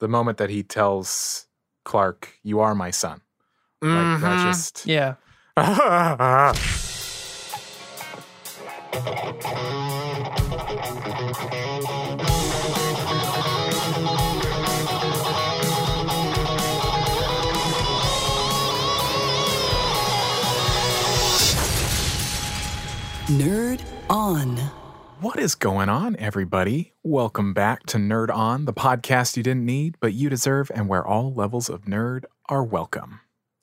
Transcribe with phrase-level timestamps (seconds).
[0.00, 1.46] the moment that he tells
[1.84, 3.22] Clark, "You are my son."
[3.80, 4.42] Like that Mhm.
[4.50, 5.14] just Yeah.
[23.28, 24.67] Nerd On.
[25.20, 26.92] What is going on, everybody?
[27.02, 31.04] Welcome back to Nerd On, the podcast you didn't need, but you deserve, and where
[31.04, 33.18] all levels of nerd are welcome.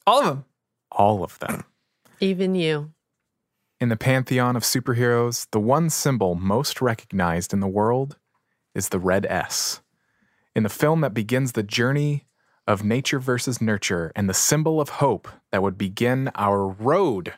[0.05, 0.45] All of them.
[0.91, 1.63] All of them.
[2.20, 2.91] Even you.
[3.80, 8.17] In the pantheon of superheroes, the one symbol most recognized in the world
[8.73, 9.81] is the red S.
[10.58, 12.27] In the film that begins the journey
[12.67, 17.35] of nature versus nurture and the symbol of hope that would begin our road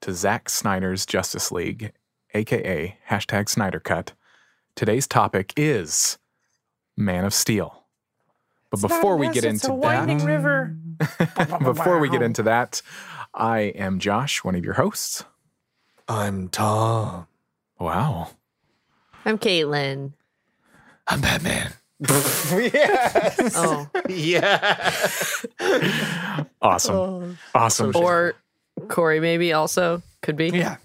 [0.00, 1.92] to Zack Snyder's Justice League,
[2.34, 4.12] aka hashtag Snyder Cut,
[4.74, 6.18] today's topic is
[6.96, 7.84] Man of Steel.
[8.70, 10.76] But before we get into that, river.
[11.62, 12.82] before we get into that,
[13.32, 15.24] I am Josh, one of your hosts.
[16.08, 17.26] I'm Tom.
[17.78, 18.30] Wow.
[19.24, 20.12] I'm Caitlin.
[21.06, 21.72] I'm Batman.
[22.00, 23.52] yes.
[23.56, 23.88] Oh.
[24.08, 24.92] yeah.
[26.62, 26.96] Awesome.
[26.96, 27.36] Oh.
[27.54, 27.92] Awesome.
[27.94, 28.34] or
[28.88, 30.02] Corey, maybe also.
[30.22, 30.48] Could be.
[30.48, 30.76] Yeah.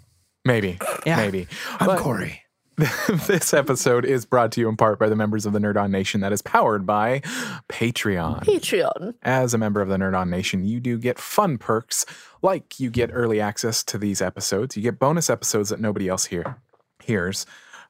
[0.50, 0.80] Maybe.
[1.06, 1.18] Yeah.
[1.18, 1.48] Maybe.
[1.80, 2.42] I'm But Corey.
[3.28, 5.92] this episode is brought to you in part by the members of the Nerd On
[5.92, 7.20] Nation that is powered by
[7.68, 8.46] Patreon.
[8.46, 9.16] Patreon.
[9.22, 12.06] As a member of the Nerd On Nation, you do get fun perks
[12.42, 14.78] like you get early access to these episodes.
[14.78, 16.56] You get bonus episodes that nobody else here
[17.04, 17.46] hears.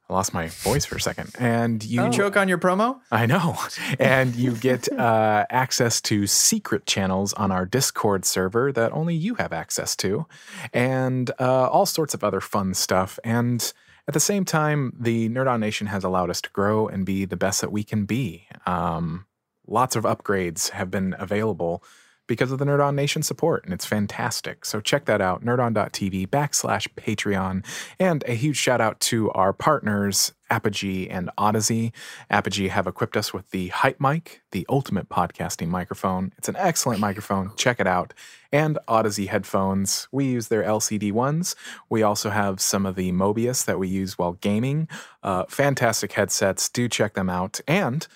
[0.09, 1.35] I lost my voice for a second.
[1.37, 2.99] And you You choke on your promo?
[3.11, 3.57] I know.
[3.99, 9.35] And you get uh, access to secret channels on our Discord server that only you
[9.35, 10.25] have access to,
[10.73, 13.19] and uh, all sorts of other fun stuff.
[13.23, 13.71] And
[14.07, 17.25] at the same time, the Nerd On Nation has allowed us to grow and be
[17.25, 18.47] the best that we can be.
[18.65, 19.25] Um,
[19.67, 21.83] lots of upgrades have been available
[22.29, 24.63] because of the Nerd On Nation support, and it's fantastic.
[24.63, 27.65] So check that out, nerdon.tv backslash Patreon.
[27.99, 31.91] And a huge shout out to our partners, Apogee and Audeze.
[32.29, 36.31] Apogee have equipped us with the Hype Mic, the ultimate podcasting microphone.
[36.37, 37.51] It's an excellent microphone.
[37.55, 38.13] Check it out.
[38.51, 40.07] And Audeze headphones.
[40.11, 41.55] We use their LCD ones.
[41.89, 44.87] We also have some of the Mobius that we use while gaming.
[45.23, 46.69] Uh, fantastic headsets.
[46.69, 47.59] Do check them out.
[47.67, 48.07] And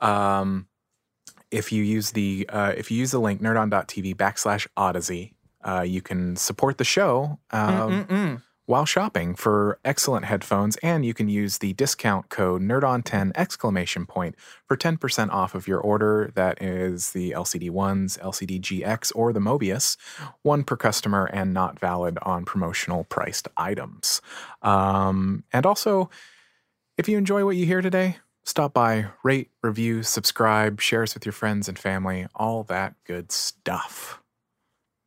[0.00, 0.66] um,
[1.50, 6.00] if you use the uh, if you use the link nerdon.tv backslash audeze uh, you
[6.00, 11.72] can support the show um, while shopping for excellent headphones and you can use the
[11.72, 16.30] discount code nerdon10 exclamation point for 10% off of your order.
[16.36, 19.96] That is the lcd ones lcd gx or the mobius
[20.42, 24.22] one per customer and not valid on promotional priced items.
[24.62, 26.08] Um, and also
[26.96, 28.18] if you enjoy what you hear today,
[28.50, 33.32] stop by, rate, review, subscribe, share us with your friends and family, all that good
[33.32, 34.20] stuff.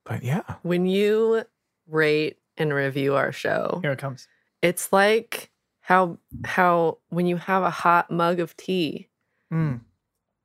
[0.05, 1.43] But yeah, When you
[1.87, 4.27] rate and review our show, Here it comes.
[4.61, 5.49] it's like
[5.81, 9.09] how how when you have a hot mug of tea
[9.51, 9.81] Mm.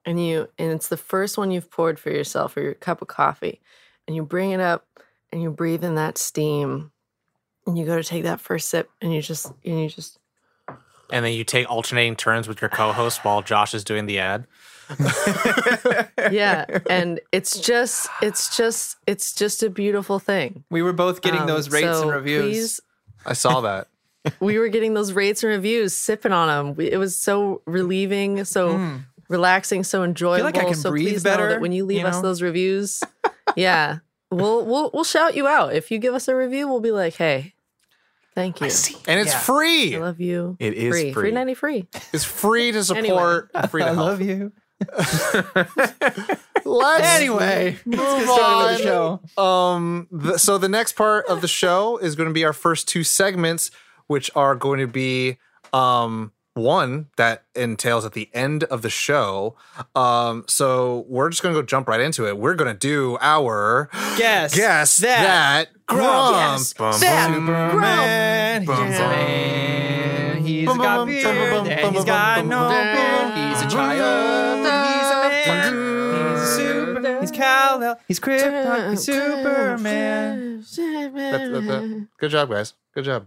[0.04, 3.08] and you and it's the first one you've poured for yourself or your cup of
[3.08, 3.60] coffee
[4.06, 4.86] and you bring it up
[5.32, 6.90] and you breathe in that steam
[7.66, 10.17] and you go to take that first sip and you just and you just
[11.10, 14.46] And then you take alternating turns with your co-host while Josh is doing the ad.
[16.30, 21.42] yeah and it's just it's just it's just a beautiful thing We were both getting
[21.42, 22.42] Um, those rates so and reviews.
[22.42, 22.80] please-
[23.26, 23.88] I saw that.
[24.40, 28.70] we were getting those rates and reviews sipping on them it was so relieving so
[28.78, 29.04] Mm.
[29.28, 32.00] relaxing so enjoyable like I can so breathe please know better, that when you leave
[32.00, 33.02] you us those reviews
[33.56, 33.98] yeah
[34.30, 37.14] we'll we'll we'll shout you out if you give us a review we'll be like
[37.16, 37.52] hey
[38.38, 38.66] thank you
[39.08, 39.38] And it's Yeah.
[39.96, 41.22] I love you it is free free.
[41.24, 43.50] free 90 free It's free to support.
[43.70, 44.06] Free to I help.
[44.06, 44.52] love you.
[46.64, 49.18] Let's Anyway, move let's get started with the on.
[49.36, 49.42] show.
[49.42, 52.86] Um, the, so the next part of the show is going to be our first
[52.88, 53.70] two segments,
[54.06, 55.38] which are going to be
[55.72, 59.56] um one that entails at the end of the show.
[59.94, 62.36] Um, so we're just going to go jump right into it.
[62.38, 63.88] We're going to do our
[64.18, 64.54] Guess.
[64.54, 65.22] guess that.
[65.22, 66.36] that, Grump.
[66.36, 68.60] Yes, Bum, that bum, Superman.
[68.62, 68.90] He's a Bum, bum.
[68.90, 70.44] man.
[70.44, 71.24] He's Bum, got beard.
[71.24, 71.34] bum,
[71.64, 73.54] bum, and bum, he's bum, got bum, no bum, beard.
[73.54, 74.58] He's a child.
[74.58, 76.32] He's a man.
[76.34, 77.20] He's a super.
[77.20, 78.00] He's Kal-El.
[78.08, 78.90] He's Krypton.
[78.90, 80.56] He's Superman.
[80.60, 81.12] That's- that-
[81.66, 82.74] that- good job, guys.
[82.94, 83.26] Good job.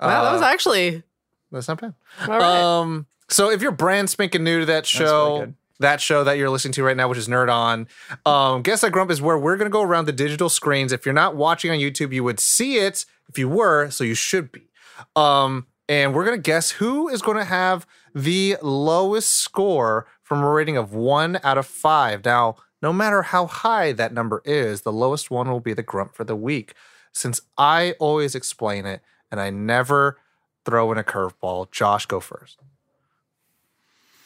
[0.00, 1.02] wow that was Uh, actually
[1.52, 1.94] that's not bad.
[2.26, 5.54] all right Um, so if you're brand spanking new to that show, good.
[5.80, 7.86] that show that you're listening to right now, which is Nerd On,
[8.26, 10.92] um, Guess That Grump is where we're gonna go around the digital screens.
[10.92, 13.04] If you're not watching on YouTube, you would see it.
[13.28, 14.68] If you were, so you should be.
[15.16, 20.76] Um, and we're gonna guess who is gonna have the lowest score from a rating
[20.76, 22.24] of one out of five.
[22.24, 26.14] Now, no matter how high that number is, the lowest one will be the grump
[26.14, 26.74] for the week.
[27.12, 30.18] Since I always explain it and I never
[30.64, 32.58] throw in a curveball, Josh, go first.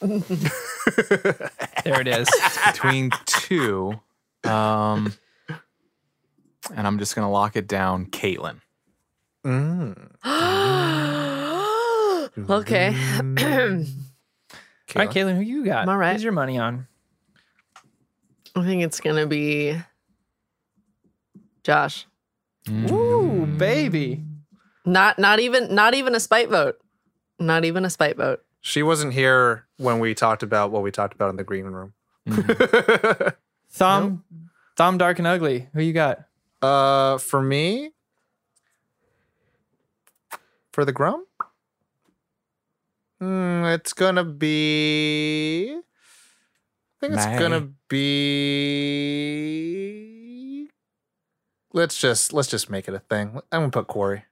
[0.01, 2.27] There it is.
[2.65, 3.99] between two.
[4.43, 5.13] Um,
[6.73, 8.57] and I'm just gonna lock it down, Caitlin.
[9.45, 9.95] Mm.
[12.49, 12.95] okay.
[14.95, 15.83] All right, Caitlin, who you got?
[15.83, 16.13] I'm All right.
[16.13, 16.87] Who's your money on?
[18.55, 19.77] I think it's gonna be
[21.63, 22.05] Josh.
[22.69, 24.23] Ooh, baby.
[24.85, 26.77] Not not even not even a spite vote.
[27.39, 28.41] Not even a spite vote.
[28.61, 31.93] She wasn't here when we talked about what we talked about in the green room.
[33.69, 34.23] Thumb,
[34.75, 35.69] Thumb, dark and ugly.
[35.73, 36.25] Who you got?
[36.61, 37.91] Uh, for me,
[40.71, 41.25] for the Grum,
[43.21, 45.75] mm, it's gonna be.
[45.75, 45.81] I
[47.01, 47.37] think it's May.
[47.37, 48.85] gonna be.
[51.73, 53.41] Let's just let's just make it a thing.
[53.51, 54.23] I'm gonna put Corey.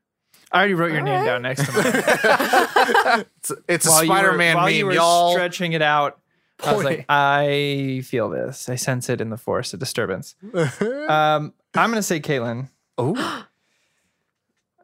[0.54, 3.26] I already wrote your name down next to mine.
[3.38, 5.32] It's, it's a While you were- Spider-Man while meme, you were y'all.
[5.34, 6.20] stretching it out.
[6.64, 8.70] I was like, I feel this.
[8.70, 10.36] I sense it in the force, a disturbance.
[10.54, 12.70] Um, I'm gonna say Caitlin.
[12.98, 13.46] oh,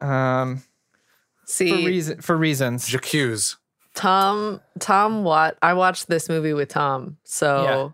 [0.00, 0.64] Um, for
[1.46, 2.86] See, reason for reasons.
[2.88, 3.56] J'accuse.
[3.94, 7.88] Tom Tom what I watched this movie with Tom, so Yeah.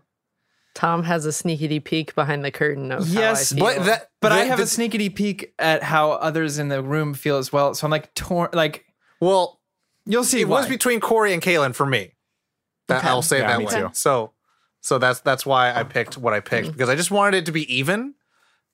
[0.77, 3.79] Tom has a sneaky peek behind the curtain of Yes, how I feel.
[3.79, 7.15] But that, But I have the- a sneakity peek at how others in the room
[7.15, 7.73] feel as well.
[7.73, 8.49] So I'm like torn.
[8.53, 8.85] Like
[9.19, 9.59] well.
[10.05, 10.39] you'll see.
[10.41, 12.13] it was between Corey and Kaylin for me.
[12.89, 13.07] That Okay.
[13.07, 13.73] I'll say Yeah, that me way.
[13.73, 13.89] too.
[13.93, 14.33] So,
[14.81, 17.51] so that's that's why I picked what I picked because I just wanted it to
[17.51, 18.13] be even,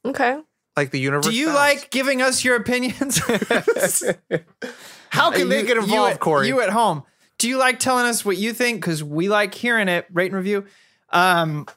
[0.05, 0.39] okay.
[0.75, 1.25] like the universe.
[1.25, 1.57] Do you bounds.
[1.59, 3.17] like giving us your opinions?
[5.09, 6.47] How can uh, they You- get you involved, at- Corey?
[6.47, 7.03] You at home.
[7.39, 8.81] Do you like telling us what you think?
[8.81, 10.05] Because we like hearing it.
[10.11, 10.65] Rate and review.
[11.13, 11.67] Um,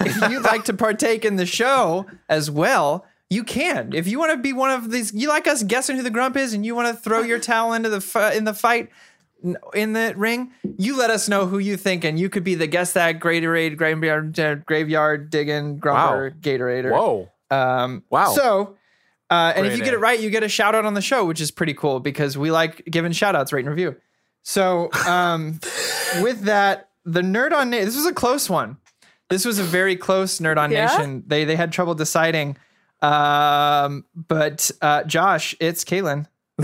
[0.00, 3.92] if you'd like to partake in the show as well, you can.
[3.94, 6.36] If you want to be one of these, you like us guessing who the grump
[6.36, 8.90] is, and you want to throw your towel into the fi- in the fight
[9.74, 12.66] in the ring, you let us know who you think, and you could be the
[12.66, 16.92] guess that Gatorade graveyard uh, graveyard digging grumper Gatorader.
[16.92, 17.28] Whoa.
[17.50, 18.32] Um, Wow.
[18.32, 18.76] So,
[19.30, 21.02] uh, and if Great you get it right, you get a shout out on the
[21.02, 23.96] show, which is pretty cool because we like giving shout outs, rate and review.
[24.42, 25.60] So, um,
[26.20, 28.76] with that, the nerd on Na- this was a close one.
[29.30, 30.86] This was a very close nerd on Yeah?
[30.86, 31.24] nation.
[31.26, 32.56] They they had trouble deciding.
[33.00, 36.26] Um, but uh, Josh, it's Kaylin.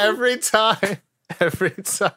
[0.00, 0.98] every time,
[1.40, 2.14] every time.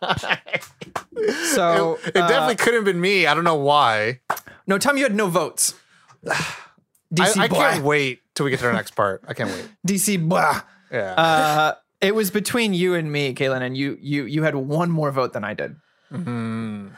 [1.54, 3.26] So it uh, definitely couldn't have been me.
[3.28, 4.20] I don't know why.
[4.68, 4.78] no.
[4.78, 5.74] Tom, you had no votes.
[6.30, 6.34] I,
[7.14, 7.56] DC I boy.
[7.56, 9.24] can't wait till we get to the next part.
[9.28, 9.68] I can't wait.
[9.88, 10.52] DC boy.
[10.92, 11.14] Yeah.
[11.14, 15.12] Uh, it was between you and me, Kaylin, and you you you had one more
[15.12, 15.76] vote than I did.
[16.12, 16.92] Mhm.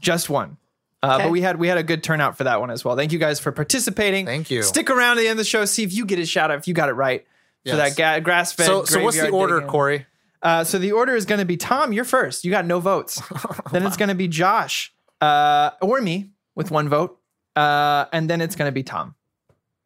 [0.00, 0.56] Just one.
[1.02, 1.24] Uh, Okay.
[1.24, 2.96] But we had we had a good turnout for that one as well.
[2.96, 4.26] Thank you guys for participating.
[4.26, 4.62] Thank you.
[4.62, 5.64] Stick around to the end of the show.
[5.64, 7.24] See if you get a shout out if you got it right
[7.66, 8.66] for that ga- grass fed.
[8.66, 10.06] So, so what's the order, Corey?
[10.42, 11.92] Uh, so the order is going to be Tom.
[11.92, 12.44] You're first.
[12.44, 13.20] You got no votes.
[13.72, 17.18] then it's going to be Josh uh, or me with one vote,
[17.56, 19.14] uh, and then it's going to be Tom.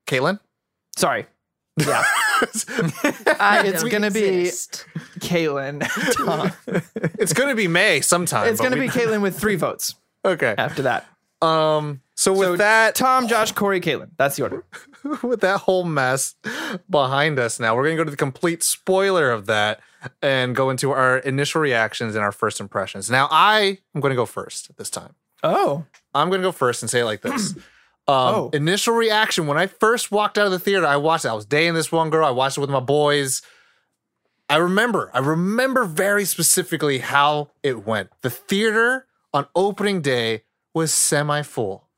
[0.07, 0.39] Caitlin?
[0.97, 1.27] Sorry.
[1.79, 2.05] Yeah,
[3.65, 4.87] It's gonna be- exist.
[5.21, 5.81] Caitlin.
[6.27, 6.53] Tom.
[7.19, 8.49] it's going to be May sometime.
[8.49, 9.95] It's going to we- be Caitlin with three votes
[10.25, 10.55] Okay.
[10.59, 11.07] after that.
[11.41, 12.01] Um.
[12.15, 14.11] So with So that, Tom, Josh, Corey, Caitlin.
[14.17, 14.65] That's the order.
[15.23, 16.37] with that whole mess
[16.89, 19.81] behind us now, we're going to go to the complete spoiler of that
[20.21, 23.11] and go into our initial reactions and our first impressions.
[23.11, 25.15] Now, I am going to go first this time.
[25.43, 25.85] Oh,
[26.15, 27.55] I'm going to go first and say it like this.
[28.09, 28.51] Um, Oh.
[28.53, 31.29] Initial reaction when I first walked out of the theater, I watched it.
[31.29, 32.27] I was dating this one girl.
[32.27, 33.43] I watched it with my boys.
[34.49, 38.11] I remember, I remember very specifically how it went.
[38.23, 40.43] The theater on opening day
[40.75, 41.89] was semi full,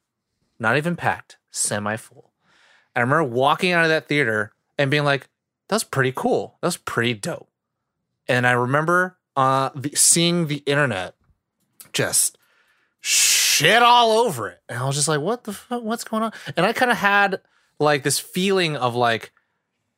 [0.58, 2.32] not even packed, semi full.
[2.94, 5.28] I remember walking out of that theater and being like,
[5.68, 6.58] that's pretty cool.
[6.61, 7.49] That's pretty dope.
[8.28, 11.14] And I remember uh, the, seeing the internet
[11.92, 12.38] just
[13.54, 14.61] shit all over it.
[14.68, 15.82] And I was just like, what the fuck?
[15.82, 16.32] What's going on?
[16.56, 17.40] And I kind of had
[17.78, 19.32] like this feeling of like,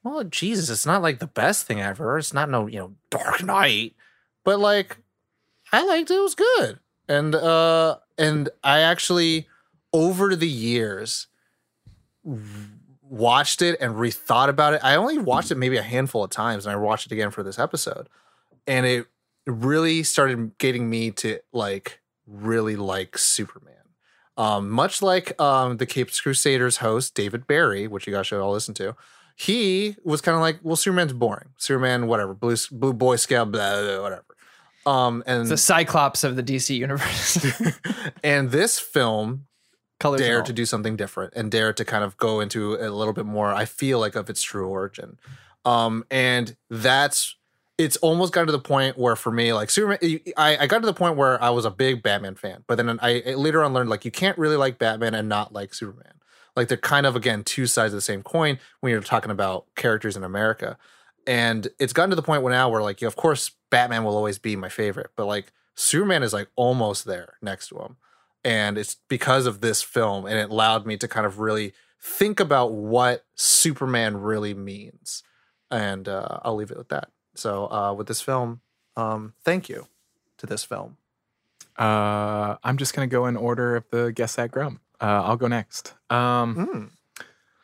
[0.02, 2.18] well, Jesus, it's not like the best thing ever.
[2.18, 3.94] It's not no, you know, Dark Knight,
[4.44, 4.98] but like,
[5.72, 6.14] I liked it.
[6.14, 6.78] It was good.
[7.08, 9.48] And uh, and I actually
[9.92, 11.28] over the years
[13.02, 14.80] watched it and rethought about it.
[14.82, 17.42] I only watched it maybe a handful of times, and I watched it again for
[17.42, 18.08] this episode,
[18.66, 19.06] and it
[19.46, 23.75] really started getting me to like really like Superman.
[24.37, 28.52] Um, much like um, the Capes Crusaders host David Barry, which you guys should all
[28.52, 28.95] listen to,
[29.35, 31.50] he was kind of like, well, Superman's boring.
[31.56, 34.25] Superman, whatever, blue blue boy scout, blah, blah, blah, whatever.
[34.85, 37.38] Um, and The Cyclops of the DC universe.
[38.25, 39.47] and this film
[39.99, 43.14] Colors dare to do something different and dare to kind of go into a little
[43.14, 45.18] bit more i feel like of its true origin
[45.64, 47.37] um and that's
[47.78, 49.99] it's almost got to the point where for me like superman
[50.37, 52.99] i, I got to the point where i was a big batman fan but then
[53.00, 56.14] I, I later on learned like you can't really like batman and not like superman.
[56.54, 59.66] Like they're kind of again two sides of the same coin when you're talking about
[59.76, 60.78] characters in america.
[61.26, 64.38] And it's gotten to the point where now where like of course batman will always
[64.38, 67.97] be my favorite but like superman is like almost there next to him.
[68.45, 72.38] And it's because of this film and it allowed me to kind of really think
[72.38, 75.23] about what superman really means.
[75.71, 78.60] And uh, i'll leave it with that so uh, with this film
[78.96, 79.86] um, thank you
[80.38, 80.96] to this film
[81.78, 84.80] Uh, I'm just gonna go in order of the guess at Grum.
[85.00, 85.94] Uh, I'll go next.
[86.10, 86.90] Um, Mm.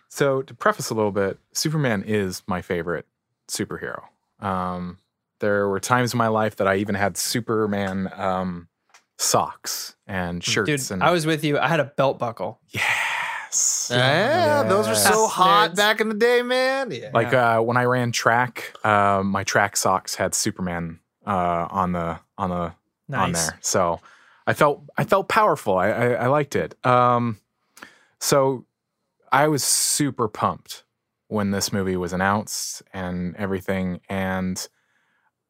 [0.08, 3.06] So to preface a little bit, Superman is my favorite
[3.48, 4.02] superhero.
[4.40, 4.98] Um,
[5.38, 8.68] there were times in my life that I even had Superman um,
[9.16, 10.66] socks and shirts.
[10.88, 11.58] Dude, and I was with you.
[11.58, 12.60] I had a belt buckle.
[13.52, 15.30] Yes, yeah, those were so Yes.
[15.32, 15.76] hot Nerds.
[15.76, 19.76] back in the day man yeah like uh, when I ran track, uh, my track
[19.76, 22.72] socks had Superman uh, on the on the
[23.16, 23.46] on Nice.
[23.50, 23.58] there.
[23.60, 24.00] So
[24.46, 25.76] I felt I felt powerful.
[25.76, 26.74] I I, I liked it.
[26.86, 27.38] Um,
[28.20, 28.64] so
[29.30, 30.84] I was super pumped
[31.28, 34.66] when this movie was announced and everything, and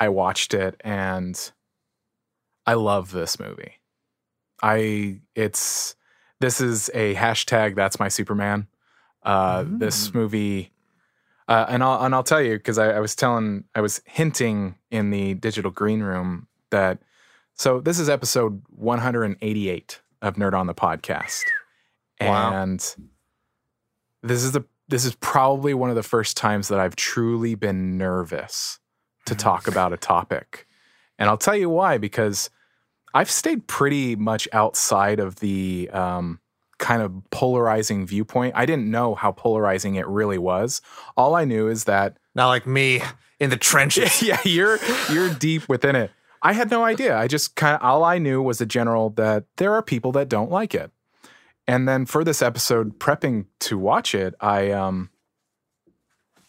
[0.01, 1.53] I watched it, and
[2.67, 3.75] I love this movie.
[4.63, 5.95] I it's
[6.43, 7.75] this is a hashtag.
[7.75, 8.67] That's my Superman.
[9.23, 10.73] Uh, This movie.
[11.49, 14.77] Uh, and I'll and I'll tell you because I, I was telling I was hinting
[14.91, 16.99] in the digital green room that
[17.55, 21.43] so this is episode 188 of Nerd on the podcast,
[22.21, 22.53] Wow.
[22.63, 22.81] and
[24.23, 27.99] this is the this is probably one of the first times that I've truly been
[27.99, 28.79] nervous
[29.27, 30.67] to talk about a topic,
[31.19, 32.51] and I'll tell you why because
[33.15, 36.41] I've stayed pretty much outside of the um,
[36.79, 38.55] kind of polarizing viewpoint.
[38.57, 40.81] I didn't know how polarizing it really was.
[41.17, 43.03] All I knew is that not like me
[43.39, 44.79] in the trenches yeah, you're
[45.11, 46.11] you're deep within it.
[46.43, 47.17] I had no idea.
[47.17, 50.29] I just kind of all I knew was a general that there are people that
[50.29, 50.91] don't like it.
[51.69, 55.11] And then for this episode, prepping to watch it, I um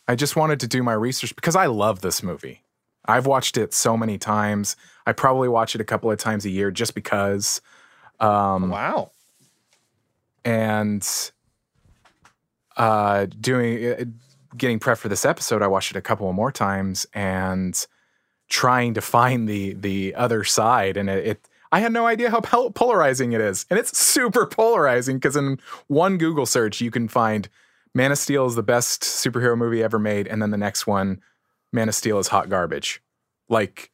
[0.07, 2.63] I just wanted to do my research because I love this movie.
[3.05, 4.75] I've watched it so many times.
[5.05, 7.61] I probably watch it a couple of times a year just because.
[8.19, 9.11] Um, wow
[10.45, 11.31] and
[12.77, 14.03] uh doing uh,
[14.57, 17.87] getting prep for this episode i watched it a couple of more times and
[18.49, 22.39] trying to find the the other side and it, it i had no idea how
[22.39, 27.47] polarizing it is and it's super polarizing because in one google search you can find
[27.93, 31.21] man of steel is the best superhero movie ever made and then the next one
[31.73, 33.01] man of steel is hot garbage
[33.49, 33.91] like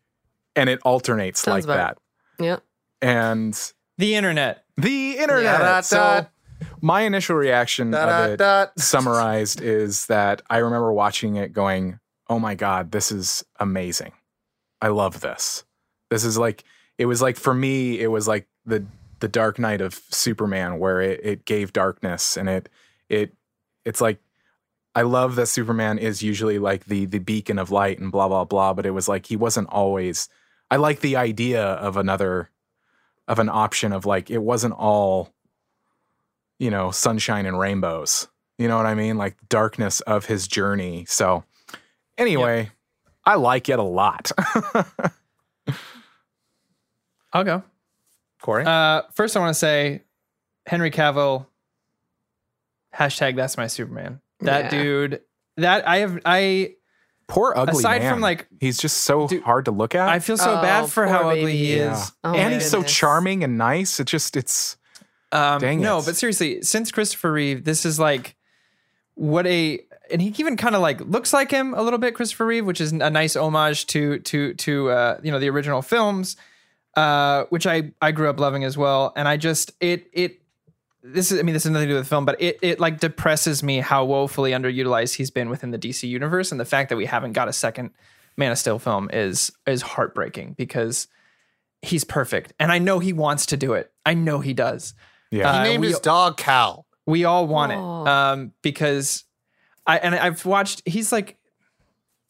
[0.56, 1.98] and it alternates Sounds like about-
[2.38, 2.58] that Yeah.
[3.02, 3.54] and
[3.98, 4.66] The internet.
[4.78, 5.60] the internet.
[5.60, 6.32] Dot, so dot.
[6.82, 8.80] my initial reaction Dot, of dot, it dot.
[8.80, 14.12] summarized is that I remember watching it going, "Oh my god, this is amazing.
[14.82, 15.64] I love this.
[16.10, 16.64] This is like
[16.98, 18.86] it was like for me it was like the
[19.20, 22.70] the Dark Knight of Superman where it it gave darkness and it
[23.10, 23.34] it
[23.86, 24.20] it's like
[25.00, 28.44] I love that Superman is usually like the the beacon of light and blah blah
[28.44, 30.28] blah, but it was like he wasn't always.
[30.70, 32.50] I like the idea of another
[33.26, 35.32] of an option of like it wasn't all
[36.58, 38.28] you know sunshine and rainbows.
[38.58, 39.18] You know what I mean?
[39.18, 41.06] Like darkness of his journey.
[41.08, 41.46] So
[42.18, 42.70] anyway,
[43.24, 44.34] I like it a lot.
[47.32, 47.64] I'll go.
[48.42, 50.02] corey Uh, first, I want to say
[50.66, 51.46] Henry Cavill.
[52.94, 54.20] Hashtag that's my Superman.
[54.42, 54.82] That Yeah.
[54.84, 55.22] dude.
[55.58, 56.20] That I have.
[56.26, 56.76] I
[57.28, 58.14] Poor ugly Aside man.
[58.14, 60.10] from, like- he's just so Dude, hard to look at.
[60.10, 61.82] I feel so Oh, bad for how poor ugly he baby.
[61.82, 62.12] is.
[62.24, 64.00] Oh and my he's so charming and nice.
[64.00, 64.78] It just it's
[65.32, 66.06] Um, Dang no, it.
[66.06, 68.36] but seriously, since Christopher Reeve, this is like
[69.14, 69.80] what a
[70.10, 72.82] and he even kind of like looks like him a little bit, Christopher Reeve, which
[72.82, 76.36] is a nice homage to to to uh, you know the original films,
[76.98, 79.14] uh, which I I grew up loving as well.
[79.16, 80.42] And I just it it
[81.04, 82.80] this is I mean this has nothing to do with the film, but it it
[82.80, 86.90] like depresses me how woefully underutilized he's been within the DC universe, and the fact
[86.90, 87.92] that we haven't got a second
[88.38, 91.08] Man of Steel film is is heartbreaking because
[91.82, 93.92] he's perfect, and I know he wants to do it.
[94.06, 94.94] I know he does
[95.32, 95.50] yeah.
[95.50, 98.04] Uh, he named we- his dog Kal we all want Aw.
[98.04, 99.24] it um, because
[99.86, 100.84] I and I've watched.
[100.86, 101.38] He's like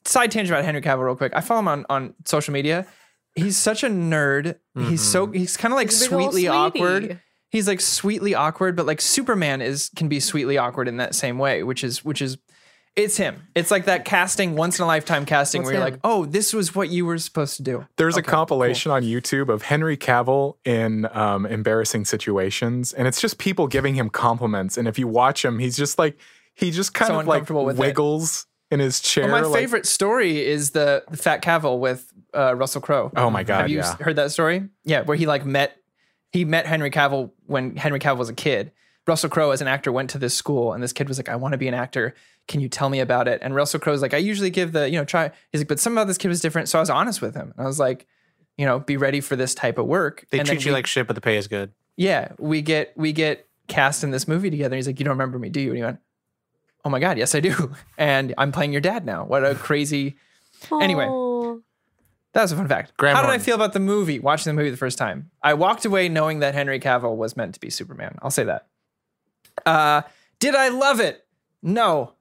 [0.06, 1.34] side tangent about Henry Cavill real quick.
[1.36, 2.88] I follow him on on social media.
[3.36, 4.58] He's such a nerd.
[4.78, 7.20] He's so he's kind of like He's a big ol' sweetly awkward.
[7.50, 11.38] He's like sweetly awkward, but like Superman is can be sweetly awkward in that same
[11.40, 12.38] way, which is which is
[12.96, 13.48] It's him.
[13.56, 15.94] It's like that casting, once in a lifetime casting, It's where you're him.
[15.94, 17.86] like, oh, this was what you were supposed to do.
[17.98, 23.22] There's Okay, a compilation on YouTube of Henry Cavill in um, embarrassing situations, and it's
[23.22, 24.78] just people giving him compliments.
[24.78, 26.18] And if you watch him, he's just like
[26.56, 27.80] he just kind So of like uncomfortable with it.
[27.80, 29.24] wiggles in his chair.
[29.32, 33.12] Well, my like- favorite story is the, the Fat Cavill with uh, Russell Crowe.
[33.16, 33.62] Oh my god!
[33.62, 33.96] Have you yeah.
[33.98, 34.68] heard that story?
[34.84, 35.76] Yeah, where he like met
[36.32, 38.72] he met Henry Cavill when Henry Cavill was a kid.
[39.08, 41.36] Russell Crowe as an actor went to this school and this kid was like, I
[41.36, 42.14] want to be an actor.
[42.48, 43.40] Can you tell me about it?
[43.42, 45.32] And Russell Crowe's like, I usually give the, you know, try.
[45.52, 46.70] He's like, but something about this kid was different.
[46.70, 47.54] So I was honest with him.
[47.58, 48.06] And I was like,
[48.58, 50.26] you know, be ready for this type of work.
[50.30, 51.72] They and treat you we- like shit, but the pay is good.
[51.98, 54.76] yeah, we get we get cast in this movie together.
[54.76, 55.70] He's like, you don't remember me, do you?
[55.70, 56.00] And he went,
[56.86, 57.74] oh my god, yes I do.
[57.98, 59.26] And I'm playing your dad now.
[59.26, 60.18] What a crazy.
[60.72, 61.08] Anyway.
[62.34, 62.96] That was a fun fact.
[62.98, 64.20] Graham How did I feel about the movie?
[64.20, 67.56] Watching the movie the first time, I walked away knowing that Henry Cavill was meant
[67.56, 68.18] to be Superman.
[68.22, 68.68] I'll say that.
[69.66, 70.04] Uh,
[70.40, 71.26] did I love it?
[71.62, 72.14] No,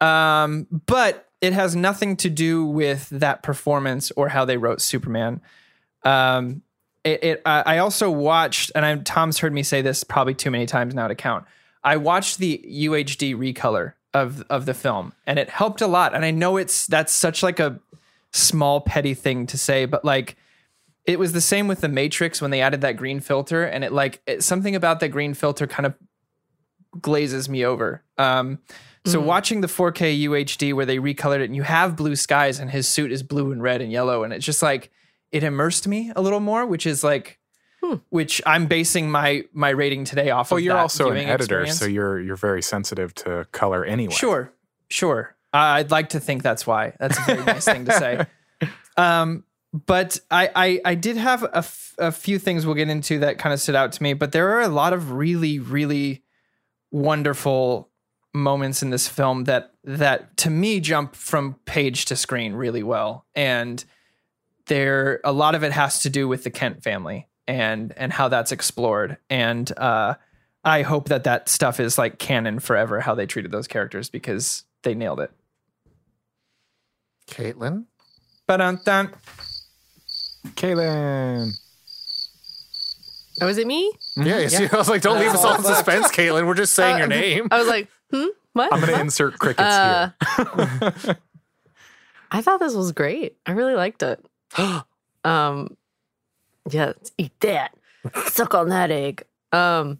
[0.00, 5.40] um, but it has nothing to do with that performance or how they wrote Superman.
[6.02, 6.62] Um,
[7.04, 10.50] it, it I I also watched, and I, Tom's heard me say this probably too
[10.50, 11.44] many times now to count.
[11.84, 16.14] I watched the UHD recolor of of the film, and it helped a lot.
[16.14, 17.80] And I know it's that's such like a
[18.36, 20.36] small petty thing to say, but like
[21.04, 23.92] it was the same with the Matrix when they added that green filter, and it
[23.92, 25.94] like it, something about that green filter kind of
[27.00, 28.02] glazes me over.
[28.18, 28.58] Um,
[29.04, 32.68] so watching the 4K UHD where they recolored it, and you have blue skies, and
[32.70, 34.90] his suit is blue and red and yellow, and it's just like
[35.30, 37.38] it immersed me a little more, which is like.
[38.08, 40.64] Which I'm basing my my rating today off Well, of.
[40.64, 41.78] you're that also an viewing editor, experience.
[41.78, 44.12] so you're you're very sensitive to color anyway.
[44.12, 44.52] Sure,
[44.88, 45.35] sure.
[45.56, 46.94] I'd like to think that's why.
[46.98, 48.26] That's a very nice thing to say.
[48.98, 53.18] Um, but I, I, I did have a, f- a few things we'll get into
[53.18, 54.14] that kind of stood out to me.
[54.14, 56.22] But there are a lot of really, really
[56.90, 57.90] wonderful
[58.32, 63.26] moments in this film that that to me jump from page to screen really well.
[63.34, 63.84] And
[64.66, 68.28] there, a lot of it has to do with the Kent family and and how
[68.28, 69.18] that's explored.
[69.30, 70.14] And uh,
[70.64, 73.00] I hope that that stuff is like canon forever.
[73.00, 75.30] How they treated those characters because they nailed it.
[77.28, 77.84] Caitlin?
[78.46, 78.78] But um,
[80.54, 81.52] Kaylin.
[83.40, 83.92] Oh, was it me?
[84.16, 86.46] Yeah, you see, I was like, don't leave us all in suspense, Caitlin.
[86.46, 87.48] We're just saying your name.
[87.50, 88.72] I was like, hmm, what?
[88.72, 91.16] I'm going to insert crickets Uh, here.
[92.30, 93.36] I thought this was great.
[93.44, 94.24] I really liked it.
[95.24, 95.76] um,
[96.70, 97.76] yeah, eat that.
[98.26, 99.24] Suck on that egg.
[99.52, 99.98] Um,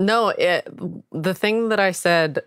[0.00, 0.68] no, it,
[1.12, 2.42] the thing that I said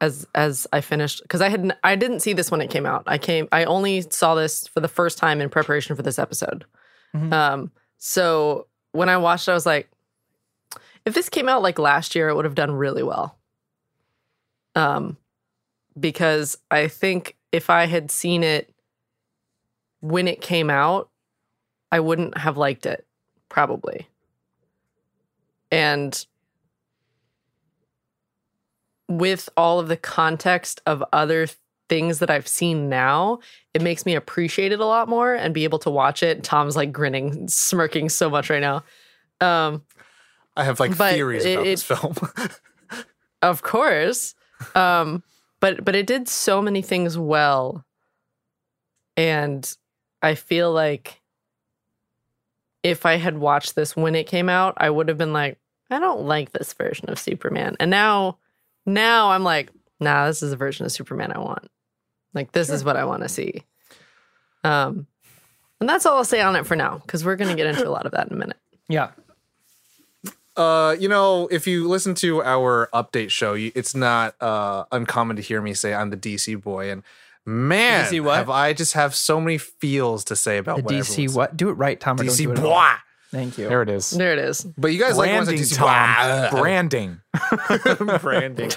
[0.00, 3.04] as as I finished because I had I didn't see this when it came out.
[3.06, 6.64] I came I only saw this for the first time in preparation for this episode.
[7.14, 7.32] Mhm.
[7.32, 9.90] Um, so when I watched, it, I was like,
[11.04, 13.38] if this came out like last year, it would have done really well.
[14.74, 15.16] Um,
[15.98, 18.74] because I think if I had seen it
[20.00, 21.08] when it came out,
[21.90, 23.06] I wouldn't have liked it,
[23.48, 24.08] probably.
[25.70, 26.26] And
[29.08, 31.46] with all of the context of other
[31.88, 33.38] things that I've seen now,
[33.72, 36.42] it makes me appreciate it a lot more and be able to watch it.
[36.42, 38.82] Tom's like grinning, smirking so much right now.
[39.40, 39.82] Um,
[40.56, 42.14] I have like theories it- about it- this film.
[43.42, 44.34] of course.
[44.74, 45.22] Um,
[45.60, 47.84] but but it did so many things well.
[49.16, 49.70] And
[50.22, 51.20] I feel like
[52.82, 55.58] if I had watched this when it came out, I would have been like,
[55.90, 57.76] I don't like this version of Superman.
[57.80, 58.38] And now
[58.86, 59.70] now I'm like,
[60.00, 61.68] nah, this is a version of Superman I want.
[62.34, 63.62] Like this is what I want to see.
[64.64, 65.06] Um
[65.80, 67.90] and that's all I'll say on it for now, because we're gonna get into a
[67.90, 68.56] lot of that in a minute.
[68.88, 69.10] yeah,
[70.56, 75.36] Uh, you know, if you listen to our update show, you, it's not uh, uncommon
[75.36, 77.02] to hear me say I'm the DC boy, and
[77.44, 78.36] man, DC what?
[78.36, 81.56] have I just have so many feels to say about the what DC what?
[81.58, 82.16] Do it right, Tom.
[82.18, 82.70] or don't do DC it at all.
[82.70, 82.92] boy.
[83.30, 83.68] Thank you.
[83.68, 84.10] There it is.
[84.10, 84.62] There it is.
[84.78, 86.50] But you guys like ones that Branding, DC Tom.
[86.50, 88.20] Blah.
[88.20, 88.20] Branding.
[88.20, 88.70] branding.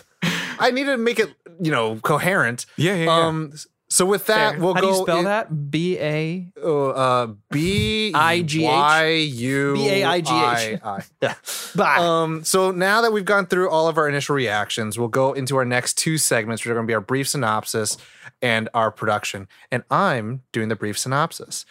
[0.59, 1.29] I need to make it,
[1.61, 2.65] you know, coherent.
[2.77, 3.27] Yeah, yeah, yeah.
[3.27, 3.53] Um.
[3.91, 4.59] So with that, Fair.
[4.61, 4.91] we'll How go.
[4.91, 5.71] do you spell in- that?
[5.71, 6.47] B A.
[6.61, 8.63] Oh, uh, B I-G-H?
[8.63, 10.29] Y U B-A-I-G-H.
[10.31, 11.03] I- I.
[11.23, 11.33] Yeah.
[11.75, 11.97] Bah.
[12.23, 15.55] Um, so now that we've gone through all of our initial reactions, we'll go into
[15.57, 17.97] our next two segments, which are going to be our brief synopsis
[18.43, 19.47] and our production.
[19.71, 21.65] And I'm doing the brief synopsis.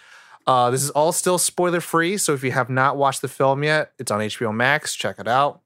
[0.49, 3.63] Uh, this is all still spoiler free, so if you have not watched the film
[3.63, 4.95] yet, it's on HBO Max.
[4.95, 5.61] Check it out.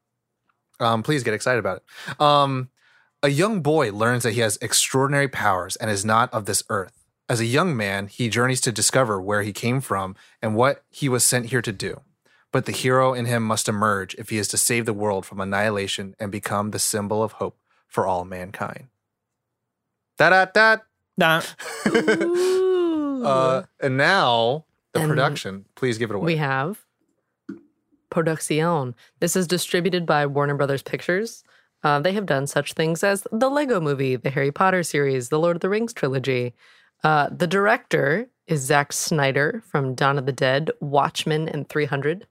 [0.80, 2.20] Um, please get excited about it.
[2.20, 2.68] Um,
[3.22, 7.04] a young boy learns that he has extraordinary powers and is not of this earth.
[7.28, 11.08] As a young man, he journeys to discover where he came from and what he
[11.08, 12.00] was sent here to do.
[12.50, 15.40] But the hero in him must emerge if he is to save the world from
[15.40, 18.88] annihilation and become the symbol of hope for all mankind.
[20.18, 20.76] Da da da.
[21.16, 21.42] Nah.
[23.22, 25.64] Uh, and now the And production.
[25.74, 26.26] Please give it away.
[26.26, 26.84] we have
[28.10, 28.94] Producción.
[29.20, 31.44] This is distributed by Warner Brothers Pictures.
[31.82, 35.38] Uh, they have done such things as the Lego movie, the Harry Potter series, the
[35.38, 36.54] Lord of the Rings trilogy.
[37.02, 42.26] Uh, the director is Zack Snyder from Dawn of the Dead, Watchmen, and 300.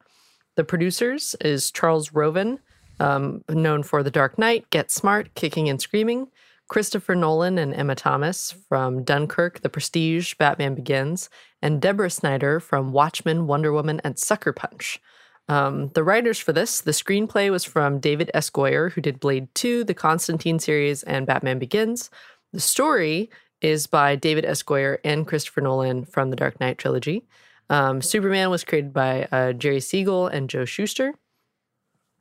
[0.56, 2.60] The producers is Charles Roven,
[3.00, 6.28] um, known for The Dark Knight, Get Smart, Kicking and Screaming,
[6.72, 11.30] Christopher Nolan and Emma Thomas from Dunkirk, The Prestige, Batman Begins,
[11.62, 15.02] and Deborah Snyder from Watchmen, Wonder Woman, and Sucker Punch.
[15.50, 18.50] Um, the writers for this, the screenplay was from David S.
[18.50, 22.10] Goyer, who did Blade 2, the Constantine series, and Batman Begins.
[22.54, 23.30] The story
[23.60, 24.64] is by David S.
[24.64, 27.26] Goyer and Christopher Nolan from the Dark Knight trilogy.
[27.70, 31.16] Um, Superman was created by uh, Jerry Siegel and Joe Shuster.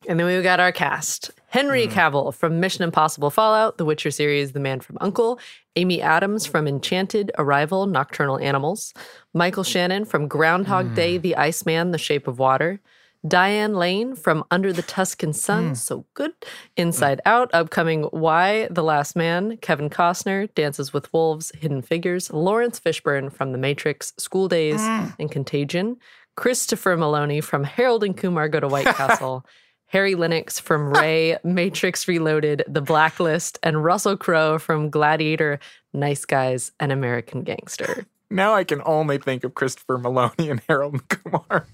[0.08, 1.30] And then we got our cast.
[1.48, 1.92] Henry hmm.
[1.92, 5.38] Cavill from Mission Impossible Fallout, The Witcher series, The Man from Uncle,
[5.76, 8.94] Amy Adams from Enchanted, Arrival, Nocturnal Animals,
[9.34, 10.94] Michael Shannon from Groundhog hmm.
[10.94, 12.80] Day, The Iceman, The Shape of Water,
[13.28, 15.74] Diane Lane from Under the Tuscan Sun, hmm.
[15.74, 16.32] so good,
[16.78, 22.80] Inside Out, upcoming Why, The Last Man, Kevin Costner, Dances with Wolves, Hidden Figures, Laurence
[22.80, 25.98] Fishburne from The Matrix, School Days, and Contagion,
[26.36, 29.44] Christopher Meloni from Harold and Kumar Go to White Castle.
[29.90, 35.58] Harry Lennix from Ray, Matrix Reloaded, The Blacklist, and Russell Crowe from Gladiator,
[35.92, 38.06] Nice Guys, and American Gangster.
[38.30, 41.66] Now I can only think of Christopher Meloni and Harold Kumar.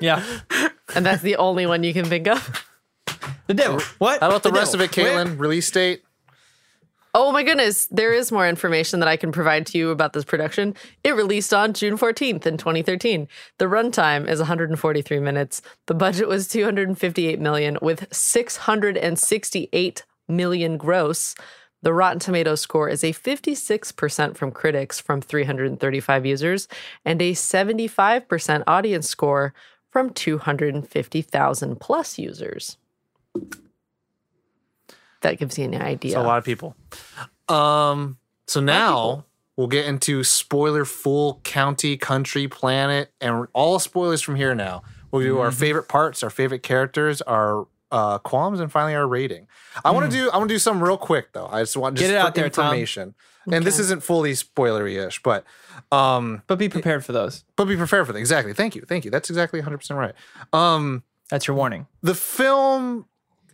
[0.00, 0.24] Yeah.
[0.94, 2.66] And that's the only one you can think of.
[3.46, 3.80] The devil.
[3.98, 4.20] What?
[4.20, 4.86] How about the, rest devil.
[4.86, 5.38] of it, Caitlin?
[5.38, 6.03] Release date?
[7.16, 10.24] Oh my goodness, there is more information that I can provide to you about this
[10.24, 10.74] production.
[11.04, 13.28] It released on June 14th in 2013.
[13.58, 15.62] The runtime is 143 minutes.
[15.86, 21.36] The budget was 258 million with 668 million gross.
[21.82, 26.66] The Rotten Tomatoes score is a 56% from critics from 335 users
[27.04, 29.54] and a 75% audience score
[29.88, 32.76] from 250,000 plus users.
[35.24, 36.12] That gives you an idea.
[36.12, 36.76] It's a lot of people.
[37.48, 39.24] Um, so now
[39.56, 44.82] we'll get into spoiler full county, country, planet, and all spoilers from here now.
[45.10, 45.40] We'll do Mm-hmm.
[45.40, 49.46] our favorite parts, our favorite characters, our uh, qualms, and finally our rating.
[49.84, 51.46] I want to do I want to do something real quick though.
[51.50, 52.12] I just want just Mm.
[52.12, 52.64] Get it for out there, Tom.
[52.66, 53.14] information.
[53.50, 55.44] And this isn't fully spoilery-ish, but
[55.92, 57.44] um, But be prepared for those.
[57.56, 58.20] but be prepared for them.
[58.20, 58.54] Exactly.
[58.54, 58.82] Thank you.
[58.88, 59.10] Thank you.
[59.10, 60.14] That's exactly 100% right.
[60.54, 61.86] Um, That's your warning.
[62.02, 63.04] the film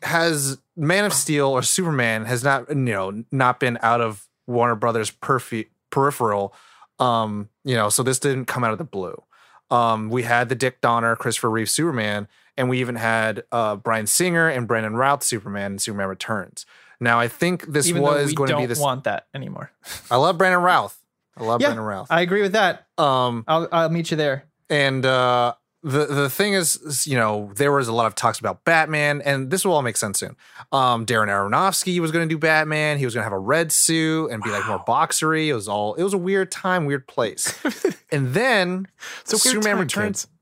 [0.03, 4.75] has Man of Steel or Superman has not you know not been out of Warner
[4.75, 6.55] Brothers perfi- peripheral.
[6.99, 9.23] Um, you know, so this didn't come out of the blue.
[9.71, 14.07] Um, we had the Dick Donner, Christopher Reeve Superman, and we even had uh, Bryan
[14.07, 16.67] Singer and Brandon Routh Superman and Superman Returns.
[17.01, 18.79] Now I think this Even was going to be this.
[18.79, 19.71] want that anymore.
[20.11, 20.99] I love Brandon Routh.
[21.37, 21.69] I love Yeah.
[21.69, 22.09] Brandon Routh.
[22.11, 22.87] I agree with that.
[22.99, 24.45] Um, I'll I'll meet you there.
[24.69, 28.39] and uh, the the thing is, is, you know, there was a lot of talks
[28.39, 30.37] about Batman, and this will all make sense soon.
[30.73, 32.99] Um, Darren Aronofsky was going to do Batman.
[32.99, 35.49] He was going to have a red suit and be like more boxery.
[35.49, 35.95] It was all.
[35.95, 37.59] It was a weird time, weird place.
[38.13, 38.89] and then
[39.25, 40.25] So Superman time, Returns.
[40.27, 40.35] kids.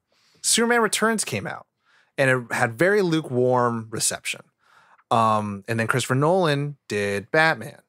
[0.43, 1.67] Superman Returns came out,
[2.17, 4.41] and it had very lukewarm reception.
[5.11, 7.81] Um, and then Christopher Nolan did Batman.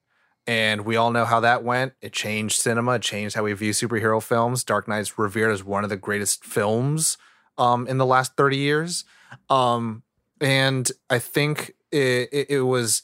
[0.46, 1.92] And we all know how that went.
[2.00, 4.64] It changed cinema, it changed how we view superhero films.
[4.64, 7.18] Dark Knight's revered as one of the greatest films
[7.60, 9.04] um, in the last 30 years.
[9.48, 10.02] Um,
[10.40, 13.02] and I think it, it, it was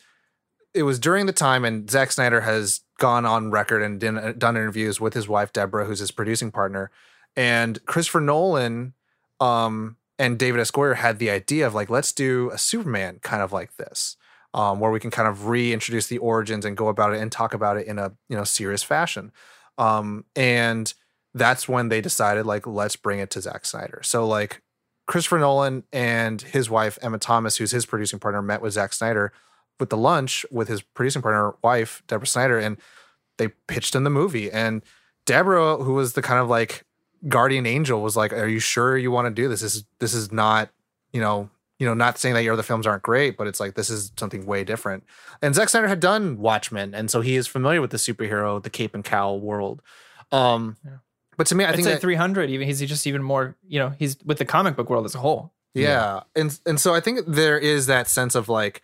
[0.74, 4.56] it was during the time, and Zack Snyder has gone on record and done, done
[4.56, 6.90] interviews with his wife Deborah, who's his producing partner,
[7.34, 8.92] and Christopher Nolan
[9.40, 10.70] um, and David S.
[10.70, 14.16] Goyer had the idea of like, let's do a Superman kind of like this,
[14.52, 17.54] um, where we can kind of reintroduce the origins and go about it and talk
[17.54, 19.32] about it in a you know serious fashion.
[19.78, 20.92] Um, and
[21.36, 24.00] that's when they decided like, let's bring it to Zack Snyder.
[24.02, 24.62] So like,
[25.06, 29.32] Christopher Nolan and his wife Emma Thomas, who's his producing partner, met with Zack Snyder
[29.78, 32.76] with the lunch with his producing partner wife Deborah Snyder, and
[33.38, 34.50] they pitched in the movie.
[34.50, 34.82] And
[35.24, 36.84] Deborah, who was the kind of like
[37.28, 39.60] guardian angel was like, "Are you sure you want to do this?
[39.60, 40.70] This is this is not,
[41.12, 43.74] you know, you know, not saying that your other films aren't great, but it's like
[43.74, 45.04] this is something way different."
[45.40, 48.70] And Zack Snyder had done Watchmen, and so he is familiar with the superhero, the
[48.70, 49.82] cape and cowl world.
[50.32, 50.76] Um,
[51.36, 52.50] but to me, I I'd think say that, 300.
[52.50, 53.56] Even he's just even more.
[53.66, 55.52] You know, he's with the comic book world as a whole.
[55.74, 56.20] yeah.
[56.34, 58.82] and and so I think there is that sense of like.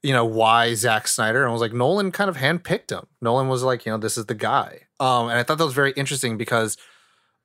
[0.00, 3.08] You know why Zack Snyder and I was like Nolan kind of handpicked him.
[3.20, 4.82] Nolan was like, you know, this is the guy.
[5.00, 6.76] Um, and I thought that was very interesting because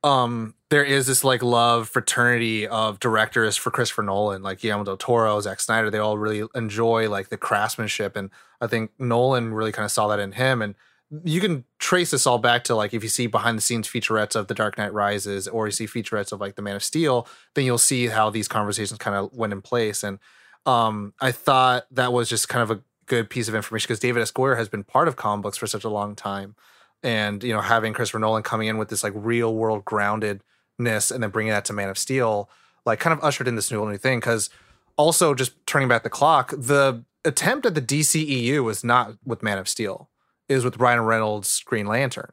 [0.04, 4.98] um there is this like love fraternity of directors for Christopher Nolan, like Guillermo del
[4.98, 5.90] Toro, Zack Snyder.
[5.90, 8.30] They all really enjoy like the craftsmanship, and
[8.62, 10.62] I think Nolan really kind of saw that in him.
[10.62, 10.76] And
[11.24, 14.36] you can trace this all back to like if you see behind the scenes featurettes
[14.36, 17.28] of The Dark Knight Rises or you see featurettes of like The Man of Steel,
[17.54, 20.04] then you'll see how these conversations kind of went in place.
[20.04, 20.20] And
[20.66, 24.22] um, I thought that was just kind of a good piece of information because David
[24.22, 24.32] S.
[24.32, 26.56] Goyer has been part of comic books for such a long time.
[27.04, 31.22] And, you know, having Christopher Nolan coming in with this like real world groundedness and
[31.22, 32.50] then bringing that to Man of Steel,
[32.86, 34.20] like kind of ushered in this new, new thing.
[34.20, 34.50] Because
[34.98, 39.58] also just turning back the clock, the attempt at the DCEU was not with Man
[39.58, 40.10] of Steel
[40.54, 42.32] is with Ryan Reynolds' Green Lantern.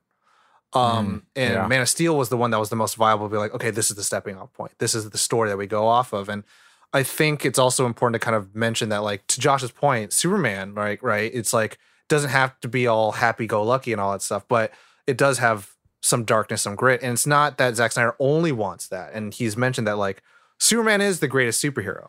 [0.72, 1.66] Um, and yeah.
[1.66, 3.26] Man of Steel was the one that was the most viable.
[3.26, 4.72] to Be like, okay, this is the stepping off point.
[4.78, 6.28] This is the story that we go off of.
[6.28, 6.44] And
[6.92, 10.74] I think it's also important to kind of mention that, like, to Josh's point, Superman,
[10.74, 11.78] right, right, it's like
[12.08, 14.72] doesn't have to be all happy go lucky and all that stuff, but
[15.06, 15.70] it does have
[16.02, 17.02] some darkness, some grit.
[17.02, 19.12] And it's not that Zack Snyder only wants that.
[19.14, 20.22] And he's mentioned that like
[20.58, 22.08] Superman is the greatest superhero.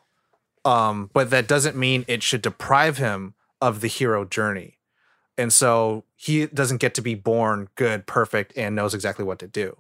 [0.66, 4.78] Um, but that doesn't mean it should deprive him of the hero journey.
[5.38, 9.48] And so he doesn't get to be born good, perfect, and knows exactly what to
[9.48, 9.78] do.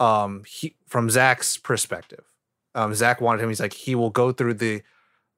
[0.00, 2.24] Um, he, from Zach's perspective,
[2.74, 3.48] um, Zach wanted him.
[3.48, 4.82] He's like he will go through the,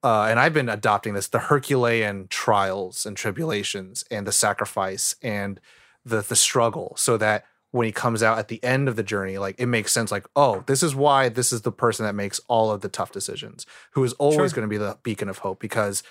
[0.03, 5.59] uh, and I've been adopting this: the Herculean trials and tribulations, and the sacrifice and
[6.03, 9.37] the the struggle, so that when he comes out at the end of the journey,
[9.37, 10.11] like it makes sense.
[10.11, 13.11] Like, oh, this is why this is the person that makes all of the tough
[13.11, 14.61] decisions, who is always Sure.
[14.61, 16.01] going to be the beacon of hope because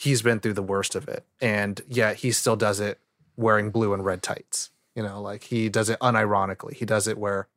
[0.00, 2.98] he's been through the worst of it, and yet he still does it
[3.36, 4.70] wearing blue and red tights.
[4.94, 6.72] You know, like he does it unironically.
[6.72, 7.48] He does it where,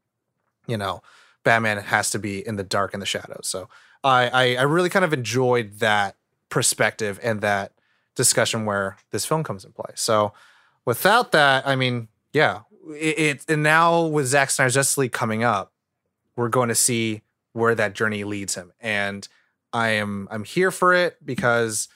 [0.68, 1.02] you know,
[1.44, 3.48] Batman has to be in the dark and the shadows.
[3.48, 3.70] So
[4.04, 6.16] I, I I really kind of enjoyed that
[6.50, 7.72] perspective and that
[8.16, 9.92] discussion where this film comes in play.
[9.96, 10.34] So
[10.86, 15.44] without that, I mean, yeah, it, it and now with Zack Snyder's Justice League coming
[15.44, 15.72] up,
[16.36, 17.22] we're going to see
[17.54, 18.74] where that journey leads him.
[18.82, 19.28] And
[19.72, 21.88] I am I'm here for it because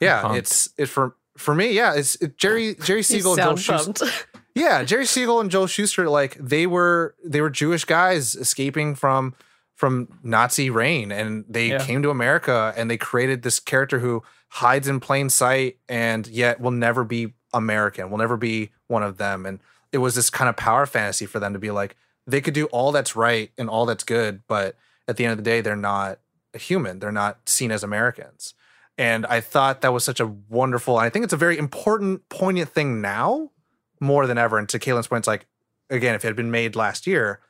[0.00, 0.38] yeah, pumped.
[0.38, 4.06] it's it for for me, yeah, it's it, Jerry Jerry Siegel and Joe sound Shuster.
[4.52, 9.34] Yeah, Jerry Siegel and Joe Shuster, like they were they were Jewish guys escaping from
[9.76, 11.78] from Nazi reign, and they Yeah.
[11.84, 16.60] came to America and they created this character who hides in plain sight and yet
[16.60, 19.46] will never be American, will never be one of them.
[19.46, 19.60] And
[19.92, 22.66] it was this kind of power fantasy for them to be like they could do
[22.66, 24.74] all that's right and all that's good, but
[25.06, 26.18] at the end of the day, they're not
[26.54, 26.98] a human.
[26.98, 28.52] They're not seen as Americans.
[29.00, 32.28] And I thought that was such a wonderful, and I think it's a very important,
[32.28, 33.50] poignant thing now
[33.98, 34.58] more than ever.
[34.58, 35.46] And to Kaylin's point, it's like,
[35.88, 37.40] again, if it had been made last year,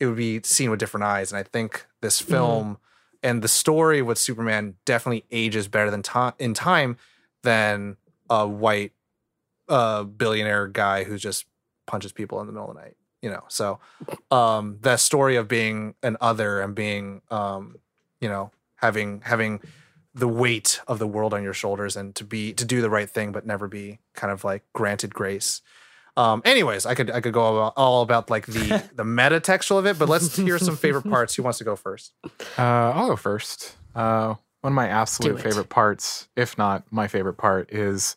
[0.00, 1.30] it would be seen with different eyes.
[1.30, 2.78] And I think this film
[3.22, 6.96] and the story with Superman definitely ages better than time in time
[7.42, 7.98] than
[8.30, 8.92] a white
[9.68, 11.44] uh, billionaire guy who just
[11.86, 12.96] punches people in the middle of the night.
[13.20, 13.78] You know, so
[14.30, 17.76] um, that story of being an other and being, um,
[18.22, 19.60] you know, having having
[20.14, 23.10] the weight of the world on your shoulders and to be to do the right
[23.10, 25.60] thing but never be kind of like granted grace
[26.16, 29.78] um anyways i could i could go about, all about like the the meta textual
[29.78, 32.12] of it but let's hear some favorite parts who wants to go first
[32.56, 33.74] Uh, I'll go first.
[33.94, 38.16] Uh, one of my absolute favorite parts, if not my favorite part, is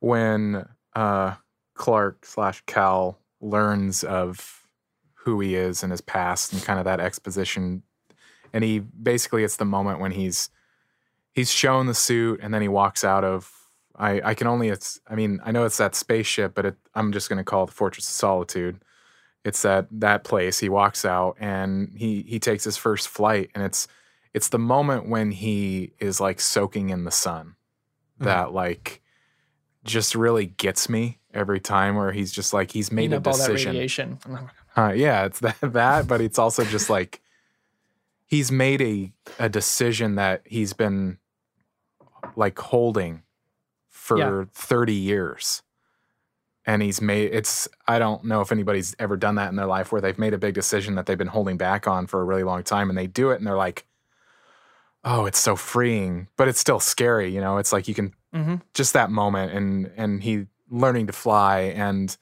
[0.00, 1.34] when uh,
[1.74, 4.68] Clark slash Kal learns of
[5.14, 7.82] who he is and his past and kind of that exposition.
[8.52, 10.50] And he basically it's the moment when he's
[11.34, 13.50] he's shown the suit and then he walks out of
[13.96, 17.12] I, I can only it's I mean I know it's that spaceship but it, I'm
[17.12, 18.80] just gonna call it the Fortress of Solitude.
[19.44, 20.58] It's that that place.
[20.60, 23.86] He walks out and he he takes his first flight and it's
[24.32, 27.54] it's the moment when he is like soaking in the sun
[28.20, 28.24] Mhm.
[28.24, 29.00] that like
[29.84, 33.26] just really gets me every time where he's just like he's made Eating a up
[33.26, 33.72] all that decision.
[33.72, 34.18] radiation.
[34.76, 37.20] Uh, yeah, it's that that, but it's also just like
[38.26, 41.18] he's made a a decision that he's been
[42.36, 43.22] like holding
[43.90, 44.44] for Yeah.
[44.54, 45.62] 30 years.
[46.66, 49.92] And he's made it's I don't know if anybody's ever done that in their life
[49.92, 52.42] where they've made a big decision that they've been holding back on for a really
[52.42, 53.86] long time and they do it and they're like
[55.06, 57.58] oh, it's so freeing, but it's still scary, you know?
[57.58, 62.16] It's like you can hmm just that moment and and he learning to fly and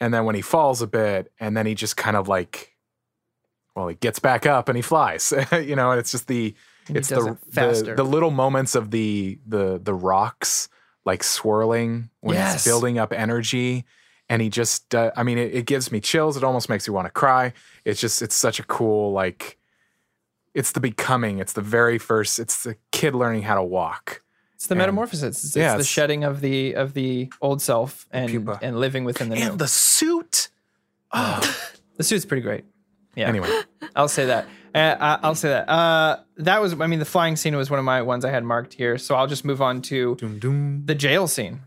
[0.00, 2.76] and then when he falls a bit and then he just kind of like
[3.74, 6.54] well he gets back up and he flies you know and it's just the
[6.88, 10.68] And it's the, the the little moments of the the the rocks
[11.04, 12.54] like swirling when Yes.
[12.56, 13.84] it's building up energy
[14.28, 16.92] and he just uh, i mean it, it gives me chills it almost makes me
[16.94, 17.52] want to cry
[17.84, 19.56] it's just it's such a cool like
[20.54, 24.22] it's the becoming it's the very first it's the kid learning how to walk
[24.54, 25.44] It's the And- metamorphosis.
[25.44, 28.58] It's, Yeah, it's the shedding of the of the old self and pupa.
[28.62, 29.50] and living within the new.
[29.50, 30.48] and the suit
[31.12, 31.40] oh
[31.96, 32.64] the suit's pretty great.
[33.14, 33.28] Yeah.
[33.28, 33.62] anyway
[33.94, 34.46] I'll say that.
[34.74, 35.68] Uh, I'll say that.
[35.70, 36.78] Uh, that was.
[36.80, 38.98] I mean, the flying scene was one of my ones I had marked here.
[38.98, 41.62] So I'll just move on to doom doom the jail scene.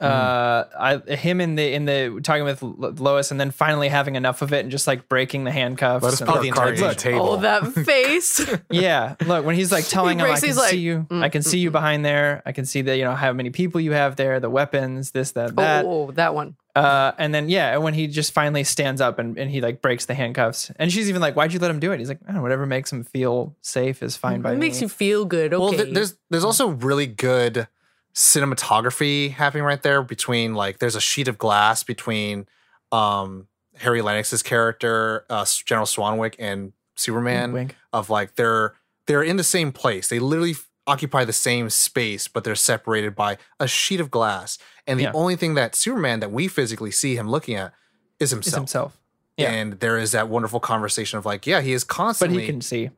[0.00, 4.40] Uh, I him in the in the talking with Lois, and then finally having enough
[4.40, 6.02] of it and just like breaking the handcuffs.
[6.02, 7.28] Let us and- put Oh, the cards on the table.
[7.28, 8.40] Oh, that face.
[8.70, 11.28] yeah, look when he's like telling him, I can he's see like, you, mm, I
[11.28, 13.92] can see you behind there, I can see that you know how many people you
[13.92, 15.84] have there, the weapons, this, that, that.
[15.84, 16.56] oh, that one.
[16.76, 20.06] Uh, and then yeah, when he just finally stands up and, and he like breaks
[20.06, 22.32] the handcuffs, and she's even like, "Why'd you let him do it?" He's like, I
[22.32, 25.52] know, "Whatever makes him feel safe is fine by It me." makes you feel good.
[25.52, 25.60] Okay.
[25.60, 27.66] Well, th- there's there's also really good
[28.14, 32.46] cinematography happening right there between like there's a sheet of glass between
[32.92, 33.46] um
[33.78, 37.76] Harry Lennix's character, uh, General Swanwick, and Superman Wink.
[37.92, 38.74] of like they're
[39.06, 40.08] they're in the same place.
[40.08, 44.58] They literally f- occupy the same space, but they're separated by a sheet of glass.
[44.86, 45.12] And the Yeah.
[45.14, 47.72] only thing that Superman that we physically see him looking at
[48.18, 48.54] is It's himself.
[48.60, 48.98] himself,
[49.36, 49.50] Yeah.
[49.50, 52.36] And there is that wonderful conversation of like, yeah, he is constantly.
[52.38, 52.90] but he can see.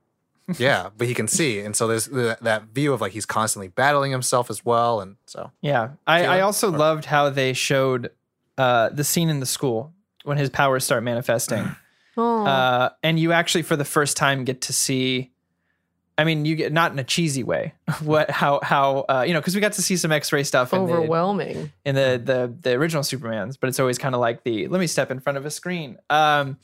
[0.59, 3.68] yeah, but he can see, and so there's th- that view of like he's constantly
[3.68, 8.11] battling himself as well, and so Yeah, I, I also Or- loved how they showed
[8.59, 9.92] uh, the scene in the school
[10.24, 11.76] when his powers start manifesting,
[12.16, 12.44] oh.
[12.44, 15.31] uh, and you actually for the first time get to see.
[16.22, 17.74] I mean, you get not in a cheesy way.
[18.02, 20.87] What how how uh, you know because we got to see some X-ray stuff in
[20.87, 21.72] the, overwhelming.
[21.85, 24.87] in the the the original Supermans, but it's always kind of like the let me
[24.87, 25.98] step in front of a screen.
[26.08, 26.58] Um,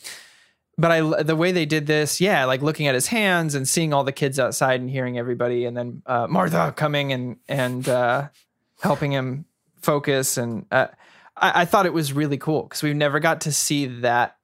[0.79, 3.93] but I the way they did this, yeah, like looking at his hands and seeing
[3.93, 8.29] all the kids outside and hearing everybody, and then uh, Martha coming and and uh,
[8.81, 9.45] helping him
[9.83, 10.87] focus, and uh,
[11.37, 14.37] I, I thought it was really cool because we've never got to see that,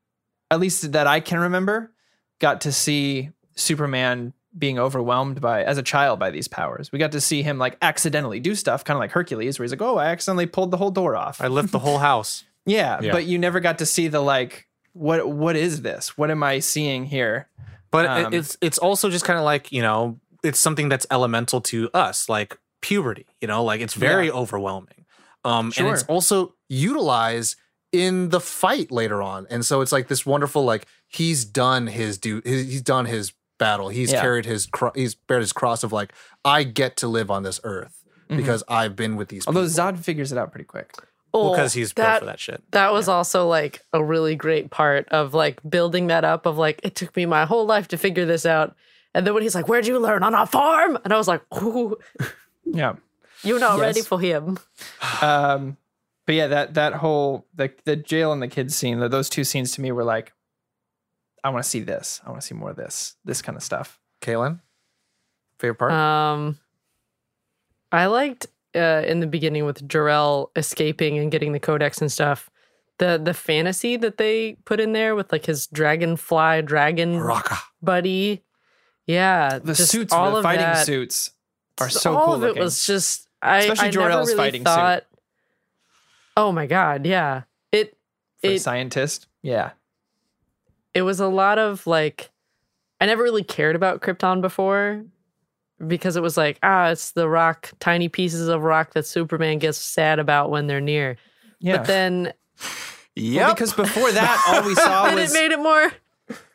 [0.51, 1.93] at least that I can remember,
[2.41, 6.93] got to see Superman being overwhelmed by as a child by these powers.
[6.93, 9.73] We got to see him like accidentally do stuff, kind of like Hercules, where he's
[9.73, 12.45] like, "Oh, I accidentally pulled the whole door off." I lift the whole house.
[12.67, 13.13] yeah, Yeah.
[13.13, 16.17] but you never got to see the like, what what is this?
[16.17, 17.49] What am I seeing here?
[17.91, 21.61] But Um, it's it's also just kind of like you know it's something that's elemental
[21.63, 23.27] to us, like puberty.
[23.41, 25.05] You know, like it's very overwhelming,
[25.45, 27.57] um, and it's also utilized
[27.93, 32.19] in the fight later on, and so it's like this wonderful like he's done his
[32.19, 33.33] do his, he's done his
[33.65, 33.89] battle.
[33.89, 34.21] He's Yeah.
[34.21, 36.13] carried his cro- he's bared his cross of like
[36.45, 38.37] I get to live on this earth Mhm.
[38.37, 39.47] because I've been with these.
[39.47, 39.85] Although people.
[39.85, 40.93] Zod figures it out pretty quick.
[41.37, 42.63] Oh, because he's built that, for that shit.
[42.71, 46.79] That was also like a really great part of like building that up of like
[46.85, 48.77] it took me my whole life to figure this out.
[49.15, 50.23] And then when he's like, Where'd you learn?
[50.23, 50.97] On a farm?
[51.05, 51.97] And I was like, Ooh,
[52.65, 52.95] Yeah.
[53.43, 53.81] you're not Yes.
[53.81, 54.59] ready for him.
[55.23, 55.77] Um,
[56.27, 59.73] but yeah, that that whole the the jail and the kids scene, those two scenes
[59.73, 60.33] to me were like,
[61.45, 62.21] I want to see this.
[62.27, 63.15] I want to see more of this.
[63.25, 64.01] This kind of stuff.
[64.23, 64.61] Kaylin,
[65.59, 65.93] favorite part.
[65.93, 66.59] Um
[67.93, 72.51] I liked uh in the beginning with Jor-El escaping and getting the codex and stuff.
[72.99, 77.59] The the fantasy that they put in there with like his dragonfly dragon Raka.
[77.83, 78.43] buddy.
[79.07, 79.59] Yeah.
[79.63, 80.87] The suits, all the of fighting that.
[80.87, 81.33] suits
[81.79, 84.61] are so all cool of it was just I, Especially I never Jor-El's really fighting
[84.63, 84.65] suit.
[84.65, 85.05] thought.
[86.37, 87.43] Oh my god, yeah.
[87.71, 87.97] It
[88.41, 89.27] For a it scientist.
[89.43, 89.73] Yeah.
[90.95, 92.31] It was a lot of like
[93.01, 95.05] I never really cared about Krypton before
[95.87, 99.79] because it was like ah it's the rock tiny pieces of rock that Superman gets
[99.79, 101.17] sad about when they're near.
[101.61, 101.79] Yeah.
[101.79, 102.33] But then
[103.15, 103.47] Yeah.
[103.47, 105.93] Well, because before that, all we saw then it made it more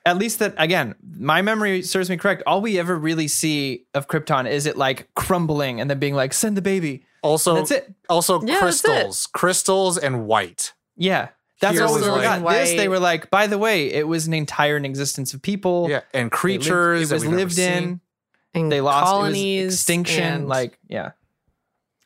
[0.06, 2.42] at least that again, my memory serves me correct.
[2.48, 6.34] All we ever really see of Krypton is it like crumbling and then being like,
[6.34, 7.06] send the baby.
[7.22, 7.94] Also, That's it.
[8.10, 8.88] Also, Yeah, that's it.
[8.88, 10.74] crystals, crystals, and white.
[10.96, 11.30] Yeah.
[11.60, 12.50] That's Here all we was like- got.
[12.52, 15.88] This, they were like, by the way, it was an entire existence of people.
[15.90, 17.12] Yeah, and They lived- creatures.
[17.12, 18.00] It was that lived in.
[18.54, 20.24] and They lost colonies it extinction.
[20.24, 21.12] and- Like, yeah.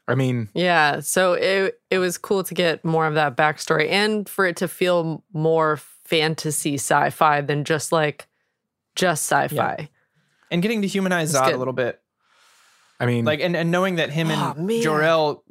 [0.07, 4.27] I mean, Yeah, so it it was cool to get more of that backstory and
[4.27, 8.27] for it to feel more fantasy sci-fi than just like
[8.95, 9.87] just sci-fi.
[10.51, 11.55] And getting to humanize It's Zod good.
[11.55, 12.01] a little bit.
[12.99, 14.81] I mean, Like and, and knowing that him Oh, and man.
[14.81, 15.43] Jor-El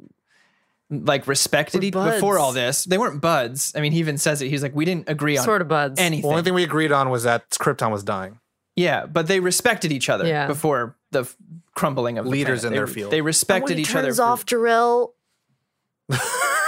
[1.01, 2.83] like respected each before all this.
[2.85, 3.73] They weren't buds.
[3.75, 4.49] I mean, he even says it.
[4.49, 5.99] He's like, we didn't agree on Sort of buds.
[5.99, 6.21] anything.
[6.23, 8.39] The only thing we agreed on was that Krypton was dying.
[8.75, 10.47] Yeah, but they respected each other Yeah.
[10.47, 11.35] before the f-
[11.75, 12.65] crumbling of the Leaders planet.
[12.65, 13.11] in They- their field.
[13.11, 14.07] They And when respected he each other.
[14.07, 15.13] turns for- off Jor-El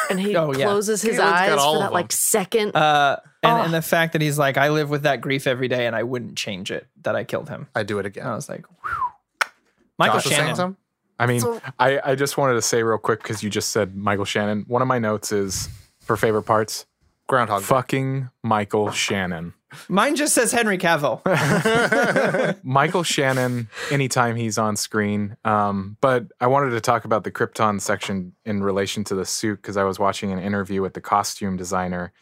[0.09, 0.65] and he Oh, yeah.
[0.65, 1.93] closes his Caitlin's got eyes all for of that them.
[1.93, 2.75] like second.
[2.75, 3.61] uh, and, Oh.
[3.63, 6.03] and the fact that he's like, I live with that grief every day, and I
[6.03, 7.67] wouldn't change it that I killed him.
[7.75, 9.49] I do it And I was like, whew.
[9.97, 10.55] Michael Josh was saying Shannon.
[10.55, 10.77] something?
[11.19, 13.95] I mean, So- I, I just wanted to say real quick because you just said
[13.95, 14.65] Michael Shannon.
[14.67, 15.69] One of my notes is
[16.01, 16.85] for favorite parts,
[17.27, 17.61] Groundhog.
[17.63, 19.53] Fucking Michael Shannon.
[19.89, 21.21] Mine just says Henry Cavill.
[22.63, 25.35] Michael Shannon, anytime he's on screen.
[25.43, 29.57] Um, but I wanted to talk about the Krypton section in relation to the suit
[29.61, 32.13] because I was watching an interview with the costume designer,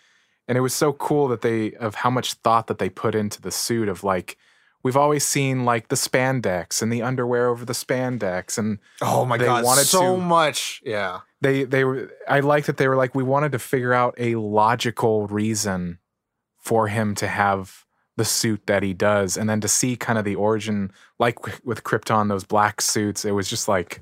[0.47, 3.41] and it was so cool that they of how much thought that they put into
[3.41, 4.37] the suit of like
[4.83, 9.37] we've always seen like the spandex and the underwear over the spandex and Oh my
[9.37, 10.81] They god, wanted so to- much.
[10.85, 11.21] Yeah.
[11.41, 14.35] they they were I like that they were like we wanted to figure out a
[14.35, 15.99] logical reason
[16.59, 20.23] for him to have the suit that he does and then to see kind of
[20.25, 24.01] the origin like with Krypton those black suits it was just like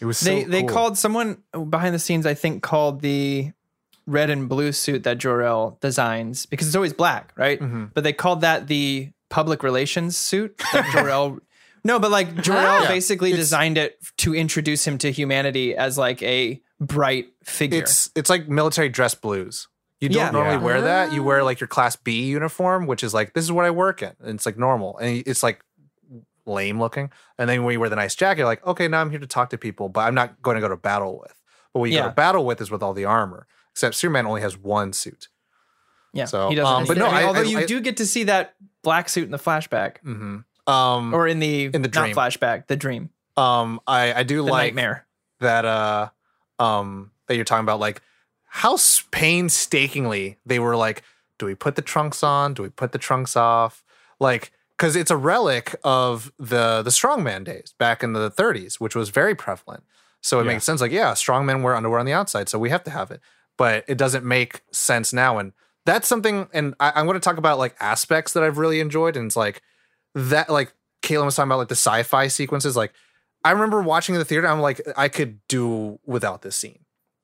[0.00, 0.68] it was so they they cool.
[0.70, 3.52] called someone behind the scenes, I think, called the
[4.06, 7.60] red and blue suit that Jor-El designs because it's always black, right?
[7.60, 7.90] Mhm.
[7.92, 11.38] But they called that the public relations suit that Jor-El.
[11.84, 12.88] no, but like Jor-El Ah.
[12.88, 17.80] basically It's- designed it to introduce him to humanity as like a bright figure.
[17.82, 19.68] It's it's like military dress blues.
[20.00, 20.30] You don't Yeah.
[20.30, 20.62] normally Yeah.
[20.68, 21.12] wear that.
[21.12, 24.02] You wear like your class B uniform, which is like this is what I work
[24.02, 24.12] in.
[24.20, 24.98] And it's like normal.
[24.98, 25.58] And it's like
[26.46, 27.10] lame looking.
[27.38, 29.26] And then when you wear the nice jacket, you're like, okay, now I'm here to
[29.26, 31.34] talk to people, but I'm not going to go to battle with.
[31.72, 33.46] But what you go to battle with is with all the armor.
[33.72, 35.28] Except Superman only has one suit.
[36.14, 36.74] Yeah, so, he doesn't.
[36.74, 39.24] um, but no, I- although I- you I- do get to see that black suit
[39.24, 42.14] in the flashback hmm Um, or in the In the not dream.
[42.16, 45.06] flashback, the dream, um, I I do the like nightmare.
[45.40, 46.08] that uh
[46.58, 48.00] um that you're talking about like
[48.46, 48.76] how
[49.10, 51.02] painstakingly they were like
[51.38, 53.84] do we put the trunks on do we put the trunks off
[54.20, 58.94] like because it's a relic of the the strongman days back in the 30s which
[58.94, 59.82] was very prevalent
[60.22, 60.52] so it Yeah.
[60.52, 63.10] makes sense like yeah strongmen wear underwear on the outside so we have to have
[63.10, 63.20] it
[63.58, 65.52] but it doesn't make sense now and
[65.86, 69.16] that's something and I, i'm going to talk about like aspects that i've really enjoyed
[69.16, 69.62] and it's like
[70.14, 70.72] that like
[71.02, 72.92] Caitlin was talking about like the sci-fi sequences like
[73.44, 74.48] I remember watching in the theater.
[74.48, 76.80] I'm like, I could do without this scene.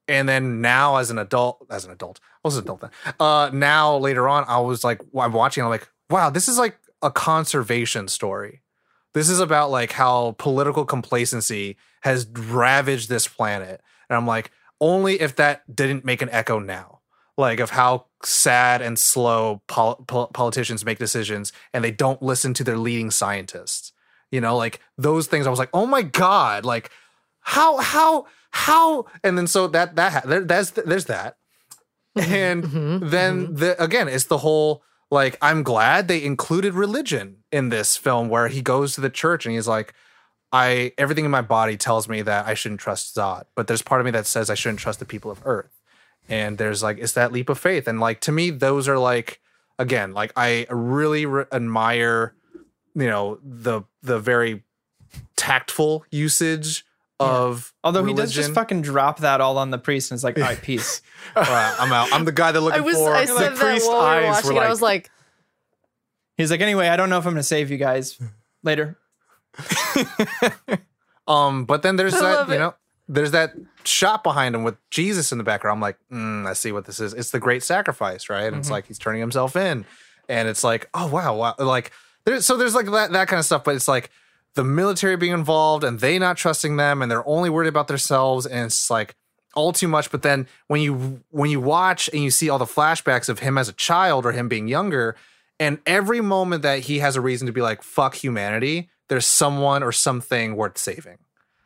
[0.06, 2.90] And then now, as an adult, as an adult, I was an adult then.
[3.18, 5.64] Uh, now later on, I was like, I'm watching.
[5.64, 8.60] I'm like, wow, this is like a conservation story.
[9.14, 13.80] This is about like how political complacency has ravaged this planet.
[14.08, 14.50] And I'm like,
[14.80, 16.99] only if that didn't make an echo now,
[17.40, 22.54] like of how sad and slow pol- pol- politicians make decisions and they don't listen
[22.54, 23.92] to their leading scientists.
[24.30, 26.90] You know like those things i was like oh my god like
[27.40, 29.06] how how how?
[29.24, 31.36] And then so that that ha- there, that's there's that.
[32.16, 37.68] And Mhm, then the again it's the whole like i'm glad they included religion in
[37.70, 39.94] this film where he goes to the church and he's like
[40.52, 44.00] i everything in my body tells me that i shouldn't trust zod but there's part
[44.00, 45.79] of me that says i shouldn't trust the people of earth
[46.28, 49.40] and there's like it's that leap of faith and like to me those are like
[49.78, 52.34] again like i really re- admire
[52.94, 54.62] you know the the very
[55.36, 56.84] tactful usage
[57.18, 60.38] of Although he does just fucking drop that all on the priest and it's like,
[60.38, 61.02] all right, peace.
[61.36, 63.50] All right, i'm out i'm the guy they're looking I was for I The said
[63.52, 64.60] that priest's while we were eyes watching it.
[64.60, 65.10] I was like,
[66.38, 68.18] He's like, anyway, I don't know if I'm gonna save you guys
[68.62, 68.96] later.
[71.28, 72.58] Um, but then there's I that, love you it.
[72.58, 72.74] know,
[73.12, 73.54] there's that
[73.84, 75.76] shot behind him with Jesus in the background.
[75.78, 77.12] I'm like, mm, I see what this is.
[77.12, 78.44] It's the great sacrifice, right?
[78.44, 78.60] And Mm-hmm.
[78.60, 79.84] it's like he's turning himself in,
[80.28, 81.90] and it's like, oh wow, wow, like
[82.24, 83.64] there's so there's like that that kind of stuff.
[83.64, 84.10] But it's like
[84.54, 88.46] the military being involved and they not trusting them, and they're only worried about themselves,
[88.46, 89.16] and it's like
[89.54, 90.10] all too much.
[90.12, 93.58] But then when you when you watch and you see all the flashbacks of him
[93.58, 95.16] as a child or him being younger,
[95.58, 99.82] and every moment that he has a reason to be like fuck humanity, there's someone
[99.82, 101.18] or something worth saving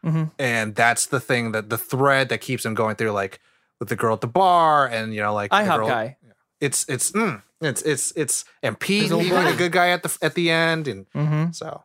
[0.04, 0.30] Mhm.
[0.38, 3.40] and that's the thing that the thread that keeps him going through like
[3.80, 6.16] with the girl at the bar and you know like the IHOP girl- guy.
[6.60, 10.02] it's it's mm, it's it's it's and Pete His old being a good guy at
[10.02, 11.52] the at the end and Mm-hmm.
[11.52, 11.84] so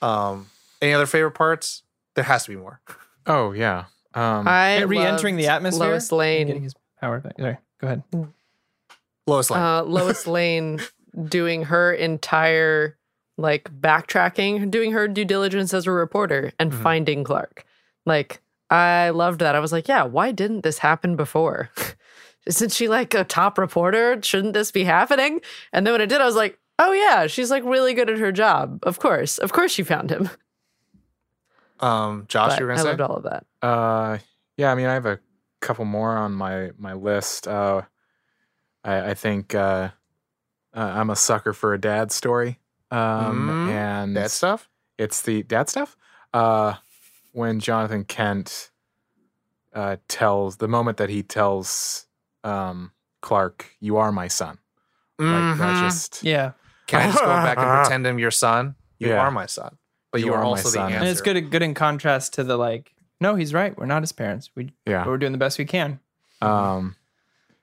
[0.00, 0.46] um
[0.80, 1.82] any other favorite parts
[2.14, 2.80] there has to be more
[3.26, 3.84] oh yeah
[4.14, 5.88] um I re-entering the atmosphere.
[5.88, 6.46] Lois and Lane.
[6.48, 7.34] Getting his power back.
[7.38, 8.02] Sorry, go ahead.
[9.26, 10.80] Lois Lane uh, Lois Lane
[11.28, 12.98] doing her entire
[13.42, 16.82] like backtracking, doing her due diligence as a reporter and Mhm.
[16.82, 17.64] finding Clark.
[18.06, 18.40] Like
[18.70, 19.54] I loved that.
[19.54, 21.68] I was like, yeah, why didn't this happen before?
[22.46, 24.18] Isn't she like a top reporter?
[24.22, 25.40] Shouldn't this be happening?
[25.72, 28.18] And then when it did, I was like, oh yeah, she's like really good at
[28.18, 28.78] her job.
[28.84, 30.30] Of course, of course, she found him.
[31.80, 33.46] um Josh But you were gonna say I loved all of that.
[33.60, 34.18] Uh,
[34.56, 35.18] yeah, I mean, I have a
[35.60, 37.46] couple more on my my list.
[37.48, 37.82] Uh,
[38.84, 39.90] I, I think uh,
[40.74, 42.58] uh, I'm a sucker for a dad story.
[42.92, 44.68] Um, Mm, and that stuff
[44.98, 45.96] it's the dad stuff.
[46.34, 46.74] Uh,
[47.32, 48.70] when Jonathan Kent
[49.72, 52.06] uh, tells the moment that he tells
[52.44, 54.58] um, Clark, "You are my son."
[55.18, 55.80] Like that Mhm.
[55.80, 56.52] just Yeah,
[56.86, 59.20] can I just go back and pretend I'm your son you Yeah.
[59.20, 59.78] are my son
[60.10, 60.92] but you, You are, are also the son.
[60.92, 61.50] answer and it's good.
[61.50, 62.92] Good in contrast to the like.
[63.20, 63.76] No, he's right.
[63.78, 64.50] We're not his parents.
[64.54, 65.06] We yeah.
[65.06, 66.00] we're doing the best we can.
[66.42, 66.96] Um,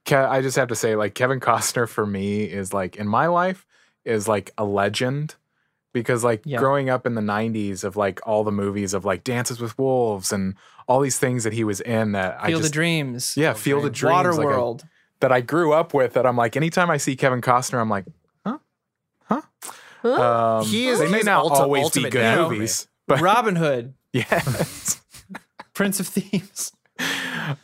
[0.06, 3.28] Ke- I just have to say, like Kevin Costner for me is like in my
[3.28, 3.66] life
[4.10, 5.36] is like a legend
[5.94, 6.58] because like Yeah.
[6.60, 10.32] growing up in the '90s of like all the movies of like Dances with Wolves
[10.34, 10.56] and
[10.88, 13.36] all these things that he was in that I Field just of Dreams.
[13.38, 14.84] yeah Field of Dreams Water like, I- World.
[15.22, 18.06] that I grew up with that I'm like anytime I see Kevin Costner I'm like
[18.46, 18.58] huh
[19.24, 19.42] huh
[20.04, 22.50] Um, He is- they may not ulti- always be ultimate good hero.
[22.50, 25.02] movies, but Robin Hood, yes.
[25.74, 26.72] Prince of Thieves.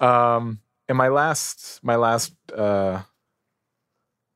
[0.01, 3.01] um, and my last, my last, uh,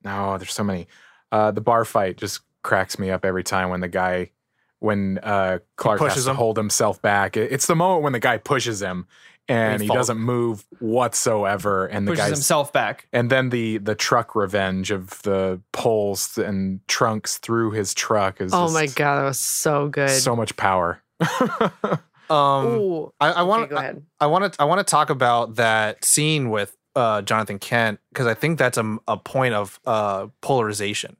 [0.03, 0.87] no, there's so many.
[1.31, 4.31] Uh, the bar fight just cracks me up every time when the guy,
[4.79, 6.35] when uh, Clark has pushes to him.
[6.37, 7.37] hold himself back.
[7.37, 9.07] It- It's the moment when the guy pushes him
[9.47, 13.07] and he he, doesn't move whatsoever, and the Pushes guy's himself back.
[13.11, 18.51] and then the the truck revenge of the poles and trunks through his truck is
[18.53, 20.09] Oh my god, that was so good.
[20.11, 21.01] so much power.
[22.29, 23.13] Um, Ooh.
[23.19, 24.03] I, I want Okay, go ahead.
[24.19, 28.27] I want to I want to talk about that scene with uh, Jonathan Kent because
[28.27, 31.17] I think that's a, a point of uh, polarization.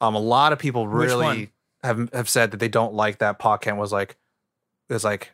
[0.00, 1.52] Um, a lot of people really
[1.82, 4.16] have have said that they don't like that Pa Kent was like
[4.88, 5.32] was like,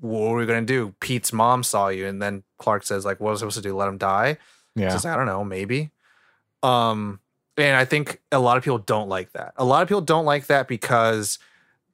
[0.00, 0.94] what are we gonna do?
[1.00, 3.76] Pete's mom saw you, and then Clark says like, what was I supposed to do?
[3.76, 4.38] Let him die?
[4.74, 4.90] yeah.
[4.90, 5.90] Just I don't know, maybe.
[6.62, 7.20] Um,
[7.56, 9.54] and I think a lot of people don't like that.
[9.56, 11.38] A lot of people don't like that because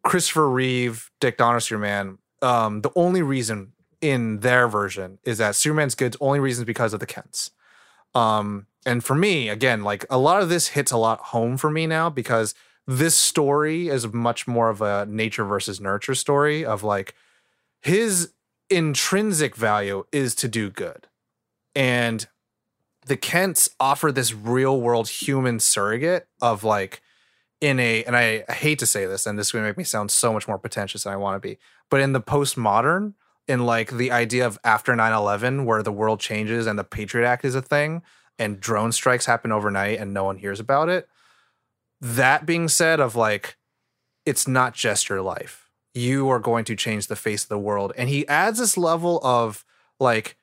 [0.02, 2.18] Christopher Reeve, Dick Donner, Superman.
[2.40, 6.92] Um, the only reason in their version is that Superman's good's only reason is because
[6.92, 7.50] of the Kents.
[8.14, 11.70] Um, and for me, again, like a lot of this hits a lot home for
[11.70, 12.54] me now because
[12.86, 17.14] this story is much more of a nature versus nurture story of like
[17.80, 18.32] his
[18.68, 21.06] intrinsic value is to do good.
[21.74, 22.26] And
[23.06, 27.02] the Kents offer this real world human surrogate of like
[27.60, 30.10] in a and I, hate to say this, and this is gonna make me sound
[30.10, 31.58] so much more pretentious than I want to be,
[31.90, 33.14] but in the postmodern,
[33.50, 37.44] in like the idea of after 9-11, where the world changes and the Patriot Act
[37.44, 38.02] is a thing,
[38.38, 41.08] and drone strikes happen overnight and no one hears about it.
[42.00, 43.56] That being said, of like,
[44.24, 45.68] it's not just your life.
[45.92, 47.92] You are going to change the face of the world.
[47.96, 49.64] And he adds this level of
[49.98, 50.36] like,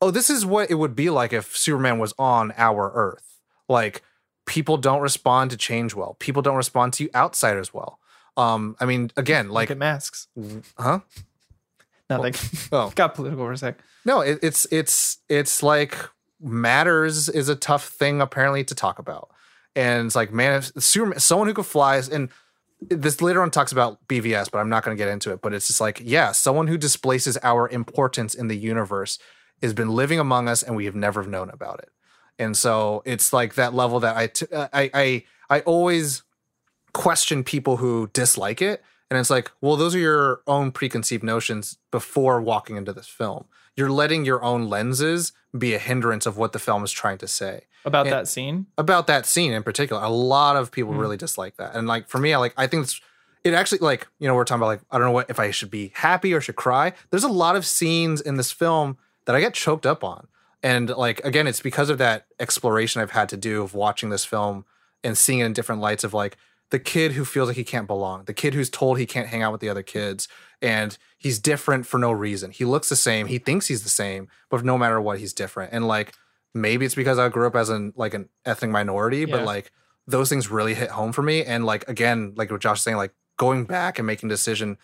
[0.00, 3.38] oh, this is what it would be like if Superman was on our Earth.
[3.68, 4.02] Like,
[4.46, 6.16] people don't respond to change well.
[6.18, 7.98] People don't respond to you outsiders well.
[8.36, 10.28] Um, I mean, again, Like masks.
[10.78, 11.00] huh?
[12.10, 12.36] Not like
[12.72, 13.78] Oh, got political for a sec.
[14.04, 15.96] no, it, it's it's it's like
[16.40, 19.30] matters is a tough thing apparently to talk about,
[19.76, 22.28] and it's like man, if Superman, someone who could fly, is and
[22.80, 25.40] this later on talks about BVS, but I'm not going to get into it.
[25.42, 29.18] But it's just like yeah, someone who displaces our importance in the universe
[29.62, 31.90] has been living among us, and we have never known about it.
[32.38, 36.22] And so it's like that level that I t- uh, I I I always
[36.92, 38.82] question people who dislike it.
[39.10, 43.46] And it's like, well, those are your own preconceived notions before walking into this film.
[43.76, 47.26] You're letting your own lenses be a hindrance of what the film is trying to
[47.28, 48.66] say About And- that scene.
[48.78, 50.00] about that scene in particular.
[50.02, 51.00] A lot of people Mhm.
[51.00, 51.74] really dislike that.
[51.74, 53.00] And like for me, I like I think it's
[53.42, 55.50] it actually like, you know, we're talking about like I don't know what if I
[55.50, 56.92] should be happy or should cry.
[57.10, 60.28] There's a lot of scenes in this film that I get choked up on.
[60.62, 64.26] And like again, it's because of that exploration I've had to do of watching this
[64.26, 64.66] film
[65.02, 66.36] and seeing it in different lights of like
[66.70, 69.42] the kid who feels like he can't belong, the kid who's told he can't hang
[69.42, 70.28] out with the other kids,
[70.62, 72.50] and he's different for no reason.
[72.50, 75.72] He looks the same, he thinks he's the same, but no matter what, he's different.
[75.72, 76.14] And like
[76.54, 79.72] maybe it's because I grew up as an like an ethnic minority, but like
[80.06, 81.44] those things really hit home for me.
[81.44, 84.76] And like again, like what Josh was saying, like going back and making decision.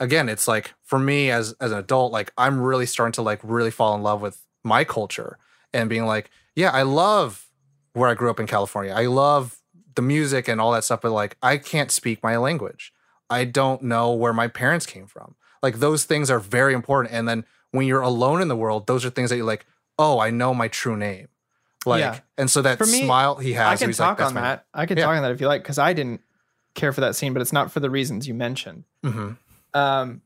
[0.00, 3.40] Again, it's like for me as as an adult, like I'm really starting to like
[3.42, 5.38] really fall in love with my culture
[5.72, 7.48] and being like, yeah, I love
[7.92, 8.92] where I grew up in California.
[8.92, 9.60] I love
[9.94, 12.92] the music and all that stuff, but like I can't speak my language.
[13.30, 15.34] I don't know where my parents came from.
[15.62, 17.14] Like those things are very important.
[17.14, 19.66] And then when you're alone in the world, those are things that you're like,
[19.98, 21.28] oh, I know my true name.
[21.86, 22.18] Like, Yeah.
[22.38, 24.66] and so that me, smile he has, I can like, talk "That's on that.
[24.74, 25.04] I can Yeah.
[25.06, 26.20] talk on that if you like, because I didn't
[26.74, 28.84] care for that scene, but it's not for the reasons you mentioned.
[29.04, 29.36] Mhm.
[29.74, 30.22] Um,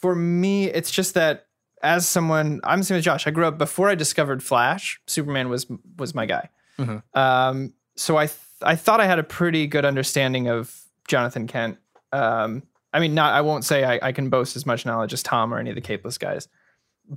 [0.00, 1.46] for me, it's just that
[1.82, 3.26] as someone, I'm the same as Josh.
[3.26, 5.00] I grew up before I discovered Flash.
[5.06, 5.66] Superman was
[5.98, 6.48] was my guy.
[6.78, 7.02] Mhm.
[7.14, 10.74] Um, so I th- I thought I had a pretty good understanding of
[11.08, 11.78] Jonathan Kent.
[12.12, 12.62] Um,
[12.92, 15.52] I mean, not I won't say I, I can boast as much knowledge as Tom
[15.52, 16.48] or any of the Capeless guys,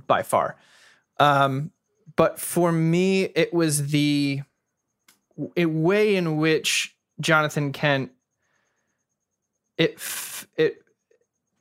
[0.06, 0.56] by far.
[1.20, 1.70] Um,
[2.16, 4.42] but for me, it was the
[5.36, 8.10] way in which Jonathan Kent
[9.76, 9.98] it
[10.56, 10.82] it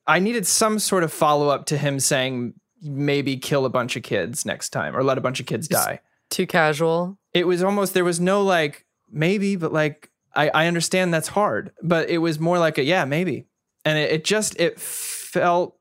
[0.08, 4.04] I needed some sort of follow up to him saying maybe kill a bunch of
[4.04, 6.00] kids next time or let a bunch of kids It's- die.
[6.30, 7.18] Too casual.
[7.34, 11.72] It was almost there was no like maybe, but like I, I understand that's hard,
[11.82, 13.48] but it was more like a yeah maybe,
[13.86, 15.78] and it, it just it felt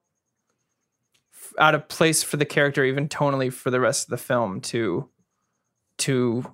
[1.58, 5.08] out of place for the character even tonally for the rest of the film to
[5.98, 6.44] to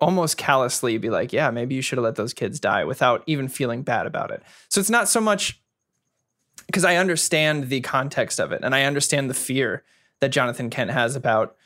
[0.00, 3.48] almost callously be like yeah maybe you should have let those kids die without even
[3.48, 4.42] feeling bad about it.
[4.68, 5.60] So it's not so much
[6.66, 9.84] because i understand the context of it and i understand the fear
[10.20, 11.56] that jonathan kent has about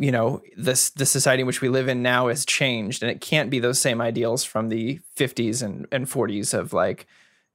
[0.00, 3.20] you know this the society in which we live in now has changed and it
[3.20, 7.06] can't be those same ideals from the 50s and, and 40s of like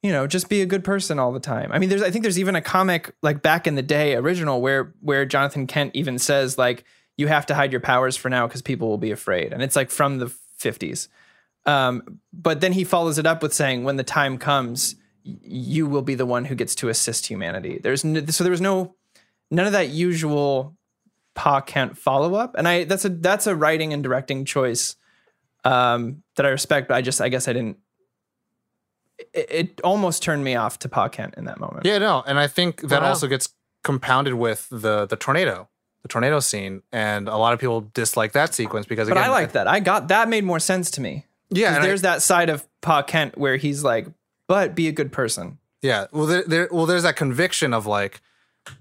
[0.04, 1.72] you know just be a good person all the time.
[1.72, 4.62] I mean there's i think there's even a comic like back in the day original
[4.62, 6.86] where where jonathan kent even says like
[7.18, 9.54] you have to hide your powers for now because people will be afraid.
[9.54, 11.08] And it's like from the 50s
[11.66, 16.04] um, but then he follows it up with saying when the time comes you will
[16.04, 17.80] be the one who gets to assist humanity.
[17.82, 18.96] There's no, so there was no
[19.50, 20.75] none of that usual
[21.36, 24.96] Pa Kent follow up, and I that's a that's a writing and directing choice
[25.64, 26.88] um, that I respect.
[26.88, 27.78] But I just I guess I didn't.
[29.34, 31.86] It, it almost turned me off to Pa Kent in that moment.
[31.86, 33.10] Yeah, no, and I think that Wow.
[33.10, 33.50] also gets
[33.84, 35.70] compounded with the the tornado,
[36.02, 39.32] the tornado scene, and a lot of people dislike that sequence because but again, I
[39.34, 39.68] like that.
[39.68, 41.26] I got that made more sense to me.
[41.50, 44.08] Yeah, and I- there's that side of Pa Kent where he's like,
[44.48, 45.60] but be a good person.
[45.82, 46.08] Yeah.
[46.12, 48.20] Well, there, there, well, there's that conviction of like,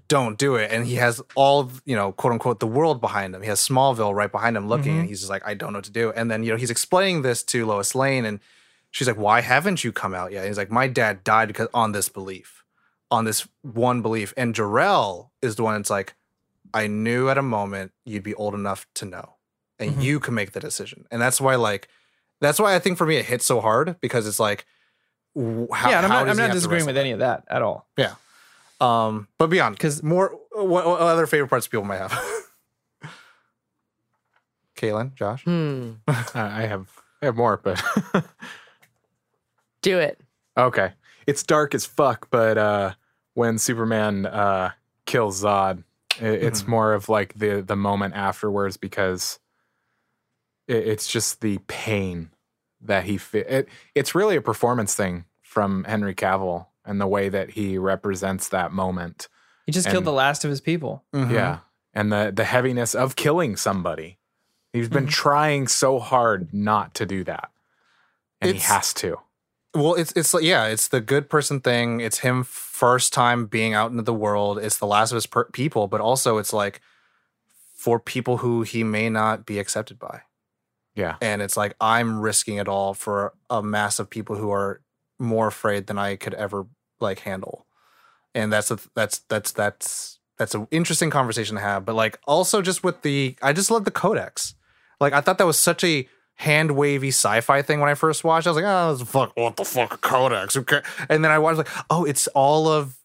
[0.07, 3.41] don't do it, and he has all you know, quote unquote, the world behind him.
[3.41, 5.85] He has Smallville right behind him, looking, and he's just like, I don't know what
[5.85, 6.11] to do.
[6.11, 8.39] And then you know, he's explaining this to Lois Lane, and
[8.91, 10.39] she's like, Why haven't you come out yet?
[10.39, 12.63] And he's like, My dad died because on this belief,
[13.11, 14.33] on this one belief.
[14.37, 16.15] And Jor-El is the one that's like,
[16.73, 19.35] I knew at a moment you'd be old enough to know,
[19.79, 20.01] and Mhm.
[20.03, 21.05] you can make the decision.
[21.11, 21.87] And that's why, like,
[22.41, 24.65] that's why I think for me it hits so hard because it's like.
[25.37, 27.01] How, yeah, and I'm not, I'm not disagreeing with that?
[27.01, 27.87] any of that at all.
[28.81, 32.11] Um, but beyond, because more what, what other favorite parts people might have.
[34.75, 35.43] Kaylin, Josh.
[35.45, 35.91] Hmm.
[36.07, 36.89] Uh, I have
[37.21, 37.81] I have more, but
[39.81, 40.19] Do it.
[40.57, 40.93] okay.
[41.27, 42.93] It's dark as fuck, but uh,
[43.33, 44.71] when Superman uh,
[45.05, 45.83] kills Zod,
[46.21, 46.67] i it's Mhm.
[46.67, 49.39] more of like the the moment afterwards because
[50.67, 52.29] it, it's just the pain
[52.81, 57.29] that he fe- it, It's really a performance thing from Henry Cavill and the way
[57.29, 59.27] that he represents that moment.
[59.65, 61.03] He just killed the last of his people.
[61.13, 61.31] Mhm.
[61.31, 61.59] Yeah.
[61.93, 64.19] And the the heaviness of killing somebody.
[64.73, 65.09] He's been Mm-hmm.
[65.09, 67.49] trying so hard not to do that.
[68.41, 69.17] And It's- he has to.
[69.73, 71.99] Well, it's it's like yeah, it's the good person thing.
[71.99, 74.57] It's him first time being out into the world.
[74.57, 76.79] It's the last of his per- people, but also it's like
[77.75, 80.21] for people who he may not be accepted by.
[80.95, 81.17] Yeah.
[81.21, 84.81] And it's like I'm risking it all for a mass of people who are
[85.19, 86.67] more afraid than I could ever
[86.99, 87.65] like handle.
[88.33, 91.85] And that's a, that's that's that's that's an interesting conversation to have.
[91.85, 94.55] But like also just with the I just love the codex.
[94.99, 98.47] Like I thought that was such a hand wavy sci-fi thing when I first watched.
[98.47, 100.57] I was like, oh, fuck, what the fuck, codex?
[100.57, 100.81] Okay.
[101.09, 102.97] And then I watched like, oh, it's all of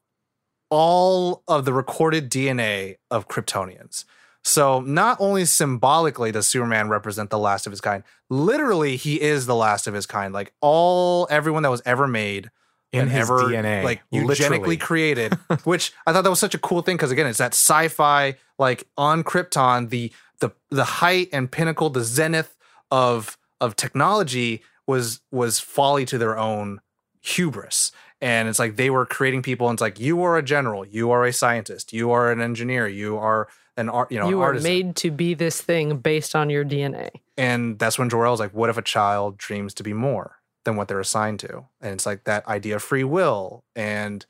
[0.69, 4.05] all of the recorded DNA of Kryptonians.
[4.43, 9.47] So not only symbolically does Superman represent the last of his kind, literally he is
[9.47, 10.33] the last of his kind.
[10.33, 12.51] Like all everyone that was ever made
[12.93, 13.85] In his ever DNA.
[13.85, 14.35] like literally.
[14.35, 15.35] eugenically created,
[15.65, 18.87] which I thought that was such a cool thing because again, it's that sci-fi like
[18.97, 22.57] on Krypton, the the the height and pinnacle, the zenith
[22.91, 26.81] of of technology was was folly to their own
[27.21, 27.93] hubris.
[28.23, 31.11] And it's like they were creating people, and it's like you are a general, you
[31.11, 33.49] are a scientist, you are an engineer, you are
[33.81, 34.71] an art, you know, you artisan.
[34.71, 37.09] made to be this thing based on your DNA.
[37.37, 40.89] And that's when Jor-El like, what if a child dreams to be more than what
[40.89, 41.65] they're assigned to?
[41.81, 43.65] And it's like that idea of free will.
[43.75, 44.25] And,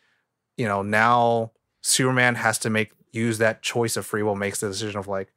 [0.56, 1.50] you know, now
[1.82, 5.32] Superman has to make use that choice of free will, makes the decision of like,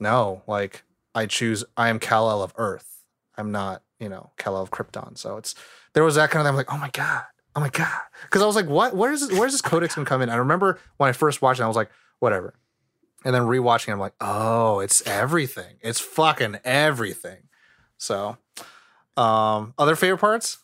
[0.00, 0.82] no, like
[1.14, 3.04] I choose I am Kal-El of Earth.
[3.38, 5.16] I'm not, you know, Kal-El of Krypton.
[5.16, 5.54] So it's
[5.94, 6.50] there was that kind of thing.
[6.50, 7.22] I'm like, oh my God.
[7.54, 8.00] Oh my God.
[8.22, 10.28] Because I was like, what where is this, where's this codex gonna come in?
[10.28, 12.54] I remember when I first watched it, I was like, whatever.
[13.26, 15.78] And then rewatching, it, I'm like, oh, it's everything.
[15.80, 17.48] It's fucking everything.
[17.98, 18.36] So,
[19.16, 20.58] um, other favorite parts?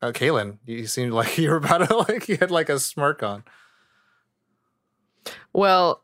[0.00, 3.22] Uh, Kaylin, you seemed like you were about to like you had like a smirk
[3.22, 3.44] on.
[5.52, 6.02] Well,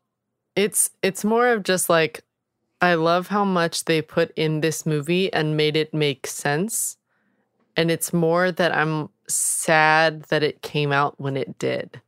[0.55, 2.21] it's it's more of just like
[2.83, 6.99] I love how much they put in this movie and made it make sense.
[7.79, 12.03] And it's more that I'm sad that it came out when it did.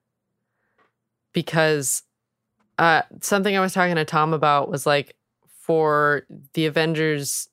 [1.32, 2.03] Because
[2.79, 5.14] uh something I was talking to Tom about was like
[5.61, 7.49] for the Avengers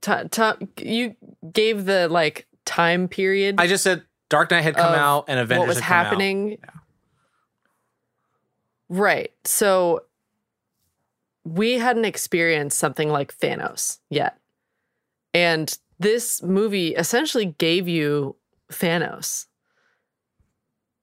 [0.00, 1.16] t- t- you
[1.52, 5.60] gave the like time period I just said Dark Knight had come out and Avengers
[5.60, 6.04] what was had come out.
[6.06, 6.58] happening.
[8.90, 9.32] Right.
[9.44, 10.02] So
[11.44, 14.38] we hadn't experienced something like Thanos yet.
[15.32, 18.36] And this movie essentially gave you
[18.70, 19.46] Thanos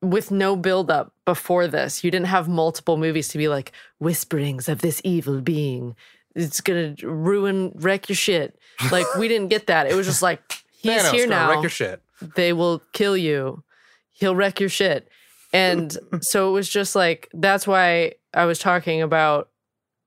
[0.01, 2.03] with no buildup before this.
[2.03, 5.95] You didn't have multiple movies to be like whisperings of this evil being.
[6.35, 8.57] It's gonna ruin, wreck your shit.
[8.91, 9.87] Like we didn't get that.
[9.87, 10.41] It was just like
[10.77, 12.01] he's Thanos, here now Wreck your shit.
[12.35, 13.63] they will kill you.
[14.11, 15.09] He'll wreck your shit.
[15.51, 19.49] And so it was just like that's why I was talking about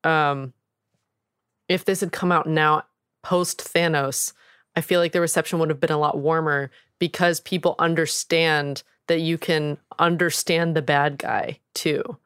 [0.05, 0.53] um,
[1.69, 2.85] if this had come out now
[3.23, 4.33] post Thanos,
[4.77, 9.21] I feel like the reception would have been a lot warmer because people understand that
[9.21, 12.19] you can understand the bad guy too.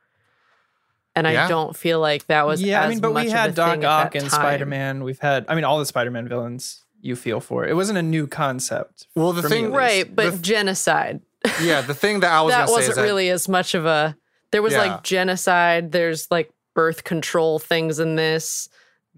[1.14, 1.44] And Yeah.
[1.44, 4.14] I don't feel like that was yeah, I mean, but we had Doc thing Ock
[4.14, 4.30] and.
[4.30, 5.04] Spider Man.
[5.04, 7.66] We've had, I mean, all the Spider Man villains you feel for.
[7.66, 9.06] It wasn't a new concept.
[9.14, 10.14] Well, the for me thing- right?
[10.14, 11.20] But The- genocide
[11.62, 13.74] yeah, the thing that I was that gonna say wasn't is that really as much
[13.74, 14.16] of a.
[14.52, 14.82] There was Yeah.
[14.82, 15.92] like genocide.
[15.92, 18.68] There's like birth control things in this.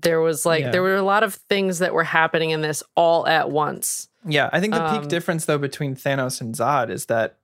[0.01, 0.71] There was like Yeah.
[0.71, 4.09] there were a lot of things that were happening in this all at once.
[4.27, 7.37] Yeah, I think the Um, peak difference though between Thanos and Zod is that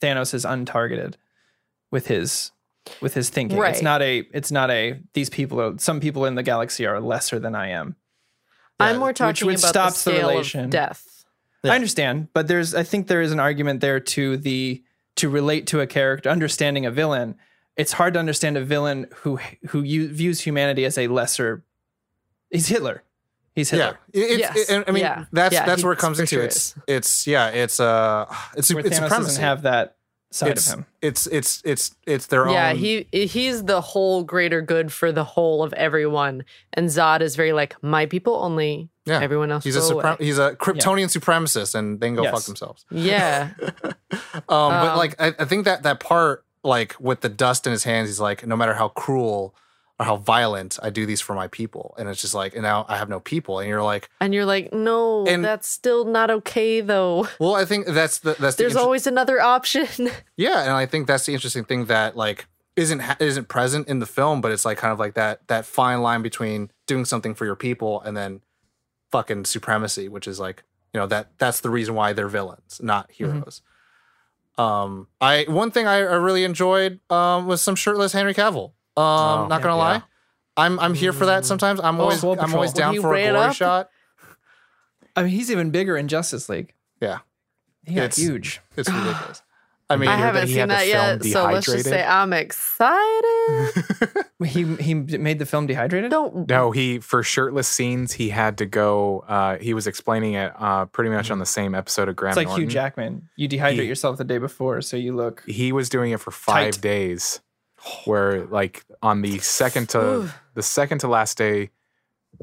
[0.00, 1.14] Thanos is untargeted
[1.90, 2.52] with his
[3.00, 3.58] with his thinking.
[3.58, 3.72] Right.
[3.74, 7.00] It's not a it's not a these people are some people in the galaxy are
[7.00, 7.96] lesser than I am.
[8.80, 10.64] I'm Yeah, more which- talking which about stops the the scale relation.
[10.66, 11.24] of death.
[11.64, 11.72] Yeah.
[11.72, 14.82] I understand, but there's I think there is an argument there to the
[15.16, 17.34] to relate to a character understanding a villain.
[17.76, 19.38] It's hard to understand a villain who
[19.70, 21.64] who u- views humanity as a lesser.
[22.50, 23.02] He's Hitler.
[23.58, 23.98] He's yeah, Hitler.
[24.12, 24.70] it, it's, Yes.
[24.70, 25.24] it- I mean, Yeah.
[25.32, 26.36] that's Yeah, that's he where it comes into.
[26.36, 26.74] sure It's is.
[26.86, 28.24] it's yeah, it's uh,
[28.56, 29.24] it's Where it's Thanos supremacy.
[29.26, 29.96] doesn't have that
[30.30, 30.86] side it's, of him.
[31.02, 32.78] It's it's it's it's their Yeah, own.
[32.78, 36.44] Yeah, he he's the whole greater good for the whole of everyone,
[36.74, 38.90] and Zod is very like my people only.
[39.06, 39.22] Yeah.
[39.22, 39.64] everyone else.
[39.64, 40.26] he's a go suprem- away.
[40.26, 42.34] he's a Kryptonian supremacist, and they can go Yes.
[42.34, 42.84] fuck themselves.
[42.90, 43.52] Yeah,
[44.12, 47.70] Um, but Um, like I, I think that that part, like with the dust in
[47.72, 49.54] his hands, he's like, no matter how cruel
[50.00, 52.86] or how violent, I do these for my people, and it's just like, and now
[52.88, 56.30] I have no people, and you're like, and you're like, no, And- that's still not
[56.30, 57.26] okay though.
[57.40, 59.88] well, I think that's the that's the There's inter- always another option.
[60.36, 62.46] Yeah, and I think that's the interesting thing that like
[62.76, 66.00] isn't isn't present in the film, but it's like kind of like that that fine
[66.00, 68.40] line between doing something for your people and then
[69.10, 70.62] fucking supremacy, which is like
[70.94, 73.62] you know that that's the reason why they're villains, not heroes.
[74.56, 78.72] Um, I one thing I, I really enjoyed um was some shirtless Henry Cavill.
[78.98, 79.82] Um, Oh, not gonna yeah.
[79.82, 80.02] lie,
[80.56, 81.44] I'm I'm here for that.
[81.44, 83.54] Sometimes I'm Oh, always Swole I'm always down for a ran glory up.
[83.56, 83.90] shot.
[85.16, 86.74] I mean, he's even bigger in Justice League.
[87.00, 87.18] Yeah,
[87.84, 88.60] He got It's- huge.
[88.76, 89.42] it's ridiculous.
[89.90, 92.04] I mean, I haven't that seen that yet, so let's just say?
[92.04, 93.72] I'm excited.
[94.44, 96.12] He he made the film dehydrated.
[96.12, 99.24] Don't No, he for shirtless scenes he had to go.
[99.26, 102.36] Uh, he was explaining it uh, pretty much on the same episode of Graham It's
[102.36, 102.62] like Norton.
[102.66, 103.28] Hugh Jackman.
[103.34, 105.42] You dehydrate He- yourself the day before, so you look.
[105.46, 106.80] He was doing it for five Tight.
[106.80, 107.40] days,
[108.04, 111.70] where like on the second to the second to last day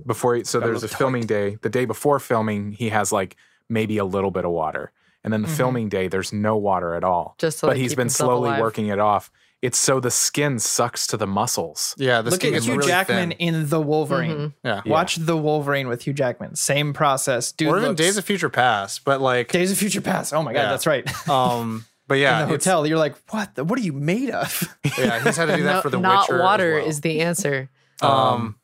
[0.06, 0.44] before.
[0.44, 1.58] So Gotta there's a look filming day.
[1.62, 3.36] The day before filming, he has like
[3.70, 4.92] maybe a little bit of water,
[5.24, 5.58] and then the Mhm.
[5.58, 7.36] filming day there's no water at all.
[7.38, 8.62] just to but he's been slowly alive.
[8.62, 9.32] working it off.
[9.62, 11.96] It's so the skin sucks to the muscles.
[11.98, 13.38] yeah, the look skin at is Hugh really Jackman thin.
[13.40, 14.38] in the Wolverine.
[14.38, 14.54] Mhm.
[14.64, 14.92] Yeah, Yeah.
[14.92, 16.56] Watch the Wolverine with Hugh Jackman.
[16.56, 17.70] Same process, dude.
[17.70, 20.34] or even looks- Days of Future Past, but like, Days of Future Past.
[20.34, 20.70] Oh my god, Yeah.
[20.70, 21.30] that's right.
[21.30, 23.56] um, but yeah, in the hotel, you're like, what?
[23.56, 24.64] The, what are you made of?
[24.98, 26.36] Yeah, he's had to do that No- for the not Witcher.
[26.36, 26.86] as water well.
[26.88, 27.70] is the answer.
[28.02, 28.56] um,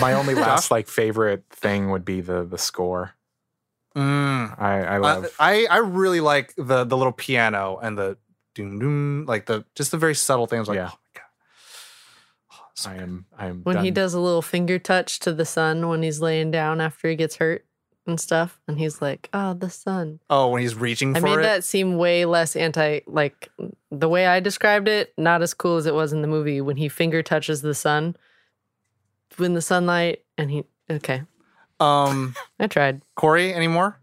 [0.00, 3.12] My only last like favorite thing would be the the score.
[3.96, 5.26] mm, I, I I, love.
[5.38, 8.16] I I really like the the little piano and the
[8.54, 10.68] doom doom, like the just the very subtle things.
[10.68, 10.90] Like, Yeah.
[10.92, 11.26] oh my god,
[12.52, 13.26] Oh, I am.
[13.38, 13.60] I am.
[13.62, 17.08] When he does a little finger touch to the sun when he's laying down after
[17.08, 17.64] he gets hurt
[18.06, 21.38] and stuff, and he's like, "Oh, the sun." oh, when he's reaching I for made
[21.38, 21.42] it.
[21.42, 23.00] that seem way less anti.
[23.06, 23.50] Like
[23.90, 26.76] the way I described it, not as cool as it was in the movie when
[26.76, 28.16] he finger touches the sun
[29.36, 30.64] when the sunlight, and he.
[30.90, 31.22] Okay,
[31.78, 33.02] Um, I tried.
[33.14, 33.98] Corey, any more?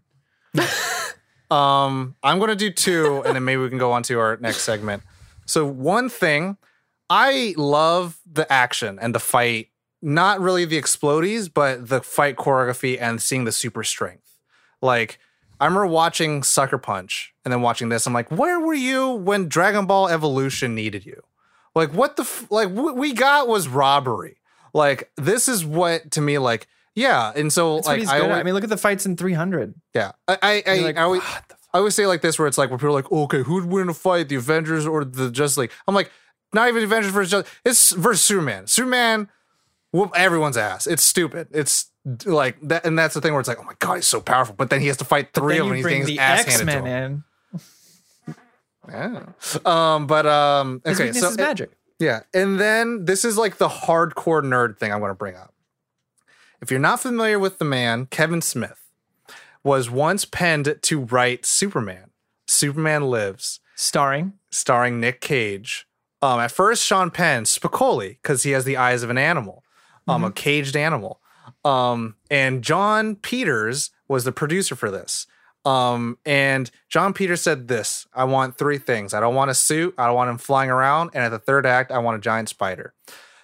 [1.50, 4.62] um, I'm gonna do two, and then maybe we can go on to our next
[4.62, 5.02] segment.
[5.46, 6.56] So one thing,
[7.10, 9.68] I love the action and the fight.
[10.00, 14.38] Not really the explodies, but the fight choreography and seeing the super strength.
[14.80, 15.18] Like
[15.60, 18.06] I remember watching Sucker Punch and then watching this.
[18.06, 21.22] I'm like, where were you when Dragon Ball Evolution needed you?
[21.74, 24.36] Like what the f- like what we got was robbery.
[24.72, 27.32] Like this is what to me like yeah.
[27.34, 29.74] And so That's like I always, I mean, look at the fights in 300.
[29.94, 32.70] yeah, I I, I, like, I, always, I always say like this where it's like
[32.70, 35.72] where people are like, okay, who'd win a fight, the Avengers or the Justice League?
[35.86, 36.10] I'm like,
[36.52, 37.54] not even Avengers versus Justice.
[37.64, 38.66] It's versus Superman.
[38.66, 39.28] Superman
[39.92, 40.86] whoop everyone's ass.
[40.86, 41.48] It's stupid.
[41.50, 41.90] It's
[42.24, 44.54] like that, and that's the thing where it's like, oh my god, he's so powerful.
[44.56, 45.68] But then he has to fight three of them.
[45.68, 47.24] and He's bring getting his the ass X handed to Men him.
[48.26, 48.34] in.
[48.88, 49.22] Yeah.
[49.66, 51.70] Um, but um, His okay, weakness so is magic.
[51.98, 55.52] yeah, and then this is like the hardcore nerd thing I'm going to bring up.
[56.62, 58.80] If you're not familiar with the man, Kevin Smith
[59.62, 62.10] was once penned to write Superman.
[62.46, 64.32] Superman Lives, Starring.
[64.50, 65.86] starring Nick Cage.
[66.22, 69.62] Um, at first, Sean Penn, Spicoli, because he has the eyes of an animal,
[70.08, 71.20] um, a caged animal.
[71.64, 75.26] Um, and Jon Peters was the producer for this.
[75.64, 79.12] Um, and Jon Peters said this I want three things.
[79.12, 81.66] I don't want a suit, I don't want him flying around, and at the third
[81.66, 82.94] act, I want a giant spider.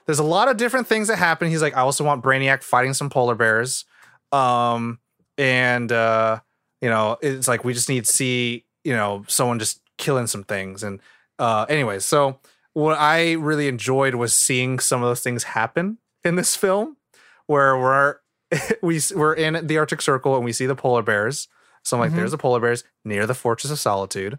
[0.07, 1.49] there's a lot of different things that happen.
[1.49, 3.85] He's like, I also want Brainiac fighting some polar bears.
[4.33, 5.01] Um,
[5.37, 6.41] and uh,
[6.81, 10.45] you know, it's like we just need to see, you know, someone just killing some
[10.45, 10.83] things.
[10.83, 11.01] And
[11.39, 12.39] uh anyways, so
[12.75, 16.97] what I really enjoyed was seeing some of those things happen in this film
[17.47, 18.17] where we're
[18.83, 21.49] we we're in the Arctic Circle and we see the polar bears.
[21.83, 22.17] So I'm like, Mhm.
[22.17, 24.39] there's the polar bears near the Fortress of Solitude.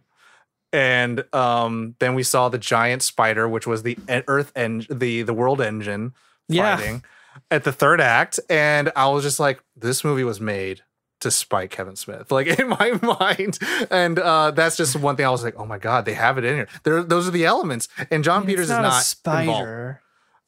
[0.73, 5.33] And um, then we saw the giant spider, which was the Earth and the the
[5.33, 6.13] world engine
[6.47, 6.75] Yeah.
[6.75, 7.03] fighting
[7.51, 8.39] at the third act.
[8.49, 10.81] And I was just like, this movie was made
[11.21, 13.57] to spite Kevin Smith, like in my mind.
[13.89, 16.43] And uh, that's just one thing I was like, oh my god, they have it
[16.43, 16.67] in here.
[16.83, 17.87] There, those are the elements.
[18.11, 18.81] And John It's Peters not is
[19.25, 20.01] not involved spider.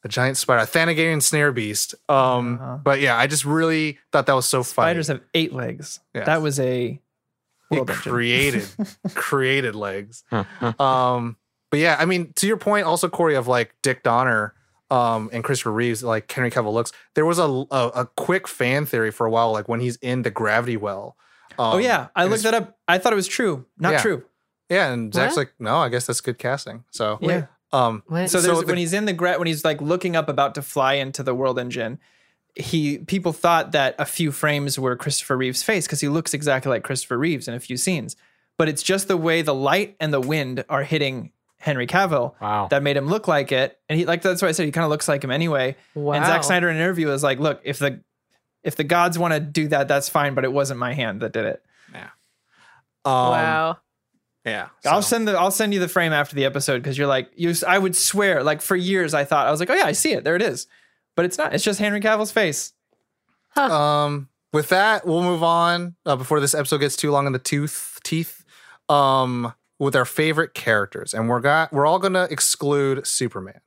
[0.07, 1.93] A giant spider, a Thanagarian snare beast.
[2.07, 2.77] Um, Uh-huh.
[2.81, 4.85] but yeah, I just really thought that was so funny.
[4.87, 5.99] Spiders have eight legs.
[6.15, 6.25] Yes.
[6.25, 7.01] That was a
[7.69, 8.01] He world engine.
[8.03, 8.67] created
[9.15, 10.23] created legs.
[10.79, 11.35] Um,
[11.69, 14.53] but yeah, I mean, to your point, also Corey of like Dick Donner,
[14.89, 16.93] um, and Christopher Reeves, like Henry Cavill looks.
[17.15, 20.21] There was a, a a quick fan theory for a while, like when he's in
[20.21, 21.17] the gravity well.
[21.59, 22.77] Um, oh yeah, I looked that up.
[22.87, 23.65] I thought it was true.
[23.77, 24.01] Not Yeah.
[24.01, 24.23] true.
[24.69, 25.41] Yeah, and Zack's What?
[25.47, 26.85] like, no, I guess that's good casting.
[26.91, 27.47] So Yeah.
[27.73, 28.29] Um, What?
[28.29, 30.61] So there's the- when he's in the gra- when he's like looking up about to
[30.61, 31.99] fly into the world engine,
[32.55, 36.69] he people thought that a few frames were Christopher Reeve's face because he looks exactly
[36.69, 38.15] like Christopher Reeves in a few scenes.
[38.57, 42.67] But it's just the way the light and the wind are hitting Henry Cavill Wow.
[42.71, 43.77] that made him look like it.
[43.89, 45.75] And he like that's why I said he kind of looks like him anyway.
[45.93, 46.13] wow.
[46.13, 48.01] And Zack Snyder in an interview was like, "Look, if the
[48.63, 51.33] if the gods want to do that, that's fine, but it wasn't my hand that
[51.33, 51.63] did it."
[51.93, 52.09] Yeah.
[53.05, 53.77] Um, wow.
[54.47, 54.69] Yeah.
[54.85, 57.53] I'll send the I'll send you the frame after the episode because you're like you.
[57.67, 60.13] I would swear, like for years, I thought I was like, oh yeah, I see
[60.13, 60.23] it.
[60.23, 60.67] There it is,
[61.15, 61.53] but it's not.
[61.53, 62.73] It's just Henry Cavill's face.
[63.55, 67.39] um with that we'll move on uh, before this episode gets too long in the
[67.39, 68.43] tooth teeth
[68.87, 73.59] um with our favorite characters and we're got we're all gonna exclude superman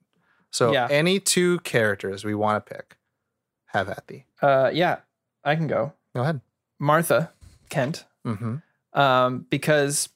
[0.50, 0.86] so Yeah.
[0.90, 2.96] any two characters we want to pick
[3.66, 4.98] have at thee Uh, yeah,
[5.44, 5.92] I can go.
[6.14, 6.40] go ahead
[6.78, 7.30] Martha
[7.68, 8.56] Kent, mm-hmm.
[8.98, 10.08] um, because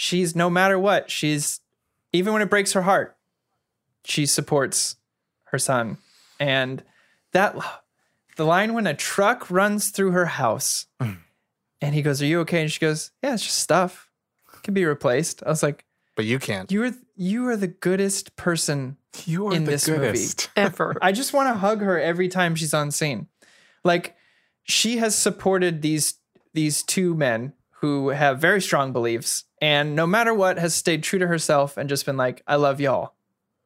[0.00, 1.60] she's no matter what, she's
[2.10, 3.18] even when it breaks her heart,
[4.02, 4.96] she supports
[5.44, 5.98] her son,
[6.40, 6.82] and
[7.32, 7.54] that
[8.36, 12.62] the line when a truck runs through her house, and he goes, "Are you okay?"
[12.62, 14.08] and she goes, "Yeah, it's just stuff,
[14.54, 15.84] it can be replaced." I was like.
[16.16, 18.96] but you can't You are you are the goodest person.
[19.26, 20.00] You are in the this movie.
[20.06, 20.48] goodest.
[20.56, 20.96] Ever.
[21.02, 23.26] I just want to hug her every time she's on scene.
[23.84, 24.16] Like
[24.62, 26.14] she has supported these
[26.54, 31.18] these two men who have very strong beliefs and no matter what has stayed true
[31.18, 33.14] to herself and just been like I love y'all.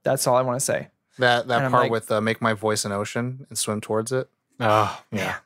[0.02, 0.88] That's all I want to say.
[1.18, 4.12] that that and part like- with uh, make my voice an ocean and swim towards
[4.12, 4.28] it
[4.60, 5.36] Oh, yeah.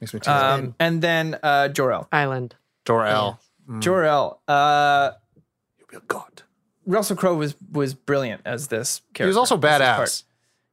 [0.00, 2.08] makes me tear Um, and then uh Jor-El.
[2.12, 2.54] Island.
[2.84, 3.80] Jor-El Mm.
[3.80, 4.40] Jor-El.
[4.46, 5.10] Uh
[5.78, 6.42] you'll be a god
[6.86, 9.24] Russell Crowe was was brilliant as this character.
[9.24, 10.00] he was also This is part.
[10.08, 10.22] badass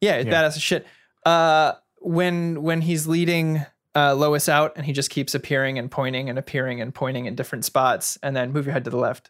[0.01, 0.41] Yeah, it's Yeah.
[0.43, 0.86] badass as shit.
[1.26, 3.66] Uh, when when he's leading
[3.96, 7.36] uh, Lois out and he just keeps appearing and pointing and appearing and pointing in
[7.36, 9.30] different spots, and then move your head to the left.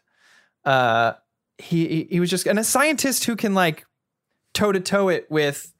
[0.64, 1.14] Uh,
[1.58, 3.84] he he, was just and a scientist who can like
[4.54, 5.72] toe to toe it with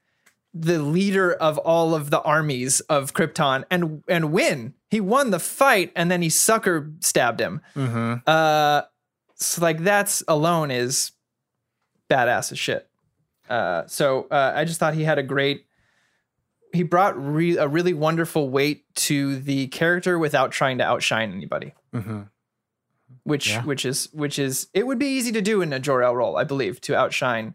[0.55, 4.74] the leader of all of the armies of Krypton and and win.
[4.91, 7.61] He won the fight and then he sucker stabbed him.
[7.74, 8.14] mm-hmm.
[8.26, 8.83] Uh,
[9.37, 11.12] so like that's alone is
[12.11, 12.89] badass as shit.
[13.49, 15.66] Uh, so uh, I just thought he had a great.
[16.73, 21.75] He brought re- a really wonderful weight to the character without trying to outshine anybody,
[21.95, 22.23] Mm-hmm.
[23.25, 23.64] which Yeah.
[23.64, 26.37] which is which is it would be easy to do in a Jor El role,
[26.37, 27.55] I believe, to outshine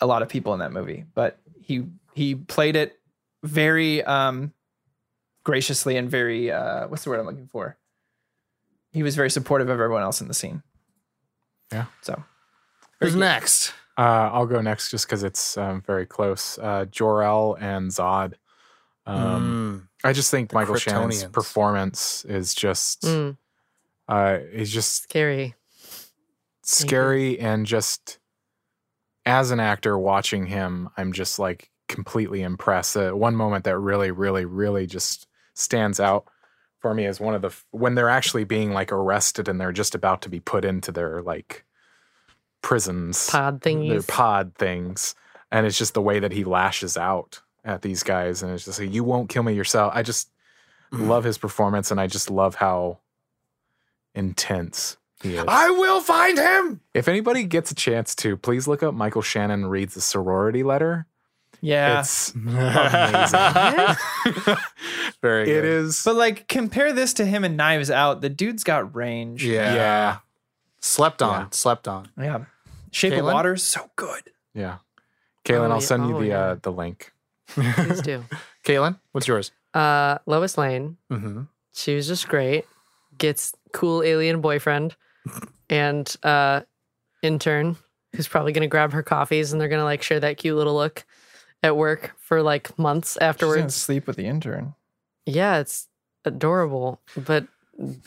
[0.00, 1.04] a lot of people in that movie.
[1.14, 3.00] But he he played it
[3.42, 4.52] very um,
[5.44, 7.76] graciously and very uh, what's the word I'm looking for?
[8.92, 10.62] He was very supportive of everyone else in the scene.
[11.72, 11.86] Yeah.
[12.02, 12.22] So
[13.00, 16.58] who's next Uh, I'll go next just because it's um, very close.
[16.58, 18.34] Uh, Jor-El and Zod.
[19.06, 20.08] Um, Mm.
[20.08, 23.36] I just think The Michael Shannon's performance is just, Mm,
[24.08, 25.54] uh, is just scary.
[26.62, 28.18] scary and just
[29.26, 32.96] as an actor watching him, I'm just like completely impressed.
[32.96, 36.24] Uh, one moment that really, really, really just stands out
[36.80, 39.94] for me is one of the when they're actually being like arrested and they're just
[39.94, 41.63] about to be put into their like
[42.64, 44.08] prisons, Pod things, their thingies.
[44.08, 45.14] pod things,
[45.52, 48.80] and it's just the way that he lashes out at these guys, and it's just
[48.80, 49.92] like you won't kill me yourself.
[49.94, 50.30] I just
[50.92, 51.08] Mm.
[51.08, 52.98] love his performance, and I just love how
[54.14, 55.44] intense he is.
[55.48, 56.80] I will find him.
[56.94, 61.06] If anybody gets a chance to, please look up Michael Shannon reads the sorority letter.
[61.60, 63.40] yeah, It's amazing.
[65.22, 65.64] Very it good.
[65.64, 66.02] is.
[66.04, 68.20] but like compare this to him and Knives Out.
[68.20, 69.44] The dude's got range.
[69.44, 69.74] Yeah.
[69.74, 70.16] Yeah.
[70.80, 71.40] Slept on.
[71.42, 71.48] Yeah.
[71.52, 72.08] Slept on.
[72.18, 72.44] yeah.
[72.94, 73.32] Shape of Caitlin?
[73.34, 74.22] Water, so good.
[74.54, 74.78] Yeah.
[75.44, 75.78] Kaylin, Oh, I'll yeah.
[75.80, 76.40] send you Oh, the yeah.
[76.40, 77.12] uh, the link.
[77.48, 78.24] Please do.
[78.64, 79.50] Caitlin, what's yours?
[79.74, 80.96] Uh, Lois Lane.
[81.12, 81.42] Mm-hmm.
[81.74, 82.64] She was just great.
[83.18, 84.96] Gets cool alien boyfriend
[85.68, 86.60] and uh,
[87.22, 87.76] intern
[88.14, 91.04] who's probably gonna grab her coffees and they're gonna like share that cute little look
[91.62, 93.74] at work for like months She's afterwards.
[93.74, 94.74] sleep with the intern.
[95.26, 95.88] Yeah, it's
[96.24, 97.46] adorable, but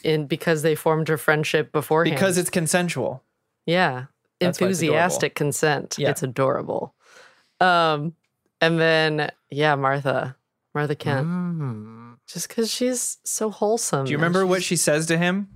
[0.03, 2.15] in because they formed a friendship beforehand.
[2.15, 3.23] Because it's consensual.
[3.65, 4.05] yeah,
[4.39, 5.95] That's it's enthusiastic consent.
[5.97, 6.09] Yeah.
[6.09, 6.93] It's adorable.
[7.59, 8.13] Um,
[8.61, 10.35] and then yeah, Martha,
[10.75, 12.17] Martha Kent, Mm.
[12.27, 14.05] just because she's so wholesome.
[14.05, 15.47] Do you remember what she says to him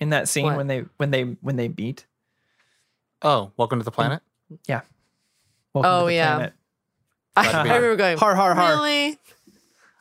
[0.00, 0.56] in that scene What?
[0.56, 2.06] when they when they when they meet?
[3.22, 4.22] Oh, welcome to the planet.
[4.66, 4.80] Yeah.
[5.74, 6.34] Welcome Oh, to the yeah.
[6.36, 6.52] planet.
[7.36, 8.18] I, Glad to be I remember going.
[8.18, 8.70] Har har har.
[8.76, 9.18] Really?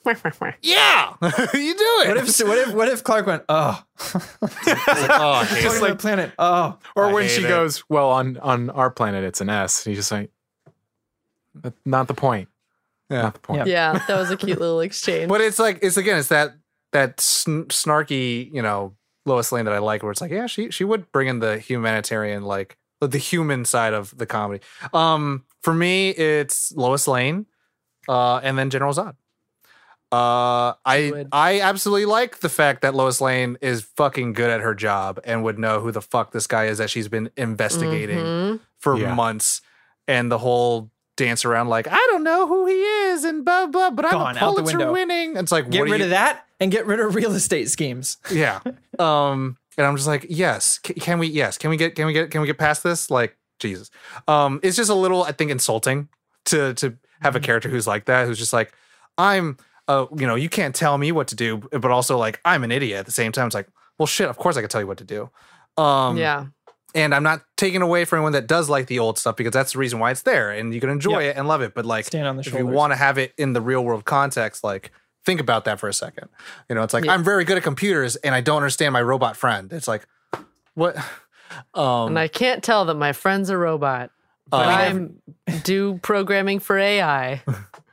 [0.61, 1.29] Yeah, you
[1.75, 2.07] do it.
[2.07, 5.87] What if what if what if Clark went, oh, oh, I hate welcome it.
[5.87, 6.31] to the planet.
[6.39, 7.47] Oh, Or I when she it.
[7.47, 9.83] goes, well, on on our planet it's an S.
[9.83, 10.31] He's just like,
[11.85, 12.49] not the point.
[13.09, 13.21] Yeah.
[13.23, 13.67] Not the point.
[13.67, 13.93] Yeah.
[13.93, 15.29] Yeah, that was a cute little exchange.
[15.29, 16.53] But it's like it's again, it's that
[16.91, 18.95] that sn- snarky, you know,
[19.25, 21.57] Lois Lane that I like, where it's like, yeah, she she would bring in the
[21.57, 24.63] humanitarian, like the human side of the comedy.
[24.93, 27.45] Um, for me, it's Lois Lane,
[28.07, 29.15] uh, and then General Zod.
[30.11, 31.25] Uh, I.
[31.31, 35.43] I absolutely like the fact that Lois Lane is fucking good at her job and
[35.43, 38.59] would know who the fuck this guy is that she's been investigating Mhm.
[38.79, 39.13] for Yeah.
[39.13, 39.61] months,
[40.07, 43.89] and the whole dance around like I don't know who he is and blah blah,
[43.89, 44.93] but I'm a out Pulitzer window.
[44.93, 45.35] winning.
[45.35, 48.17] It's like get what rid you, of that and get rid of real estate schemes.
[48.31, 48.59] yeah.
[48.99, 51.27] Um, and I'm just like, yes, C- can we?
[51.27, 51.95] Yes, can we get?
[51.95, 52.31] Can we get?
[52.31, 53.11] Can we get past this?
[53.11, 53.89] Like Jesus.
[54.27, 56.07] Um, it's just a little, I think, insulting
[56.45, 57.37] to to have Mm-hmm.
[57.37, 58.71] a character who's like that, who's just like,
[59.17, 59.57] I'm,
[59.87, 62.71] uh, you know, you can't tell me what to do, but also like I'm an
[62.71, 63.45] idiot at the same time.
[63.47, 63.67] It's like,
[63.97, 65.29] well, shit, of course I can tell you what to do.
[65.81, 66.45] Um, yeah.
[66.95, 69.73] and I'm not taking away from anyone that does like the old stuff because that's
[69.73, 71.35] the reason why it's there and you can enjoy Yep.
[71.35, 71.73] it and love it.
[71.75, 72.59] But like, Stand on the if shoulders.
[72.59, 74.91] you want to have it in the real world context, like
[75.25, 76.29] think about that for a second.
[76.69, 77.13] You know, it's like Yeah.
[77.13, 79.71] I'm very good at computers and I don't understand my robot friend.
[79.71, 80.05] It's like,
[80.73, 80.95] what?
[81.73, 84.11] Um, And I can't tell that my friend's a robot.
[84.51, 85.21] uh, But I'm
[85.63, 87.41] do programming for AI.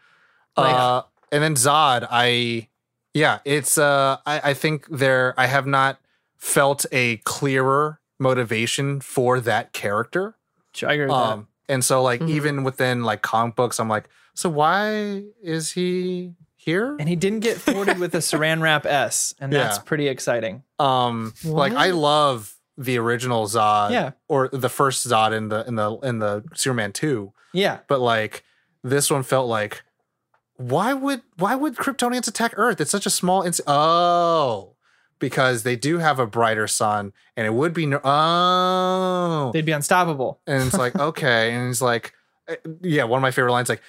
[0.57, 1.03] uh,
[1.35, 2.69] and then Zod, I,
[3.13, 5.99] yeah, it's, uh, I, I think there, I have not
[6.37, 10.37] felt a clearer motivation for that character.
[10.83, 12.29] I agree with Um, and so like Mhm.
[12.31, 16.97] even within like comic books, I'm like, so why is he here?
[16.99, 19.83] And he didn't get thwarted with a saran wrap S, and that's Yeah.
[19.85, 20.63] pretty exciting.
[20.79, 24.11] Um, like I love the original Zod, Yeah.
[24.29, 27.79] or the first Zod in the in the in the Superman two, Yeah.
[27.89, 28.43] but like
[28.83, 29.83] this one felt like,
[30.57, 32.81] why would why would Kryptonians attack Earth?
[32.81, 33.43] It's such a small.
[33.43, 34.75] Ins- oh,
[35.19, 39.73] because they do have a brighter sun, and it would be no- oh, They'd be
[39.73, 40.41] unstoppable.
[40.47, 41.53] And it's like, okay.
[41.53, 42.13] And he's like,
[42.49, 43.83] eh, yeah, one of my favorite lines, like,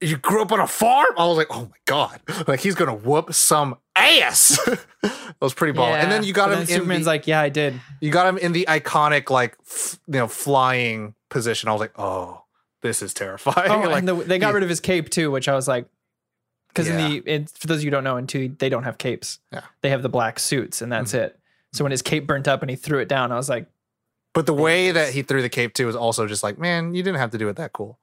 [0.00, 1.14] you grew up on a farm?
[1.16, 2.20] I was like, oh my God.
[2.48, 4.58] Like, he's going to whoop some ass.
[5.02, 5.94] that was pretty ball.
[5.94, 7.80] And then you got him Superman's the, like, yeah, I did.
[8.00, 11.68] you got him in the iconic, like, f- you know, flying position.
[11.68, 12.41] I was like, oh,
[12.82, 13.70] this is terrifying.
[13.72, 14.54] Oh, like, and the, they got yeah.
[14.54, 15.86] rid of his cape too, which I was like,
[16.68, 16.98] because Yeah.
[17.06, 18.98] in the in, for those of you who don't know, in two they don't have
[18.98, 19.38] capes.
[19.52, 19.60] Yeah.
[19.60, 19.66] Mm-hmm.
[19.82, 21.38] They have the black suits, and that's it.
[21.72, 23.66] So when his cape burnt up and he threw it down, I was like,
[24.34, 27.02] but the way that he threw the cape too was also just like, man, you
[27.02, 27.98] didn't have to do it that cool.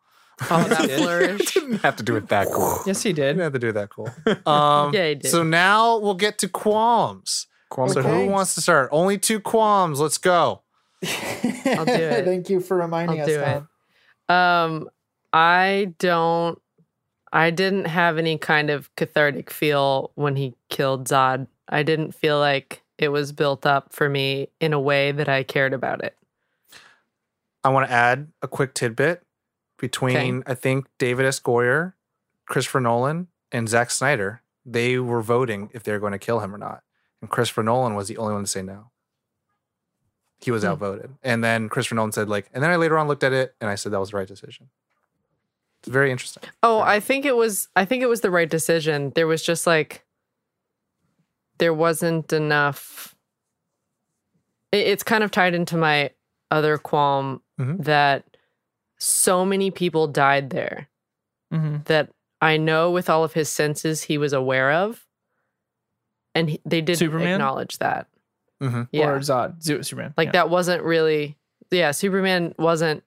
[0.50, 1.54] Oh, that flourish.
[1.54, 2.80] Didn't have to do it that cool.
[2.86, 3.34] yes, he did.
[3.34, 4.10] didn't have to do it that cool.
[4.46, 5.30] Um, Yeah, he did.
[5.30, 7.48] So now we'll get to qualms.
[7.70, 8.88] Qualms So who wants to start?
[8.94, 10.00] Only two qualms.
[10.00, 10.62] Let's go.
[11.04, 12.24] I'll do it.
[12.26, 13.30] Thank you for reminding I'll us.
[13.32, 13.44] do it.
[13.54, 13.68] Tom.
[14.30, 14.90] Um,
[15.34, 16.62] I don't.
[17.32, 21.48] I didn't have any kind of cathartic feel when he killed Zod.
[21.68, 25.44] I didn't feel like it was built up for me in a way that I
[25.44, 26.16] cared about it.
[27.64, 29.22] I want to add a quick tidbit
[29.78, 31.40] between I think David S.
[31.40, 31.94] Goyer,
[32.48, 34.42] Christopher Nolan, and Zack Snyder.
[34.66, 36.84] They were voting if they were going to kill him or not,
[37.22, 38.92] and Christopher Nolan was the only one to say no.
[40.42, 40.70] He was Hmm.
[40.70, 43.56] outvoted, and then Christopher Nolan said like, and then I later on looked at it
[43.60, 44.70] and I said that was the right decision.
[45.80, 46.44] It's very interesting.
[46.64, 46.80] Oh.
[46.82, 47.68] I think it was.
[47.76, 49.12] I think it was the right decision.
[49.16, 50.06] There was just like,
[51.58, 53.16] there wasn't enough.
[54.72, 56.12] it- It's kind of tied into my
[56.52, 57.84] other qualm Mhm.
[57.86, 58.24] that
[59.00, 60.88] so many people died there
[61.52, 61.84] Mhm.
[61.86, 62.10] that
[62.42, 65.08] I know with all of his senses he was aware of,
[66.36, 67.34] and he, they didn't Superman?
[67.34, 68.08] acknowledge that.
[68.62, 68.88] Mhm.
[68.91, 70.14] Yeah, Or Zod, Superman.
[70.18, 70.32] like yeah.
[70.34, 71.38] that wasn't really.
[71.72, 73.03] Yeah, Superman wasn't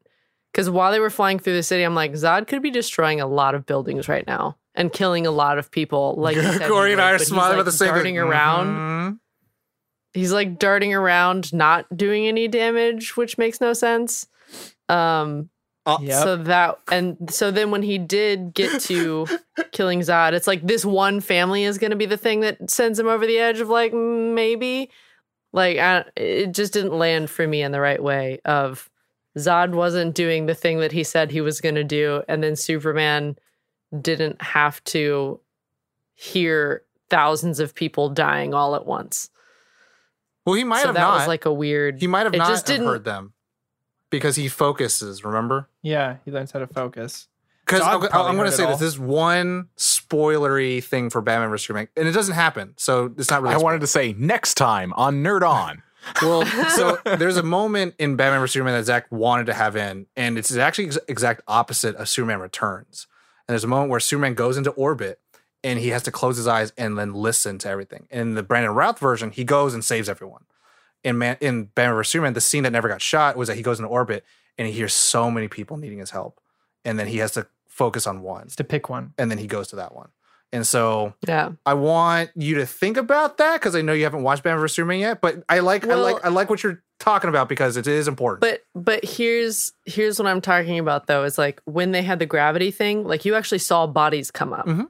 [0.52, 3.26] because while they were flying through the city, I'm like Zod could be destroying a
[3.26, 6.14] lot of buildings right now and killing a lot of people.
[6.16, 8.18] Like said Corey and I are smiling like, about the same darting thing.
[8.18, 8.66] around.
[8.68, 9.18] Mhm.
[10.14, 14.26] He's like darting around, not doing any damage, which makes no sense.
[14.88, 15.48] Um,
[15.84, 16.22] Yep.
[16.22, 19.26] So that and so then when he did get to
[19.72, 23.00] killing Zod, it's like this one family is going to be the thing that sends
[23.00, 24.90] him over the edge of like maybe
[25.52, 28.88] like I, it just didn't land for me in the right way of
[29.38, 32.56] Zod wasn't doing the thing that he said he was going to do and then
[32.56, 33.36] Superman
[34.00, 35.40] didn't have to
[36.14, 39.30] hear thousands of people dying all at once.
[40.44, 41.18] Well, he might so have that not.
[41.18, 43.32] was like a weird he might have it not just have didn't- heard them
[44.10, 45.24] because he focuses.
[45.24, 45.68] Remember?
[45.82, 47.28] yeah, he learns how to focus.
[47.64, 48.70] Because okay, I'm going to say all.
[48.72, 48.80] this.
[48.80, 49.68] This is one
[50.12, 53.54] spoilery thing for Batman vs Superman, and it doesn't happen, so it's not really.
[53.54, 55.82] I wanted to say next time on Nerd On.
[56.20, 60.06] Well, so there's a moment in Batman vs Superman that Zack wanted to have in,
[60.16, 63.06] and it's actually ex- exact opposite of Superman Returns.
[63.46, 65.20] And there's a moment where Superman goes into orbit,
[65.62, 68.08] and he has to close his eyes and then listen to everything.
[68.10, 70.42] In the Brandon Routh version, he goes and saves everyone.
[71.04, 73.62] In Man, in Batman vs Superman, the scene that never got shot was that he
[73.62, 74.24] goes into orbit
[74.58, 76.40] and he hears so many people needing his help,
[76.84, 79.14] and then he has to focus on one, It's to pick one.
[79.18, 80.10] and then he goes to that one.
[80.54, 81.52] And so yeah.
[81.64, 84.74] I want you to think about that because I know you haven't watched Batman vs
[84.76, 87.86] Superman yet, but I like I like I like what you're talking about because it
[87.86, 88.42] is important.
[88.42, 92.26] But but here's here's what I'm talking about though is like when they had the
[92.26, 94.66] gravity thing, like you actually saw bodies come up.
[94.66, 94.88] Mhm.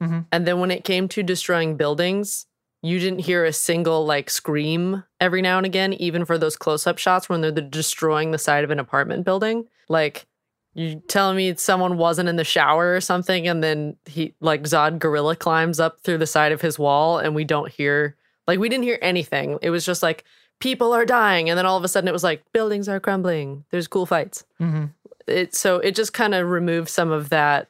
[0.00, 0.26] Mhm.
[0.30, 2.46] And then when it came to destroying buildings,
[2.80, 6.98] you didn't hear a single like scream every now and again, even for those close-up
[6.98, 9.66] shots when they're the- destroying the side of an apartment building.
[9.88, 10.26] Like
[10.74, 14.98] you telling me someone wasn't in the shower or something, and then he like Zod
[14.98, 18.16] gorilla climbs up through the side of his wall, and we don't hear
[18.46, 19.58] like we didn't hear anything.
[19.62, 20.24] It was just like
[20.60, 23.64] people are dying, and then all of a sudden it was like buildings are crumbling.
[23.70, 24.44] There's cool fights.
[24.60, 24.86] Mm-hmm.
[25.26, 27.68] It so it just kind of removed some of that.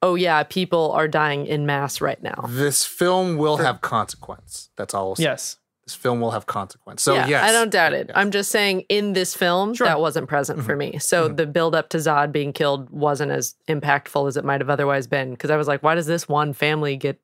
[0.00, 2.44] Oh yeah, people are dying in mass right now.
[2.48, 4.70] this film will have consequence.
[4.76, 5.10] That's all.
[5.10, 5.24] I'll say.
[5.24, 5.56] Yes.
[5.86, 7.02] This film will have consequence.
[7.02, 8.06] So yeah, yes, I don't doubt it.
[8.08, 8.16] Yes.
[8.16, 9.86] I'm just saying in this film Sure.
[9.86, 10.98] that wasn't present for me.
[10.98, 14.70] So the build up to Zod being killed wasn't as impactful as it might have
[14.70, 17.20] otherwise been because I was like, why does this one family get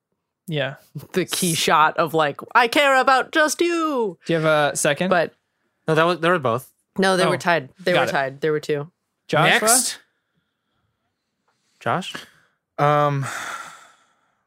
[0.47, 0.75] Yeah.
[1.13, 4.19] the key shot of like I care about just you?
[4.27, 5.09] Do you have a second?
[5.09, 5.33] But
[5.87, 6.71] no, that was they were both.
[6.99, 7.69] no, they Oh, were tied.
[7.79, 8.11] They got were it.
[8.11, 8.41] tied.
[8.41, 8.91] There were two.
[9.27, 9.67] Joshua?
[9.67, 9.97] Next,
[11.79, 12.13] Josh.
[12.77, 13.25] Um,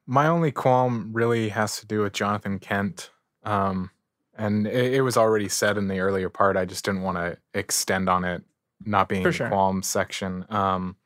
[0.07, 3.11] my only qualm really has to do with Jonathan Kent.
[3.45, 3.91] Um,
[4.37, 6.57] and it, it was already said in the earlier part.
[6.57, 8.43] I just didn't want to extend on it,
[8.85, 10.45] not being For in the qualm section.
[10.49, 10.97] Um,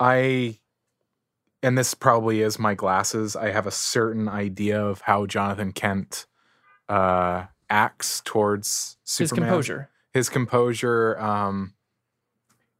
[0.00, 0.58] I,
[1.62, 3.34] and this probably is my glasses.
[3.36, 6.26] I have a certain idea of how Jonathan Kent
[6.88, 9.90] uh, acts towards His composure.
[10.14, 11.74] his composure um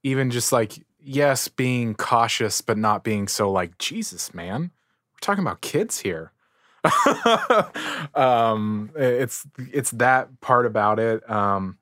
[0.02, 4.62] even just like yes being cautious but not being so like jesus man
[5.12, 6.32] we're talking about kids here
[8.14, 11.76] um it's it's that part about it um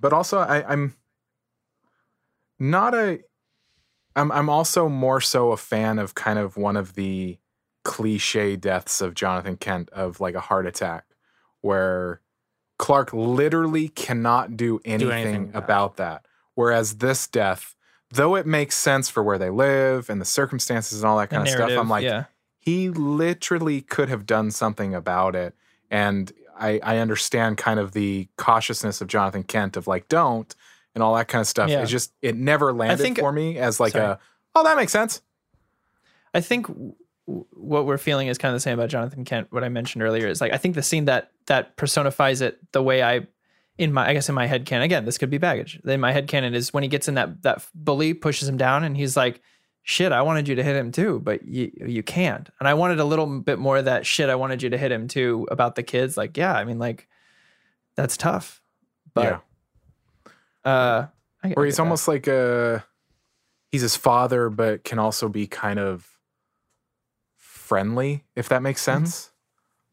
[0.00, 0.94] but also I, i'm
[2.58, 3.20] not a
[4.14, 7.38] I'm, I'm also more so a fan of kind of one of the
[7.84, 11.06] cliche deaths of jonathan kent of like a heart attack
[11.62, 12.20] where
[12.82, 16.26] Clark literally cannot do anything, anything about about that.
[16.56, 17.76] Whereas this death,
[18.10, 21.36] though it makes sense for where they live and the circumstances and all that The
[21.36, 22.24] kind of stuff, I'm like, yeah.
[22.64, 25.52] He literally could have done something about it.
[25.90, 30.54] And I, I understand kind of the cautiousness of Jonathan Kent of like, don't,
[30.94, 31.68] and all that kind of stuff.
[31.68, 31.82] Yeah.
[31.82, 34.04] It's just, it never landed think- for me as like Sorry.
[34.12, 34.18] a,
[34.54, 35.22] oh, that makes sense.
[36.32, 36.94] I think w-
[37.50, 39.48] what we're feeling is kind of the same about Jonathan Kent.
[39.50, 42.82] What I mentioned earlier is like I think the scene that that personifies it the
[42.82, 43.26] way I
[43.76, 45.80] in my I guess in my head canon again this could be baggage.
[45.84, 48.84] In my head canon is when he gets in that that bully pushes him down
[48.84, 49.42] and he's like,
[49.82, 53.00] "Shit, I wanted you to hit him too, but you you can't." And I wanted
[53.00, 54.28] a little bit more of that shit.
[54.30, 56.16] I wanted you to hit him too about the kids.
[56.16, 57.08] Like, yeah, I mean, like
[57.96, 58.62] that's tough,
[59.14, 59.42] but
[60.64, 60.70] yeah.
[60.70, 61.06] uh,
[61.42, 61.82] I, I Or get he's that.
[61.82, 62.84] almost like a,
[63.70, 66.06] he's his father, but can also be kind of
[67.36, 69.30] friendly, if that makes sense.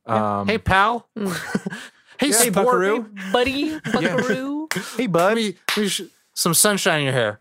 [0.05, 1.07] Um, hey, pal.
[1.17, 2.27] Mm.
[2.27, 2.53] hey, Hey, sport.
[2.65, 3.09] Buckaroo.
[3.31, 4.67] Buddy, Buckaroo.
[4.97, 5.35] hey, Let bud.
[5.37, 6.01] me, me sh-
[6.33, 7.39] some sunshine in your hair.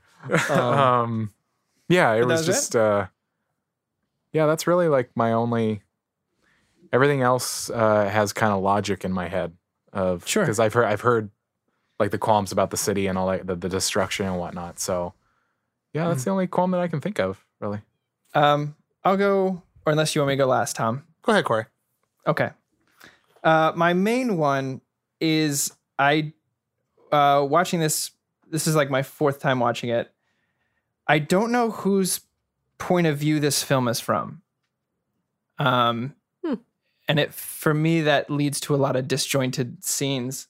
[0.61, 1.33] um,
[1.89, 2.53] yeah, it was was it?
[2.53, 3.07] just, uh,
[4.33, 5.83] yeah, that's really like my only.
[6.93, 9.53] Everything else uh, has kind of logic in my head
[9.93, 10.43] of Sure.
[10.43, 11.31] because I've heard I've heard
[11.99, 14.79] like the qualms about the city and all that the, the destruction and whatnot.
[14.81, 15.13] So
[15.93, 17.81] yeah, that's the only qualm that I can think of really.
[18.35, 18.75] Um,
[19.05, 21.05] I'll go, or unless you want me to go last, Tom.
[21.23, 21.65] Go ahead, Corey.
[22.27, 22.51] Okay.
[23.45, 24.81] Uh, my main one
[25.21, 26.33] is I
[27.13, 28.13] uh, watching this.
[28.51, 30.11] This is like my fourth time watching it.
[31.09, 32.21] I don't know whose
[32.79, 34.43] point of view this film is from.
[35.59, 36.15] Um,
[36.45, 36.55] Hmm.
[37.09, 40.47] and it for me that leads to a lot of disjointed scenes.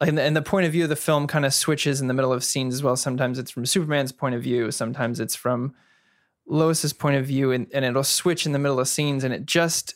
[0.00, 2.08] like and the, and the point of view of the film kind of switches in
[2.08, 2.96] the middle of scenes as well.
[2.96, 5.74] Sometimes it's from Superman's point of view, sometimes it's from
[6.48, 9.46] Lois's point of view, and, and it'll switch in the middle of scenes, and it
[9.46, 9.94] just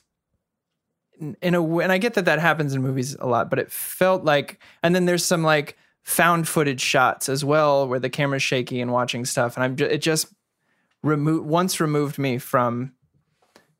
[1.42, 3.72] in- a way, and I get that that happens in movies a lot, but it
[3.72, 8.40] felt like, and then there's some like found footage shots as well where the camera's
[8.40, 10.32] shaky and watching stuff, and I'm it just
[11.02, 12.92] remo- once removed me from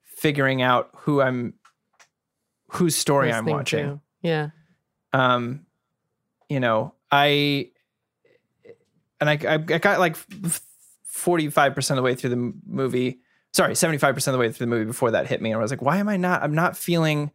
[0.02, 1.54] figuring out who I'm,
[2.72, 4.00] whose story I'm watching to.
[4.22, 4.48] Yeah.
[5.12, 5.66] um
[6.48, 7.70] you know i
[9.20, 10.16] and i i, I got like
[11.14, 13.20] 45% of the way through the movie
[13.52, 15.70] sorry 75% of the way through the movie before that hit me and i was
[15.70, 17.30] like why am i not i'm not feeling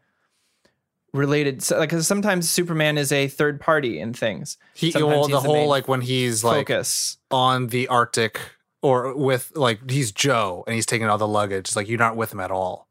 [1.14, 5.20] related so, like 'cause sometimes superman is a third party in things He Sometimes well,
[5.28, 8.40] he's the the whole like when he's like focus on the Arctic
[8.82, 11.68] or with like he's Joe and he's taking all the luggage.
[11.70, 12.88] It's like you're not with him at all.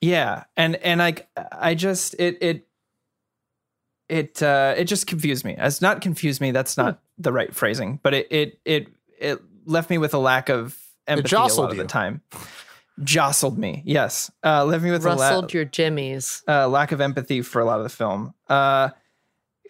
[0.00, 2.66] yeah and and like i just it it
[4.08, 8.00] it uh it just confused me it's not confused me that's not the right phrasing
[8.02, 8.88] but it it it
[9.20, 10.76] it left me with a lack of
[11.06, 11.82] empathy a lot of you.
[11.82, 12.22] the time
[13.02, 13.82] jostled me.
[13.86, 14.30] Yes.
[14.44, 16.42] Uh left me with a la- Rustled your jimmies.
[16.48, 18.34] uh, lack of empathy for a lot of the film.
[18.48, 18.90] Uh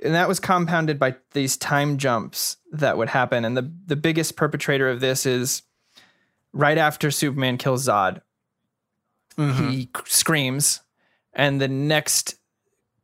[0.03, 3.45] and that was compounded by these time jumps that would happen.
[3.45, 5.63] And the the biggest perpetrator of this is
[6.53, 8.23] right after superman kills zod
[9.39, 9.69] Mm-hmm.
[9.71, 10.81] he c- screams
[11.33, 12.37] and the next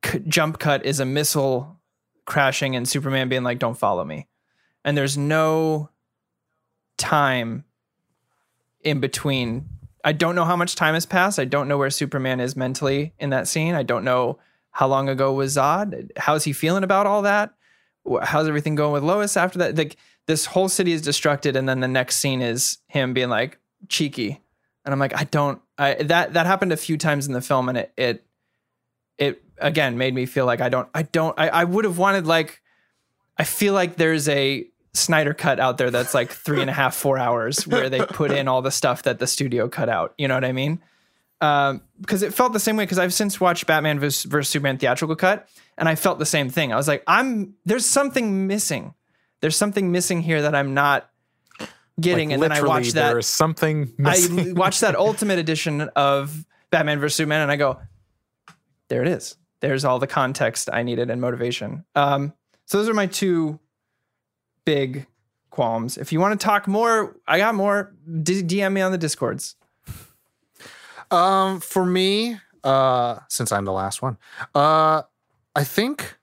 [0.04, 1.80] c- jump cut is a missile
[2.26, 4.26] crashing and superman being like don't follow me.
[4.84, 5.90] And there's no
[6.98, 7.64] time
[8.82, 9.68] in between
[10.06, 11.38] i don't know how much time has passed.
[11.38, 13.74] I don't know where superman is mentally in that scene.
[13.74, 14.38] I don't know
[14.70, 16.10] how long ago was zod.
[16.16, 17.52] How's he feeling about all that?
[18.22, 19.76] How's everything going with lois after that?
[19.76, 19.96] Like
[20.26, 23.58] this whole city is destructed and then the next scene is him being like
[23.88, 24.40] cheeky.
[24.84, 27.68] And i'm like i don't i that that happened a few times in the film
[27.68, 28.24] and it it
[29.18, 32.24] it again made me feel like i don't i don't i, I would have wanted
[32.24, 32.62] like
[33.36, 36.94] i feel like there's a snyder cut out there that's like three and a half
[36.94, 40.14] four hours where they put in all the stuff that the studio cut out.
[40.18, 40.80] You know what i mean?
[41.40, 44.78] Um because it felt the same way because i've since watched batman vs, versus superman
[44.78, 46.72] theatrical cut and i felt the same thing.
[46.72, 48.94] I was like i'm there's something missing.
[49.40, 51.10] There's something missing here that i'm not
[52.00, 56.44] getting Like, and then i watched that There's something I watched that ultimate edition of
[56.70, 57.80] Batman vs Superman, and I go,
[58.88, 59.36] there it is.
[59.60, 61.84] There's all the context I needed and motivation.
[61.94, 62.32] Um,
[62.66, 63.58] so those are my two
[64.66, 65.06] big
[65.48, 65.96] qualms.
[65.96, 67.94] If you want to talk more, I got more.
[68.22, 69.56] D- DM me on the discords.
[71.10, 74.18] Um, for me, uh, since I'm the last one,
[74.54, 75.02] uh,
[75.54, 76.18] I think,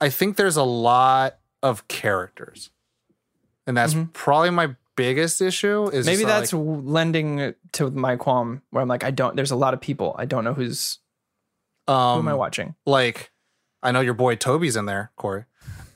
[0.00, 2.70] I think there's a lot of characters,
[3.66, 5.88] and that's probably my biggest issue.
[5.88, 6.06] Is Mm-hmm.
[6.06, 9.34] Maybe that's like, lending to my qualm where I'm like, I don't.
[9.34, 10.14] There's a lot of people.
[10.18, 10.98] I don't know who's
[11.86, 12.74] who um, am I watching.
[12.84, 13.32] like
[13.82, 15.46] I know your boy Toby's in there, Corey.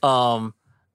[0.01, 0.53] Um,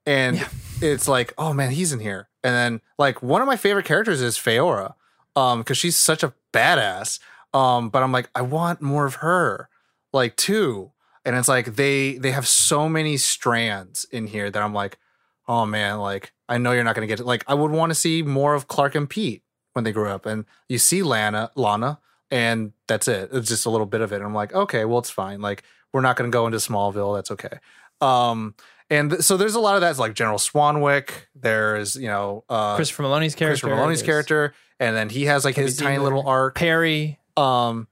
[0.08, 0.46] and
[0.80, 2.28] it's like, oh man, he's in here.
[2.42, 4.94] And then like one of my favorite characters is Faora,
[5.36, 7.20] um, because she's such a badass.
[7.52, 9.68] Um, but I'm like, I want more of her,
[10.12, 10.92] like too.
[11.26, 14.98] And it's like they they have so many strands in here that I'm like,
[15.46, 17.26] oh man, like I know you're not gonna get it.
[17.26, 19.42] Like I would want to see more of Clark and Pete
[19.74, 21.98] when they grew up, and you see Lana, Lana,
[22.30, 23.28] and that's it.
[23.30, 24.16] It's just a little bit of it.
[24.16, 25.42] And I'm like, okay, well, it's fine.
[25.42, 27.14] Like, we're not going to go into Smallville.
[27.16, 27.58] That's okay.
[28.00, 28.54] Um,
[28.90, 31.10] and th- so there's a lot of that's like General Swanwick.
[31.34, 33.66] There's, you know, uh, Christopher Meloni's character.
[33.66, 34.54] Christopher Meloni's character.
[34.80, 36.54] And then he has like his tiny little arc.
[36.54, 37.18] Perry.
[37.36, 37.88] Um,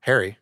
[0.00, 0.38] Harry.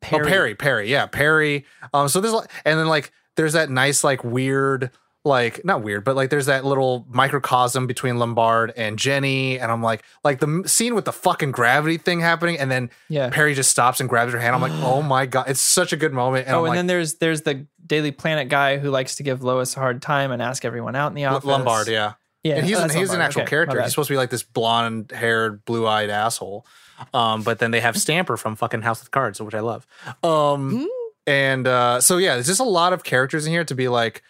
[0.00, 0.26] Perry.
[0.26, 1.64] Oh, Perry, Perry, yeah, Perry.
[1.94, 2.34] Um, so there's
[2.64, 4.90] and then like there's that nice like weird,
[5.24, 9.82] like not weird, but like there's that little microcosm between Lombard and Jenny, and I'm
[9.82, 13.30] like, like the scene with the fucking gravity thing happening, and then Yeah.
[13.30, 14.54] Perry just stops and grabs her hand.
[14.54, 16.46] I'm like, oh my god, it's such a good moment.
[16.46, 19.22] And oh, I'm and like, then there's there's the Daily Planet guy who likes to
[19.22, 21.44] give Lois a hard time and ask everyone out in the office.
[21.44, 22.14] Lombard, yeah.
[22.42, 22.56] yeah.
[22.56, 23.80] and he's oh, an, he's an actual Okay, character.
[23.80, 26.66] He's supposed to be like this blonde haired, blue eyed asshole.
[27.12, 29.86] Um, but then they have Stamper from fucking House of Cards, which I love.
[30.22, 30.88] Um,
[31.26, 34.22] and uh, so yeah, there's just a lot of characters in here to be like,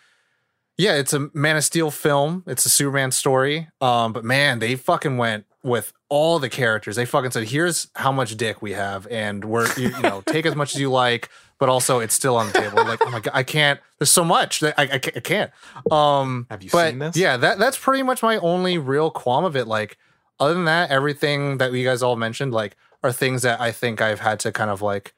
[0.76, 2.42] yeah, it's a Man of Steel film.
[2.46, 3.68] It's a Superman story.
[3.80, 6.96] Um, but man, they fucking went with all the characters.
[6.96, 10.46] They fucking said, "Here's how much dick we have, and we're you, you know take
[10.46, 11.28] as much as you like,
[11.58, 13.80] but also it's still on the table." Like, oh my god, I can't.
[13.98, 14.60] There's so much.
[14.60, 15.50] that I, I, can't- I can't.
[15.92, 17.16] Um, Have you but seen this?
[17.16, 19.66] Yeah, that that's pretty much my only real qualm of it.
[19.66, 19.96] Like,
[20.40, 24.00] other than that, everything that you guys all mentioned, like, are things that I think
[24.00, 25.14] I've had to kind of like.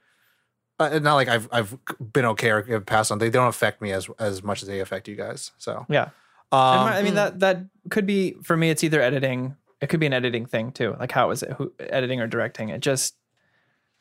[0.78, 1.76] Uh, not like I've I've
[2.12, 3.18] been okay or have passed on.
[3.18, 5.52] They don't affect me as as much as they affect you guys.
[5.58, 6.10] So, Yeah.
[6.52, 8.70] Um, I mean that that could be for me.
[8.70, 9.56] It's either editing.
[9.80, 10.94] It could be an editing thing too.
[11.00, 12.68] Like how is it who, editing or directing?
[12.68, 13.14] It just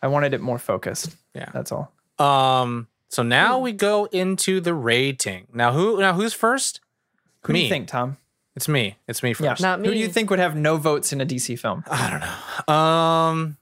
[0.02, 1.16] I wanted it more focused.
[1.34, 1.50] Yeah.
[1.54, 1.92] That's all.
[2.20, 2.88] Um.
[3.10, 5.48] So now we go into the rating.
[5.54, 6.82] Now who now who's first?
[7.42, 7.64] Who do Me.
[7.64, 8.18] you think, Tom?
[8.56, 8.98] It's me.
[9.08, 9.52] It's me Yeah.
[9.52, 9.62] first.
[9.62, 11.84] Not Who do you think would have no votes in a DC film?
[11.90, 12.20] I don't
[12.68, 12.74] know.
[12.74, 13.58] Um,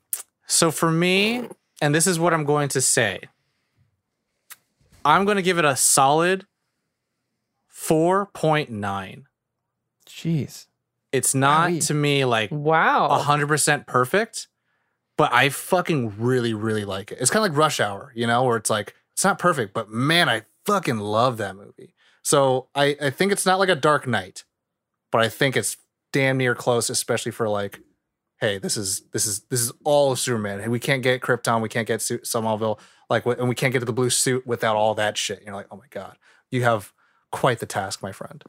[0.48, 1.48] so for me,
[1.82, 3.22] and this is what I'm going to say,
[5.06, 6.46] I'm going to give it a solid
[7.74, 9.24] 4.9.
[10.08, 10.68] Jeez.
[11.12, 11.88] It's not Wowee.
[11.88, 13.10] to me like Wow.
[13.24, 14.48] 100% perfect,
[15.18, 17.20] but I fucking really, really like it.
[17.22, 19.90] It's kind of like Rush Hour, you know, where it's like, it's not perfect, but
[19.90, 21.94] man, I fucking love that movie.
[22.24, 24.44] So I, I think it's not like a Dark Knight,
[25.12, 25.78] but I think it's
[26.12, 27.80] damn near close, especially for like,
[28.44, 30.60] hey, this is this is this is all of Superman.
[30.60, 32.78] Hey, we can't get Krypton, we can't get Su- Smallville,
[33.10, 35.44] like, and we can't get to the blue suit without all that shit.
[35.46, 36.18] You're like, oh my god,
[36.52, 36.92] you have
[37.32, 38.44] quite the task, my friend.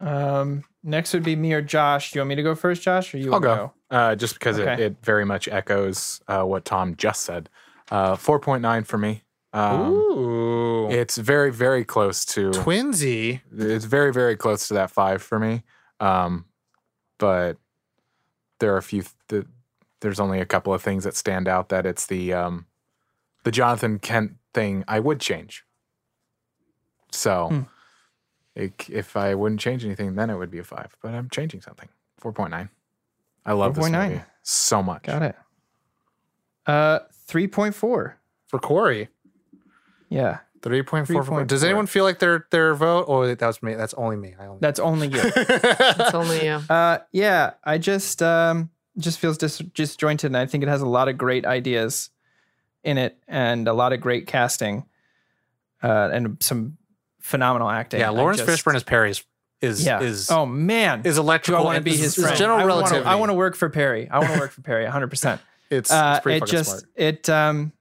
[0.00, 2.10] Um, next would be me or Josh.
[2.10, 3.72] Do you want me to go first, Josh, or you I'll want to go.
[3.90, 7.50] Uh, just because it, it very much echoes uh, what Tom just said.
[7.90, 9.22] Uh, 4.9 for me.
[9.52, 12.50] Um, Ooh, it's very, very close to.
[12.50, 13.42] twinsy.
[13.56, 15.62] It's very, very close to that five for me.
[16.00, 16.46] Um,
[17.18, 17.58] but
[18.64, 19.04] there are a few.
[19.28, 19.44] Th-
[20.00, 21.68] there's only a couple of things that stand out.
[21.68, 22.64] That it's the um,
[23.42, 24.84] the Jonathan Kent thing.
[24.88, 25.64] I would change.
[27.12, 27.60] So, Hmm.
[28.54, 30.96] it- if I wouldn't change anything, then it would be a five.
[31.02, 31.90] But I'm changing something.
[32.18, 32.70] Four point nine.
[33.44, 34.08] I love this 4.9.
[34.12, 35.02] movie so much.
[35.02, 35.36] Got it.
[36.66, 38.18] Uh, three point four.
[38.46, 39.08] for Corey.
[40.08, 41.22] Yeah, Three point four.
[41.22, 41.46] 3.4.
[41.46, 43.04] Does anyone feel like their their vote?
[43.06, 43.74] Oh, that was me.
[43.74, 44.34] That's only me.
[44.40, 44.58] I only.
[44.62, 45.20] that's only you.
[45.36, 46.58] It's only you.
[46.70, 50.86] Uh, yeah, I just um just feels dis- disjointed, and I think it has a
[50.88, 52.08] lot of great ideas
[52.82, 54.86] in it, and a lot of great casting,
[55.82, 56.78] uh, and some
[57.20, 58.00] phenomenal acting.
[58.00, 59.22] yeah, Laurence just- Fishburne as Perry is
[59.60, 60.00] is Yeah.
[60.00, 62.36] is, oh man, is do I want to be his friend?
[62.38, 64.08] General I wanna- I want to work for Perry.
[64.10, 65.08] I want to work for Perry, 100.
[65.08, 66.84] percent It's, uh, it's pretty it fucking just smart.
[66.96, 67.72] it um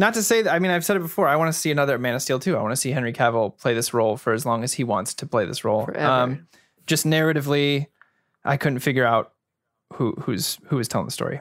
[0.00, 1.98] not to say that i mean i've said it before i want to see another
[1.98, 4.44] man of steel too i want to see henry cavill play this role for as
[4.44, 6.04] long as he wants to play this role Forever.
[6.04, 6.48] um
[6.86, 7.86] just narratively
[8.44, 9.32] i couldn't figure out
[9.92, 11.40] who who's who was telling the story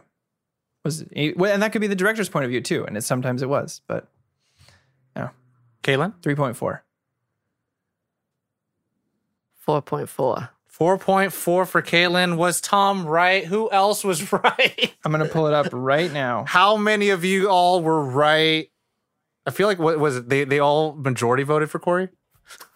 [0.83, 3.41] was it, and that could be the director's point of view too and it sometimes
[3.41, 4.07] it was but
[5.15, 5.29] yeah.
[5.83, 6.81] Caitlin, 3.4 4.4.
[9.57, 12.37] four point four for Caitlin.
[12.37, 13.43] Was Tom right?
[13.45, 14.93] Who else was right?
[15.03, 18.69] i'm gonna pull it up right now How many of you all were right?
[19.45, 20.29] I feel like what was it?
[20.29, 22.09] They they all majority voted for Corey.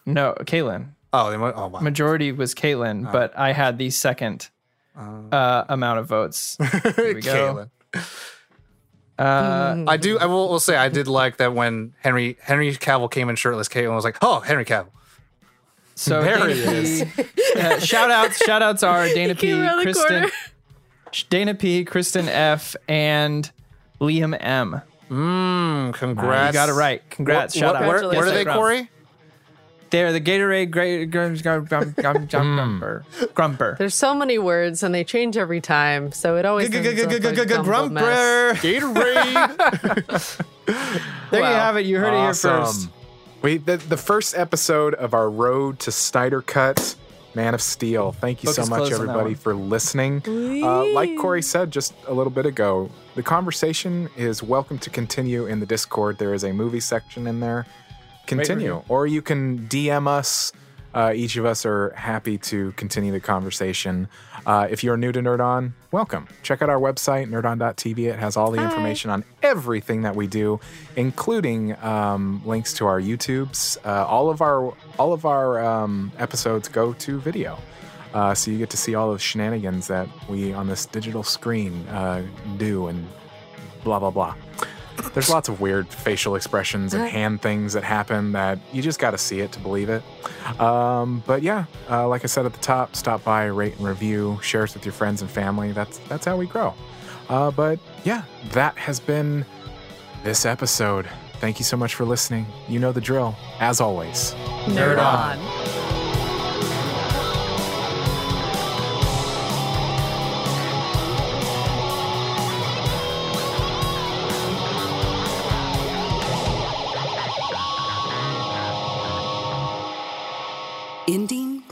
[0.06, 1.56] no caitlin Oh, they went.
[1.56, 1.80] Oh wow.
[1.80, 4.50] majority was caitlin but i had the second
[4.96, 7.70] uh amount of votes we go.
[7.96, 8.04] Caitlin.
[9.20, 10.18] uh I do.
[10.20, 13.70] I will, will say I did like that when Henry Henry Cavill came in shirtless.
[13.70, 14.90] Caitlin was like, "Oh, Henry Cavill."
[15.96, 17.24] So There Dana he P,
[17.60, 20.30] uh, shout outs, shout outs are Dana P, came around the Kristen.
[21.30, 23.52] Dana P, Kristen F, and
[24.02, 24.82] Liam M.
[25.10, 25.94] Mmm.
[25.94, 26.48] Congrats.
[26.48, 27.08] You got it right.
[27.12, 27.54] Congrats.
[27.56, 27.88] What- shout what- out.
[27.88, 28.26] where, Congratulations.
[28.26, 28.90] where are they, Yes, Corey?
[29.92, 33.04] They're the Gatorade Great Grum- Grumper.
[33.36, 33.76] Grumper.
[33.78, 37.46] There's so many words and they change every time, so it always ends up a
[37.46, 38.04] jumbled mess.
[38.04, 38.56] Grumper.
[38.64, 40.42] Gatorade.
[41.30, 41.54] There you Wow.
[41.54, 41.86] have it.
[41.86, 42.90] You heard it here first.
[43.44, 46.96] We the, the first episode of our road to Snyder Cut,
[47.36, 48.14] Man of Steel.
[48.14, 50.24] Thank you Book so much, everybody, for listening.
[50.26, 55.46] Uh, like Corey said just a little bit ago, the conversation is welcome to continue
[55.46, 56.20] in the Discord.
[56.20, 57.66] There is a movie section in there.
[58.28, 60.54] Continue, or you can DM us.
[60.94, 64.08] Uh, each of us are happy to continue the conversation.
[64.46, 66.28] Uh, if you're new to Nerd On, welcome.
[66.42, 68.10] Check out our website, nerdon.tv.
[68.10, 70.60] It has all the information on everything that we do,
[70.96, 73.78] including um, links to our YouTubes.
[73.86, 77.58] Uh, all of our all of our um, episodes go to video,
[78.14, 81.88] uh, so you get to see all the shenanigans that we on this digital screen
[81.88, 82.26] uh,
[82.58, 83.08] do, and
[83.84, 84.36] blah blah blah.
[85.14, 89.12] There's lots of weird facial expressions and hand things that happen that you just got
[89.12, 90.04] to see it to believe it.
[90.60, 94.40] Um, but yeah, uh, like I said at the top, stop by, rate and review,
[94.42, 95.72] share us with your friends and family.
[95.72, 96.74] That's that's how we grow.
[97.30, 99.46] Uh, but yeah, that has been
[100.24, 101.08] this episode.
[101.40, 102.46] Thank you so much for listening.
[102.68, 103.36] You know the drill.
[103.60, 104.34] As always.
[104.68, 106.03] Nerd on.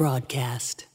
[0.02, 0.91] Broadcast.